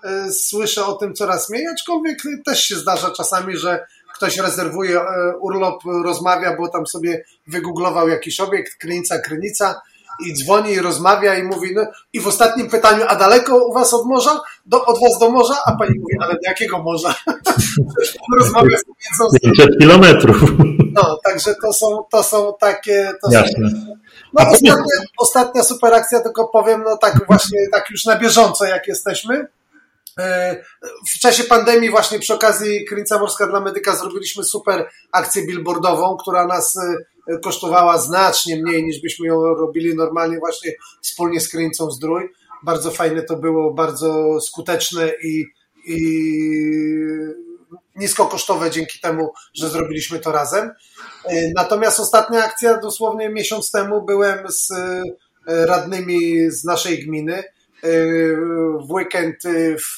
E, 0.04 0.32
słyszę 0.32 0.86
o 0.86 0.94
tym 0.94 1.14
coraz 1.14 1.50
mniej, 1.50 1.68
aczkolwiek 1.68 2.20
też 2.46 2.64
się 2.64 2.76
zdarza 2.76 3.12
czasami, 3.12 3.58
że 3.58 3.86
ktoś 4.16 4.38
rezerwuje 4.38 5.02
e, 5.02 5.38
urlop, 5.38 5.84
rozmawia, 6.04 6.58
bo 6.58 6.68
tam 6.68 6.88
sobie 6.88 7.26
wygooglował 7.48 8.10
jakiś 8.10 8.40
obiekt, 8.40 8.76
krynica, 8.76 9.20
krynica 9.20 9.82
i 10.20 10.34
dzwoni 10.34 10.72
i 10.72 10.80
rozmawia 10.80 11.36
i 11.36 11.44
mówi, 11.44 11.76
no 11.76 11.82
i 12.14 12.20
w 12.20 12.28
ostatnim 12.28 12.70
pytaniu, 12.70 13.06
a 13.08 13.16
daleko 13.16 13.66
u 13.66 13.74
was 13.74 13.94
od 13.94 14.06
morza? 14.06 14.42
Do, 14.66 14.86
od 14.86 15.00
was 15.02 15.20
do 15.20 15.30
morza? 15.30 15.56
A 15.66 15.76
pani 15.76 16.00
mówi, 16.00 16.16
ale 16.22 16.34
do 16.34 16.40
jakiego 16.44 16.84
morza? 16.84 17.16
rozmawia 18.40 18.78
z 18.78 18.84
kobietą. 18.84 19.54
500 19.56 19.80
kilometrów. 19.80 20.38
No, 20.94 21.20
także 21.26 21.56
to 21.62 21.74
są, 21.74 22.04
to 22.12 22.24
są 22.24 22.54
takie... 22.60 23.14
To 23.22 23.32
Jasne. 23.32 23.70
Są, 23.70 23.96
no 24.34 24.42
ostatnia, 24.42 24.76
ostatnia 25.18 25.64
super 25.64 25.94
akcja, 25.94 26.20
tylko 26.20 26.48
powiem, 26.48 26.84
no 26.84 26.98
tak 26.98 27.28
właśnie, 27.28 27.60
tak 27.72 27.90
już 27.90 28.06
na 28.06 28.20
bieżąco 28.20 28.66
jak 28.66 28.88
jesteśmy, 28.88 29.48
E, 30.20 30.56
w 31.16 31.20
czasie 31.20 31.44
pandemii 31.44 31.90
właśnie 31.90 32.20
przy 32.20 32.34
okazji 32.34 32.86
Krynica 32.86 33.20
Morska 33.20 33.48
dla 33.48 33.60
Medyka 33.60 33.96
zrobiliśmy 33.96 34.44
super 34.44 34.90
akcję 35.12 35.46
billboardową, 35.48 36.18
która 36.18 36.48
nas 36.48 36.78
e, 36.78 36.96
kosztowała 37.44 37.98
znacznie 37.98 38.64
mniej 38.64 38.84
niż 38.84 39.02
byśmy 39.02 39.28
ją 39.28 39.42
robili 39.42 39.96
normalnie 39.96 40.40
właśnie 40.40 40.72
wspólnie 41.02 41.40
z 41.42 41.50
Krynicą 41.50 41.92
Zdrój. 41.92 42.30
Bardzo 42.64 42.92
fajne 42.92 43.22
to 43.22 43.36
było, 43.36 43.74
bardzo 43.74 44.42
skuteczne 44.42 45.12
i, 45.24 45.46
i 45.86 45.98
niskokosztowe 47.96 48.72
dzięki 48.72 49.00
temu, 49.00 49.34
że 49.54 49.70
zrobiliśmy 49.70 50.20
to 50.20 50.32
razem. 50.32 50.72
E, 51.26 51.52
natomiast 51.56 52.00
ostatnia 52.00 52.44
akcja, 52.44 52.78
dosłownie 52.78 53.30
miesiąc 53.30 53.72
temu 53.72 54.02
byłem 54.02 54.52
z 54.52 54.72
radnymi 55.48 56.52
z 56.52 56.64
naszej 56.64 57.06
gminy, 57.06 57.44
w 58.88 58.92
weekend 58.92 59.36
w 59.78 59.98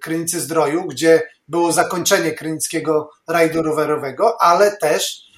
Krynicy 0.00 0.40
Zdroju, 0.40 0.84
gdzie 0.84 1.22
było 1.48 1.72
zakończenie 1.72 2.32
krynickiego 2.32 3.10
rajdu 3.28 3.62
rowerowego, 3.62 4.42
ale 4.42 4.76
też 4.76 5.29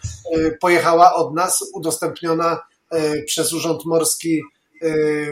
pojechała 0.60 1.14
od 1.14 1.34
nas 1.34 1.64
udostępniona 1.74 2.60
przez 3.26 3.52
Urząd 3.52 3.84
Morski 3.84 4.42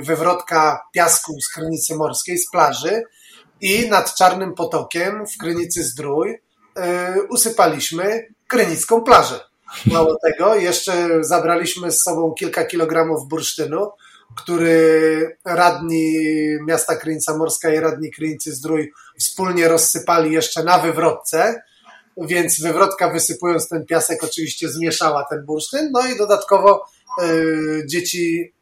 wywrotka 0.00 0.82
piasku 0.94 1.40
z 1.40 1.48
Krynicy 1.48 1.96
Morskiej, 1.96 2.38
z 2.38 2.50
plaży 2.50 3.02
i 3.60 3.88
nad 3.88 4.14
Czarnym 4.14 4.54
Potokiem 4.54 5.26
w 5.26 5.38
Krynicy 5.38 5.84
Zdrój 5.84 6.38
usypaliśmy 7.30 8.26
krynicką 8.46 9.02
plażę. 9.02 9.40
Mało 9.86 10.16
tego, 10.22 10.54
jeszcze 10.54 11.08
zabraliśmy 11.20 11.92
z 11.92 12.02
sobą 12.02 12.34
kilka 12.38 12.64
kilogramów 12.64 13.28
bursztynu, 13.28 13.90
który 14.36 15.36
radni 15.44 16.14
miasta 16.66 16.96
Krynica 16.96 17.36
Morska 17.36 17.74
i 17.74 17.80
radni 17.80 18.10
Krynicy 18.10 18.54
Zdrój 18.54 18.92
wspólnie 19.18 19.68
rozsypali 19.68 20.32
jeszcze 20.32 20.64
na 20.64 20.78
wywrotce, 20.78 21.62
więc 22.16 22.60
wywrotka 22.60 23.10
wysypując 23.10 23.68
ten 23.68 23.86
piasek 23.86 24.24
oczywiście 24.24 24.68
zmieszała 24.68 25.24
ten 25.30 25.44
bursztyn, 25.44 25.90
no 25.92 26.06
i 26.06 26.18
dodatkowo 26.18 26.84
y, 27.22 27.82
dzieci 27.86 28.52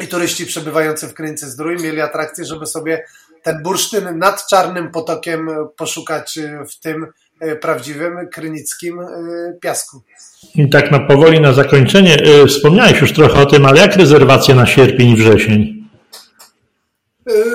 i 0.00 0.06
turyści 0.06 0.46
przebywający 0.46 1.08
w 1.08 1.14
Krynicy 1.14 1.50
Zdrój 1.50 1.76
mieli 1.76 2.00
atrakcję, 2.00 2.44
żeby 2.44 2.66
sobie 2.66 3.04
ten 3.42 3.62
bursztyn 3.62 4.18
nad 4.18 4.46
Czarnym 4.46 4.90
Potokiem 4.90 5.48
poszukać 5.76 6.38
w 6.70 6.80
tym 6.80 7.06
E, 7.42 7.56
prawdziwym 7.56 8.28
krynickim 8.32 9.00
e, 9.00 9.06
piasku. 9.62 10.02
I 10.54 10.70
tak 10.70 10.90
na 10.90 11.00
powoli 11.00 11.40
na 11.40 11.52
zakończenie, 11.52 12.14
e, 12.14 12.46
wspomniałeś 12.46 13.00
już 13.00 13.12
trochę 13.12 13.40
o 13.40 13.46
tym, 13.46 13.66
ale 13.66 13.80
jak 13.80 13.96
rezerwacje 13.96 14.54
na 14.54 14.66
sierpień 14.66 15.10
i 15.10 15.16
wrzesień? 15.16 15.88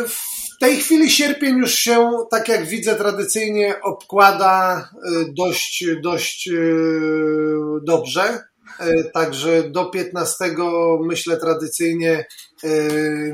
W 0.08 0.27
tej 0.60 0.78
chwili 0.78 1.10
sierpień 1.10 1.58
już 1.58 1.74
się, 1.74 2.12
tak 2.32 2.47
jak 2.47 2.66
widzę, 2.66 2.95
tradycyjnie 2.95 3.82
obkłada 3.82 4.89
dość, 5.28 5.86
dość 6.01 6.49
dobrze. 7.84 8.43
Także 9.14 9.70
do 9.70 9.86
15 9.86 10.45
myślę 11.01 11.38
tradycyjnie 11.38 12.26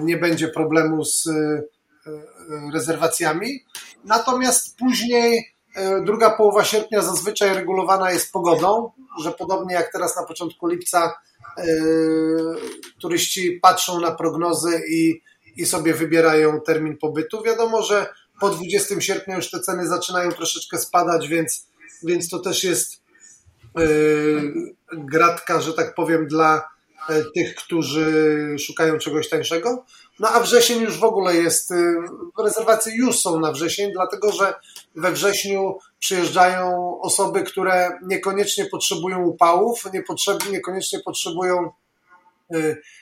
nie 0.02 0.18
będzie 0.18 0.48
problemu 0.48 1.06
z 1.06 1.30
rezerwacjami. 2.74 3.64
Natomiast 4.06 4.78
później 4.78 5.54
E, 5.76 6.02
druga 6.02 6.30
połowa 6.30 6.64
sierpnia 6.64 7.02
zazwyczaj 7.02 7.56
regulowana 7.56 8.12
jest 8.12 8.32
pogodą, 8.32 8.92
że 9.22 9.32
podobnie 9.32 9.76
jak 9.76 9.92
teraz 9.92 10.16
na 10.16 10.24
początku 10.24 10.68
lipca 10.68 11.14
e, 11.58 11.64
turyści 13.02 13.60
patrzą 13.62 14.00
na 14.00 14.12
prognozy 14.12 14.82
i, 14.90 15.22
i 15.58 15.66
sobie 15.66 15.94
wybierają 15.94 16.62
termin 16.62 16.98
pobytu. 16.98 17.44
Wiadomo, 17.44 17.84
że 17.84 18.14
po 18.40 18.50
20 18.50 19.02
sierpnia 19.02 19.36
już 19.36 19.52
te 19.52 19.60
ceny 19.60 19.88
zaczynają 19.88 20.32
troszeczkę 20.32 20.78
spadać, 20.78 21.28
więc, 21.28 21.68
więc 22.04 22.30
to 22.30 22.40
też 22.40 22.64
jest 22.64 23.02
yy, 23.78 24.54
gratka, 24.92 25.62
że 25.62 25.74
tak 25.74 25.96
powiem, 25.96 26.28
dla, 26.28 26.74
tych, 27.36 27.56
którzy 27.56 28.16
szukają 28.60 28.98
czegoś 28.98 29.30
tańszego. 29.30 29.86
No 30.20 30.30
a 30.30 30.40
wrzesień 30.40 30.82
już 30.82 31.00
w 31.00 31.04
ogóle 31.04 31.36
jest, 31.36 31.74
rezerwacje 32.40 32.96
już 32.96 33.20
są 33.20 33.40
na 33.40 33.52
wrzesień, 33.52 33.92
dlatego 33.94 34.32
że 34.32 34.54
we 34.96 35.12
wrześniu 35.12 35.78
przyjeżdżają 36.00 36.98
osoby, 37.02 37.44
które 37.44 38.00
niekoniecznie 38.08 38.66
potrzebują 38.66 39.26
upałów, 39.26 39.84
niekoniecznie 40.52 41.00
potrzebują 41.00 41.72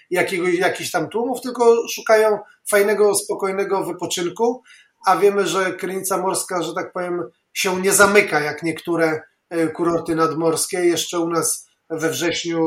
jakiegoś, 0.10 0.54
jakichś 0.54 0.92
tam 0.92 1.10
tłumów, 1.10 1.42
tylko 1.42 1.88
szukają 1.96 2.40
fajnego, 2.70 3.16
spokojnego 3.16 3.84
wypoczynku, 3.84 4.64
a 5.06 5.18
wiemy, 5.18 5.48
że 5.48 5.74
krynica 5.74 6.18
morska, 6.18 6.64
że 6.64 6.74
tak 6.74 6.94
powiem, 6.94 7.24
się 7.54 7.82
nie 7.82 7.92
zamyka 7.92 8.40
jak 8.40 8.64
niektóre 8.64 9.22
e, 9.50 9.68
kurorty 9.68 10.16
nadmorskie. 10.16 10.86
Jeszcze 10.86 11.20
u 11.20 11.30
nas 11.30 11.68
we 11.90 12.10
wrześniu 12.10 12.62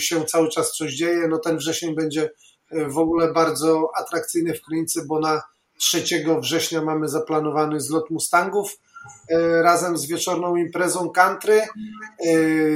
się 0.00 0.24
cały 0.24 0.48
czas 0.48 0.72
coś 0.72 0.94
dzieje. 0.94 1.28
No 1.28 1.38
ten 1.38 1.56
wrzesień 1.56 1.94
będzie 1.94 2.30
e, 2.70 2.84
w 2.88 2.98
ogóle 2.98 3.32
bardzo 3.32 3.90
atrakcyjny 3.96 4.54
w 4.54 4.62
Krynicy, 4.62 5.06
bo 5.06 5.20
na 5.20 5.42
3 5.78 6.04
września 6.40 6.82
mamy 6.82 7.08
zaplanowany 7.08 7.80
zlot 7.80 8.10
Mustangów 8.10 8.76
razem 9.62 9.98
z 9.98 10.06
wieczorną 10.06 10.56
imprezą 10.56 11.10
country. 11.10 11.62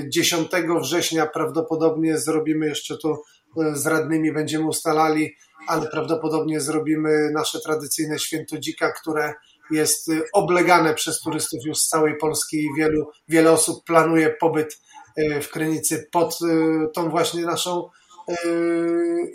10 0.09 0.51
września 0.81 1.27
prawdopodobnie 1.27 2.19
zrobimy 2.19 2.67
jeszcze 2.67 2.99
to 2.99 3.23
z 3.73 3.87
radnymi, 3.87 4.33
będziemy 4.33 4.67
ustalali, 4.67 5.37
ale 5.67 5.89
prawdopodobnie 5.89 6.61
zrobimy 6.61 7.31
nasze 7.31 7.61
tradycyjne 7.61 8.19
święto 8.19 8.59
dzika, 8.59 8.93
które 8.93 9.35
jest 9.71 10.09
y, 10.09 10.23
oblegane 10.33 10.95
przez 10.95 11.21
turystów 11.21 11.61
już 11.65 11.79
z 11.79 11.89
całej 11.89 12.17
Polski 12.17 12.57
i 12.57 12.75
wielu, 12.79 13.11
wiele 13.29 13.53
osób 13.53 13.85
planuje 13.85 14.31
pobyt 14.31 14.81
y, 15.19 15.41
w 15.41 15.51
Krynicy 15.51 16.09
pod 16.13 16.39
tą 16.95 17.11
właśnie 17.11 17.43
naszą 17.43 17.89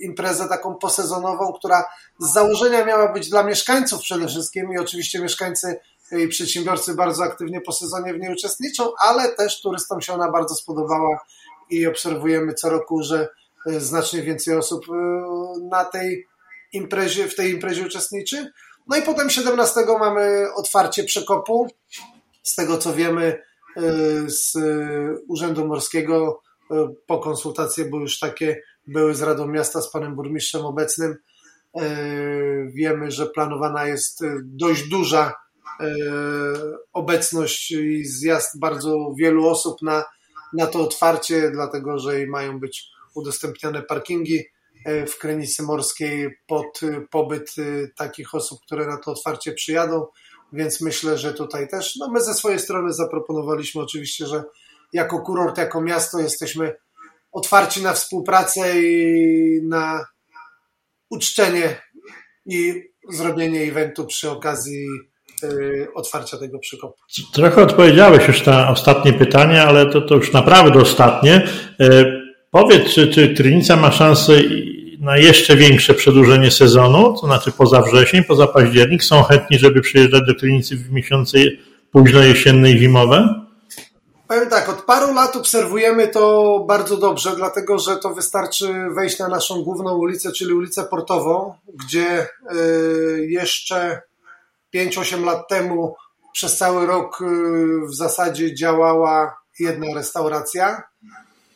imprezę 0.01 0.47
taką 0.49 0.75
posezonową, 0.75 1.53
która 1.53 1.85
z 2.19 2.33
założenia 2.33 2.85
miała 2.85 3.13
być 3.13 3.29
dla 3.29 3.43
mieszkańców 3.43 4.01
przede 4.01 4.27
wszystkim 4.27 4.73
i 4.73 4.77
oczywiście 4.77 5.19
mieszkańcy 5.19 5.79
i 6.11 6.27
przedsiębiorcy 6.27 6.93
bardzo 6.93 7.23
aktywnie 7.23 7.61
po 7.61 7.71
sezonie 7.71 8.13
w 8.13 8.19
niej 8.19 8.33
uczestniczą, 8.33 8.91
ale 8.99 9.35
też 9.35 9.61
turystom 9.61 10.01
się 10.01 10.13
ona 10.13 10.31
bardzo 10.31 10.55
spodobała 10.55 11.19
i 11.69 11.87
obserwujemy 11.87 12.53
co 12.53 12.69
roku, 12.69 13.03
że 13.03 13.27
znacznie 13.67 14.21
więcej 14.21 14.55
osób 14.55 14.85
na 15.69 15.85
tej 15.85 16.25
imprezie, 16.73 17.27
w 17.27 17.35
tej 17.35 17.53
imprezie 17.53 17.85
uczestniczy. 17.85 18.51
No 18.87 18.97
i 18.97 19.01
potem 19.01 19.29
17 19.29 19.79
mamy 19.99 20.47
otwarcie 20.55 21.03
przekopu. 21.03 21.67
Z 22.43 22.55
tego 22.55 22.77
co 22.77 22.93
wiemy 22.93 23.41
y, 23.77 24.29
z 24.29 24.53
Urzędu 25.27 25.67
Morskiego 25.67 26.41
po 27.05 27.19
konsultacje, 27.19 27.85
bo 27.85 27.99
już 27.99 28.19
takie 28.19 28.61
były 28.87 29.15
z 29.15 29.21
Radą 29.21 29.47
Miasta, 29.47 29.81
z 29.81 29.91
panem 29.91 30.15
burmistrzem 30.15 30.65
obecnym, 30.65 31.15
wiemy, 32.67 33.11
że 33.11 33.25
planowana 33.25 33.87
jest 33.87 34.23
dość 34.41 34.89
duża 34.89 35.33
obecność 36.93 37.71
i 37.71 38.05
zjazd 38.05 38.59
bardzo 38.59 39.13
wielu 39.17 39.47
osób 39.47 39.81
na, 39.81 40.05
na 40.53 40.67
to 40.67 40.81
otwarcie, 40.81 41.51
dlatego 41.51 41.99
że 41.99 42.27
mają 42.27 42.59
być 42.59 42.91
udostępniane 43.17 43.81
parkingi 43.81 44.43
E, 44.87 45.05
w 45.05 45.17
Krynicy 45.17 45.63
Morskiej 45.63 46.29
pod 46.47 46.83
e, 46.83 47.01
pobyt 47.11 47.55
e, 47.57 47.87
takich 47.95 48.35
osób, 48.35 48.59
które 48.65 48.87
na 48.87 48.97
to 48.97 49.11
otwarcie 49.11 49.51
przyjadą, 49.51 50.05
więc 50.53 50.81
myślę, 50.81 51.17
że 51.17 51.33
tutaj 51.33 51.67
też, 51.67 51.95
no 51.95 52.11
my 52.11 52.21
ze 52.21 52.33
swojej 52.33 52.59
strony 52.59 52.93
zaproponowaliśmy 52.93 53.81
oczywiście, 53.81 54.25
że 54.25 54.43
jako 54.93 55.19
kurort, 55.19 55.57
jako 55.57 55.81
miasto 55.81 56.19
jesteśmy 56.19 56.75
otwarci 57.31 57.83
na 57.83 57.93
współpracę 57.93 58.81
i 58.81 59.59
na 59.63 60.05
uczczenie 61.09 61.81
i 62.45 62.83
zrobienie 63.09 63.61
eventu 63.61 64.05
przy 64.05 64.29
okazji 64.29 64.87
otwarcia 65.95 66.37
tego 66.37 66.59
przykopu. 66.59 66.97
Trochę 67.33 67.61
odpowiedziałeś 67.61 68.27
już 68.27 68.45
na 68.45 68.69
ostatnie 68.69 69.13
pytanie, 69.13 69.63
ale 69.63 69.89
to, 69.89 70.01
to 70.01 70.15
już 70.15 70.33
naprawdę 70.33 70.79
ostatnie. 70.79 71.47
Powiedz, 72.61 72.89
czy, 72.89 73.11
czy 73.11 73.77
ma 73.77 73.91
szansę 73.91 74.33
na 74.99 75.17
jeszcze 75.17 75.55
większe 75.55 75.93
przedłużenie 75.93 76.51
sezonu, 76.51 77.13
to 77.21 77.27
znaczy 77.27 77.51
poza 77.51 77.81
wrzesień, 77.81 78.23
poza 78.23 78.47
październik, 78.47 79.03
są 79.03 79.23
chętni, 79.23 79.59
żeby 79.59 79.81
przyjeżdżać 79.81 80.21
do 80.27 80.35
klinicy 80.35 80.77
w 80.77 80.91
miesiące 80.91 81.37
późno 81.91 82.19
jesienne 82.19 82.71
i 82.71 82.79
zimowe? 82.79 83.45
Powiem 84.27 84.49
tak, 84.49 84.69
od 84.69 84.81
paru 84.81 85.13
lat 85.13 85.35
obserwujemy 85.35 86.07
to 86.07 86.59
bardzo 86.67 86.97
dobrze, 86.97 87.35
dlatego 87.35 87.79
że 87.79 87.97
to 87.97 88.13
wystarczy 88.13 88.73
wejść 88.95 89.19
na 89.19 89.27
naszą 89.27 89.63
główną 89.63 89.97
ulicę, 89.97 90.31
czyli 90.31 90.53
ulicę 90.53 90.83
Portową, 90.83 91.53
gdzie 91.73 92.27
y, 92.55 93.27
jeszcze 93.29 94.01
5-8 94.75 95.25
lat 95.25 95.47
temu 95.47 95.95
przez 96.33 96.57
cały 96.57 96.85
rok 96.85 97.21
y, 97.21 97.25
w 97.87 97.95
zasadzie 97.95 98.55
działała 98.55 99.37
jedna 99.59 99.87
restauracja. 99.95 100.83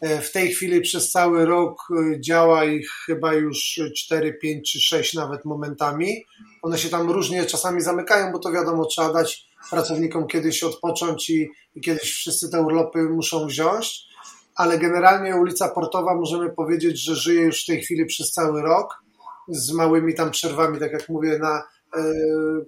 E, 0.01 0.21
w 0.21 0.31
tej 0.31 0.49
chwili 0.49 0.81
przez 0.81 1.11
cały 1.11 1.45
rok 1.45 1.87
e, 1.91 2.21
działa 2.21 2.65
ich 2.65 2.89
chyba 3.05 3.33
już 3.33 3.79
4, 3.97 4.33
5 4.33 4.71
czy 4.71 4.79
6 4.79 5.13
nawet 5.13 5.45
momentami. 5.45 6.25
One 6.61 6.77
się 6.77 6.89
tam 6.89 7.11
różnie 7.11 7.45
czasami 7.45 7.81
zamykają, 7.81 8.31
bo 8.31 8.39
to 8.39 8.51
wiadomo, 8.51 8.85
trzeba 8.85 9.13
dać 9.13 9.45
pracownikom 9.69 10.27
kiedyś 10.27 10.63
odpocząć 10.63 11.29
i, 11.29 11.49
i 11.75 11.81
kiedyś 11.81 12.11
wszyscy 12.13 12.49
te 12.49 12.61
urlopy 12.61 13.03
muszą 13.03 13.47
wziąć. 13.47 14.11
Ale 14.55 14.79
generalnie 14.79 15.35
ulica 15.35 15.69
Portowa 15.69 16.15
możemy 16.15 16.49
powiedzieć, 16.49 17.03
że 17.03 17.15
żyje 17.15 17.41
już 17.41 17.63
w 17.63 17.65
tej 17.65 17.81
chwili 17.81 18.05
przez 18.05 18.31
cały 18.31 18.61
rok 18.61 19.03
z 19.47 19.71
małymi 19.71 20.15
tam 20.15 20.31
przerwami, 20.31 20.79
tak 20.79 20.91
jak 20.91 21.09
mówię, 21.09 21.39
na 21.39 21.63
e, 21.95 22.03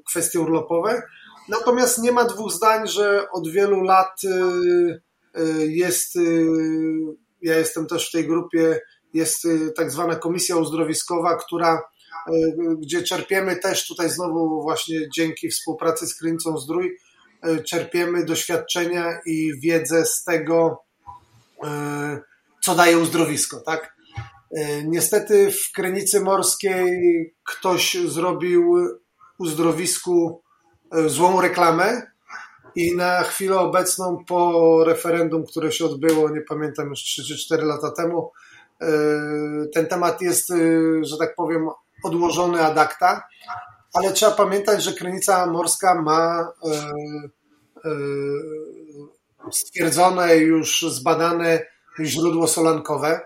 kwestie 0.10 0.40
urlopowe. 0.40 1.02
Natomiast 1.50 2.04
nie 2.04 2.12
ma 2.12 2.26
dwóch 2.26 2.52
zdań, 2.52 2.88
że 2.88 3.32
od 3.32 3.48
wielu 3.48 3.82
lat 3.82 4.22
e, 4.26 5.40
e 5.42 5.66
jest 5.66 6.18
ja 7.44 7.58
jestem 7.58 7.88
też 7.88 8.10
w 8.10 8.12
tej 8.12 8.28
grupie, 8.28 8.80
jest 9.14 9.46
y, 9.46 9.72
tak 9.72 9.92
zwana 9.92 10.16
komisja 10.16 10.56
uzdrowiskowa, 10.56 11.38
która, 11.38 11.82
y, 12.30 12.32
gdzie 12.78 13.04
czerpiemy 13.04 13.56
też 13.56 13.88
tutaj 13.88 14.10
znowu 14.10 14.62
właśnie 14.62 15.10
dzięki 15.10 15.50
współpracy 15.50 16.08
z 16.08 16.16
Krynicą 16.16 16.58
Zdrój, 16.58 16.98
y, 17.48 17.64
czerpiemy 17.64 18.26
doświadczenia 18.26 19.20
i 19.26 19.52
wiedzę 19.60 20.06
z 20.06 20.24
tego, 20.24 20.84
co 22.64 22.76
daje 22.76 22.98
uzdrowisko, 22.98 23.62
tak? 23.62 23.96
Niestety 24.86 25.52
w 25.52 25.72
Krynicy 25.72 26.20
Morskiej 26.20 27.36
ktoś 27.44 27.98
zrobił 28.08 28.76
uzdrowisku 29.38 30.42
złą 31.08 31.42
reklamę, 31.42 32.02
i 32.76 32.96
na 32.96 33.24
chwilę 33.24 33.60
obecną, 33.60 34.24
po 34.28 34.84
referendum, 34.84 35.46
które 35.46 35.72
się 35.72 35.86
odbyło, 35.86 36.30
nie 36.30 36.42
pamiętam 36.42 36.90
już 36.90 37.00
3 37.00 37.24
czy 37.24 37.38
4 37.38 37.64
lata 37.64 37.92
temu, 37.92 38.32
e, 38.82 38.88
ten 39.74 39.86
temat 39.88 40.22
jest, 40.22 40.52
e, 40.52 40.56
że 41.02 41.18
tak 41.18 41.36
powiem, 41.36 41.70
odłożony 42.04 42.66
ad 42.66 42.78
acta, 42.78 43.24
ale 43.94 44.14
trzeba 44.14 44.32
pamiętać, 44.32 44.84
że 44.84 44.94
Krynica 44.94 45.46
Morska 45.46 46.02
ma 46.02 46.52
e, 46.66 47.90
stwierdzone, 49.52 50.38
już 50.38 50.82
zbadane 50.82 51.66
źródło 52.00 52.48
solankowe, 52.48 53.22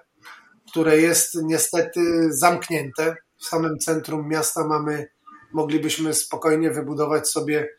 które 0.72 0.98
jest 0.98 1.38
niestety 1.44 2.34
zamknięte. 2.34 3.16
W 3.38 3.46
samym 3.46 3.80
centrum 3.80 4.28
miasta 4.28 4.68
mamy, 4.68 5.08
moglibyśmy 5.54 6.14
spokojnie 6.14 6.72
wybudować 6.72 7.30
sobie 7.30 7.70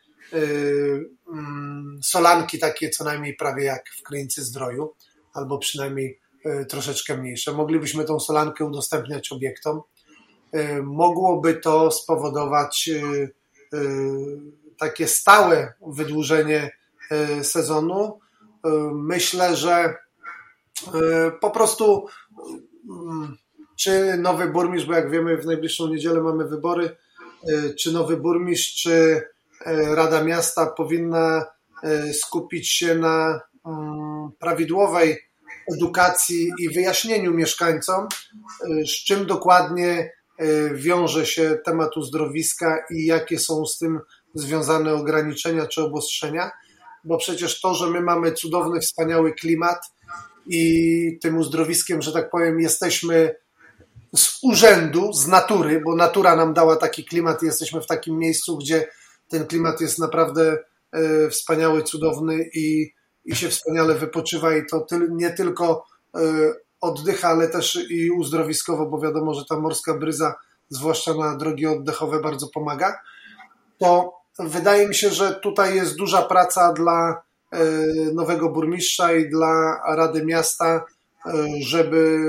solanki 2.03 2.59
takie 2.59 2.91
co 2.91 3.05
najmniej 3.05 3.37
prawie 3.37 3.65
jak 3.65 3.91
w 3.91 4.03
Krynicy 4.03 4.45
Zdroju, 4.45 4.95
albo 5.35 5.59
przynajmniej 5.59 6.21
y, 6.47 6.67
troszeczkę 6.67 7.17
mniejsze. 7.17 7.53
Moglibyśmy 7.53 8.05
tą 8.05 8.21
solankę 8.21 8.65
udostępniać 8.65 9.33
obiektom. 9.33 9.83
Y, 10.55 10.83
mogłoby 10.83 11.55
to 11.55 11.91
spowodować 11.91 12.91
takie 14.79 15.07
stałe 15.07 15.75
wydłużenie 15.87 16.71
sezonu. 17.43 18.21
Myślę, 18.95 19.57
że 19.57 19.95
po 21.41 21.51
prostu 21.51 22.07
czy 23.77 24.17
nowy 24.17 24.47
burmistrz, 24.47 24.89
bo 24.89 24.95
jak 24.95 25.11
wiemy 25.11 25.37
w 25.37 25.47
najbliższą 25.47 25.89
niedzielę 25.89 26.21
mamy 26.21 26.45
wybory, 26.45 26.97
czy 27.79 27.93
nowy 27.93 28.17
burmistrz, 28.17 28.83
czy 28.83 29.23
Rada 29.95 30.25
Miasta 30.25 30.67
powinna 30.67 31.47
e, 31.83 32.15
skupić 32.15 32.71
się 32.71 32.95
na 32.95 33.41
mm, 33.67 34.31
prawidłowej 34.39 35.19
edukacji 35.75 36.51
i 36.59 36.69
wyjaśnieniu 36.69 37.35
mieszkańcom, 37.35 38.05
e, 38.05 38.87
z 38.87 39.05
czym 39.05 39.27
dokładnie 39.27 40.19
wiąże 40.75 41.27
się 41.27 41.59
temat 41.65 41.97
uzdrowiska 41.97 42.85
i 42.91 43.07
jakie 43.07 43.39
są 43.39 43.67
z 43.67 43.79
tym 43.79 44.01
związane 44.35 44.95
ograniczenia 44.95 45.67
czy 45.67 45.83
obostrzenia, 45.83 46.51
bo 47.05 47.19
przecież 47.19 47.61
to, 47.61 47.75
że 47.75 47.91
my 47.91 48.01
mamy 48.01 48.33
cudowny, 48.33 48.81
wspaniały 48.81 49.33
klimat 49.33 49.79
i 50.47 51.19
tym 51.23 51.39
uzdrowiskiem, 51.39 52.03
że 52.03 52.13
tak 52.13 52.31
powiem, 52.31 52.61
jesteśmy 52.61 53.35
z 54.17 54.39
urzędu, 54.43 55.13
z 55.13 55.27
natury, 55.27 55.83
bo 55.85 55.97
natura 55.97 56.37
nam 56.37 56.55
dała 56.55 56.77
taki 56.77 57.05
klimat 57.05 57.43
i 57.43 57.47
jesteśmy 57.47 57.81
w 57.81 57.87
takim 57.87 58.19
miejscu, 58.19 58.57
gdzie 58.57 58.89
ten 59.29 59.47
klimat 59.47 59.81
jest 59.81 59.99
naprawdę 59.99 60.59
e, 60.93 61.29
wspaniały, 61.29 61.83
cudowny 61.83 62.51
i, 62.55 62.93
i 63.25 63.37
się 63.37 63.49
wspaniale 63.49 63.95
wypoczywa 63.95 64.57
i 64.57 64.67
to 64.67 64.81
ty, 64.81 65.09
nie 65.11 65.31
tylko 65.31 65.85
e, 66.15 66.21
oddycha, 66.81 67.29
ale 67.29 67.49
też 67.49 67.79
i 67.91 68.11
uzdrowiskowo, 68.11 68.87
bo 68.87 69.01
wiadomo, 69.01 69.35
że 69.35 69.45
ta 69.49 69.61
morska 69.61 69.95
bryza, 69.95 70.35
zwłaszcza 70.69 71.15
na 71.15 71.37
drogi 71.37 71.67
oddechowe, 71.67 72.21
bardzo 72.21 72.49
pomaga. 72.55 73.01
To 73.79 74.13
wydaje 74.39 74.89
mi 74.89 74.95
się, 74.95 75.11
że 75.11 75.35
tutaj 75.35 75.77
jest 75.77 75.97
duża 75.97 76.23
praca 76.23 76.73
dla 76.73 77.23
e, 77.53 77.59
nowego 78.15 78.49
burmistrza 78.49 79.13
i 79.13 79.31
dla 79.31 79.81
Rady 79.89 80.25
Miasta, 80.25 80.85
żeby 81.61 82.21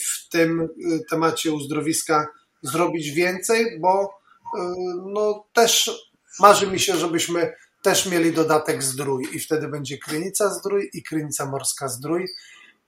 w 0.00 0.28
tym 0.28 0.68
temacie 1.10 1.52
uzdrowiska 1.52 2.26
zrobić 2.62 3.10
więcej, 3.10 3.80
bo 3.80 4.10
no, 5.06 5.44
też 5.52 5.90
marzy 6.40 6.66
mi 6.66 6.80
się, 6.80 6.96
żebyśmy 6.96 7.52
też 7.82 8.06
mieli 8.06 8.32
dodatek 8.32 8.82
zdrój 8.82 9.28
i 9.32 9.38
wtedy 9.38 9.68
będzie 9.68 9.98
Krynica 9.98 10.54
Zdrój 10.54 10.90
i 10.94 11.02
Krynica 11.02 11.46
Morska 11.46 11.88
Zdrój 11.88 12.26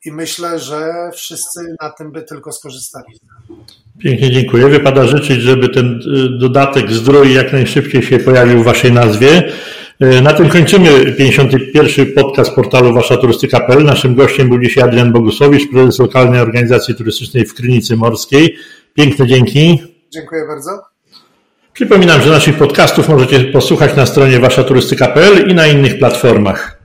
i 0.05 0.13
myślę, 0.13 0.59
że 0.59 1.11
wszyscy 1.15 1.61
na 1.83 1.91
tym 1.91 2.13
by 2.13 2.23
tylko 2.23 2.53
skorzystali. 2.53 3.21
Pięknie 3.99 4.31
dziękuję. 4.31 4.69
Wypada 4.69 5.07
życzyć, 5.07 5.41
żeby 5.41 5.69
ten 5.69 5.87
y, 5.87 6.39
dodatek 6.39 6.93
zdrój 6.93 7.35
jak 7.35 7.53
najszybciej 7.53 8.03
się 8.03 8.19
pojawił 8.19 8.63
w 8.63 8.65
Waszej 8.65 8.93
nazwie. 8.93 9.53
Y, 10.03 10.21
na 10.23 10.33
tym 10.33 10.49
kończymy 10.49 11.13
51. 11.13 12.13
podcast 12.13 12.55
portalu 12.55 12.95
Wasza 12.95 13.17
Turystyka.pl. 13.17 13.85
Naszym 13.85 14.15
gościem 14.15 14.49
był 14.49 14.59
dzisiaj 14.59 14.85
Adrian 14.85 15.13
Bogusowicz, 15.13 15.71
prezes 15.71 15.99
lokalnej 15.99 16.41
organizacji 16.41 16.95
turystycznej 16.95 17.47
w 17.47 17.55
Krynicy 17.55 17.97
Morskiej. 17.97 18.57
Piękne 18.95 19.27
dzięki. 19.27 19.83
Dziękuję 20.11 20.47
bardzo. 20.47 20.90
Przypominam, 21.73 22.23
że 22.23 22.31
naszych 22.31 22.59
podcastów 22.59 23.09
możecie 23.09 23.41
posłuchać 23.41 23.97
na 23.97 24.07
stronie 24.07 24.41
waszaturystyka.pl 24.41 25.51
i 25.51 25.55
na 25.55 25.67
innych 25.67 25.99
platformach. 25.99 26.80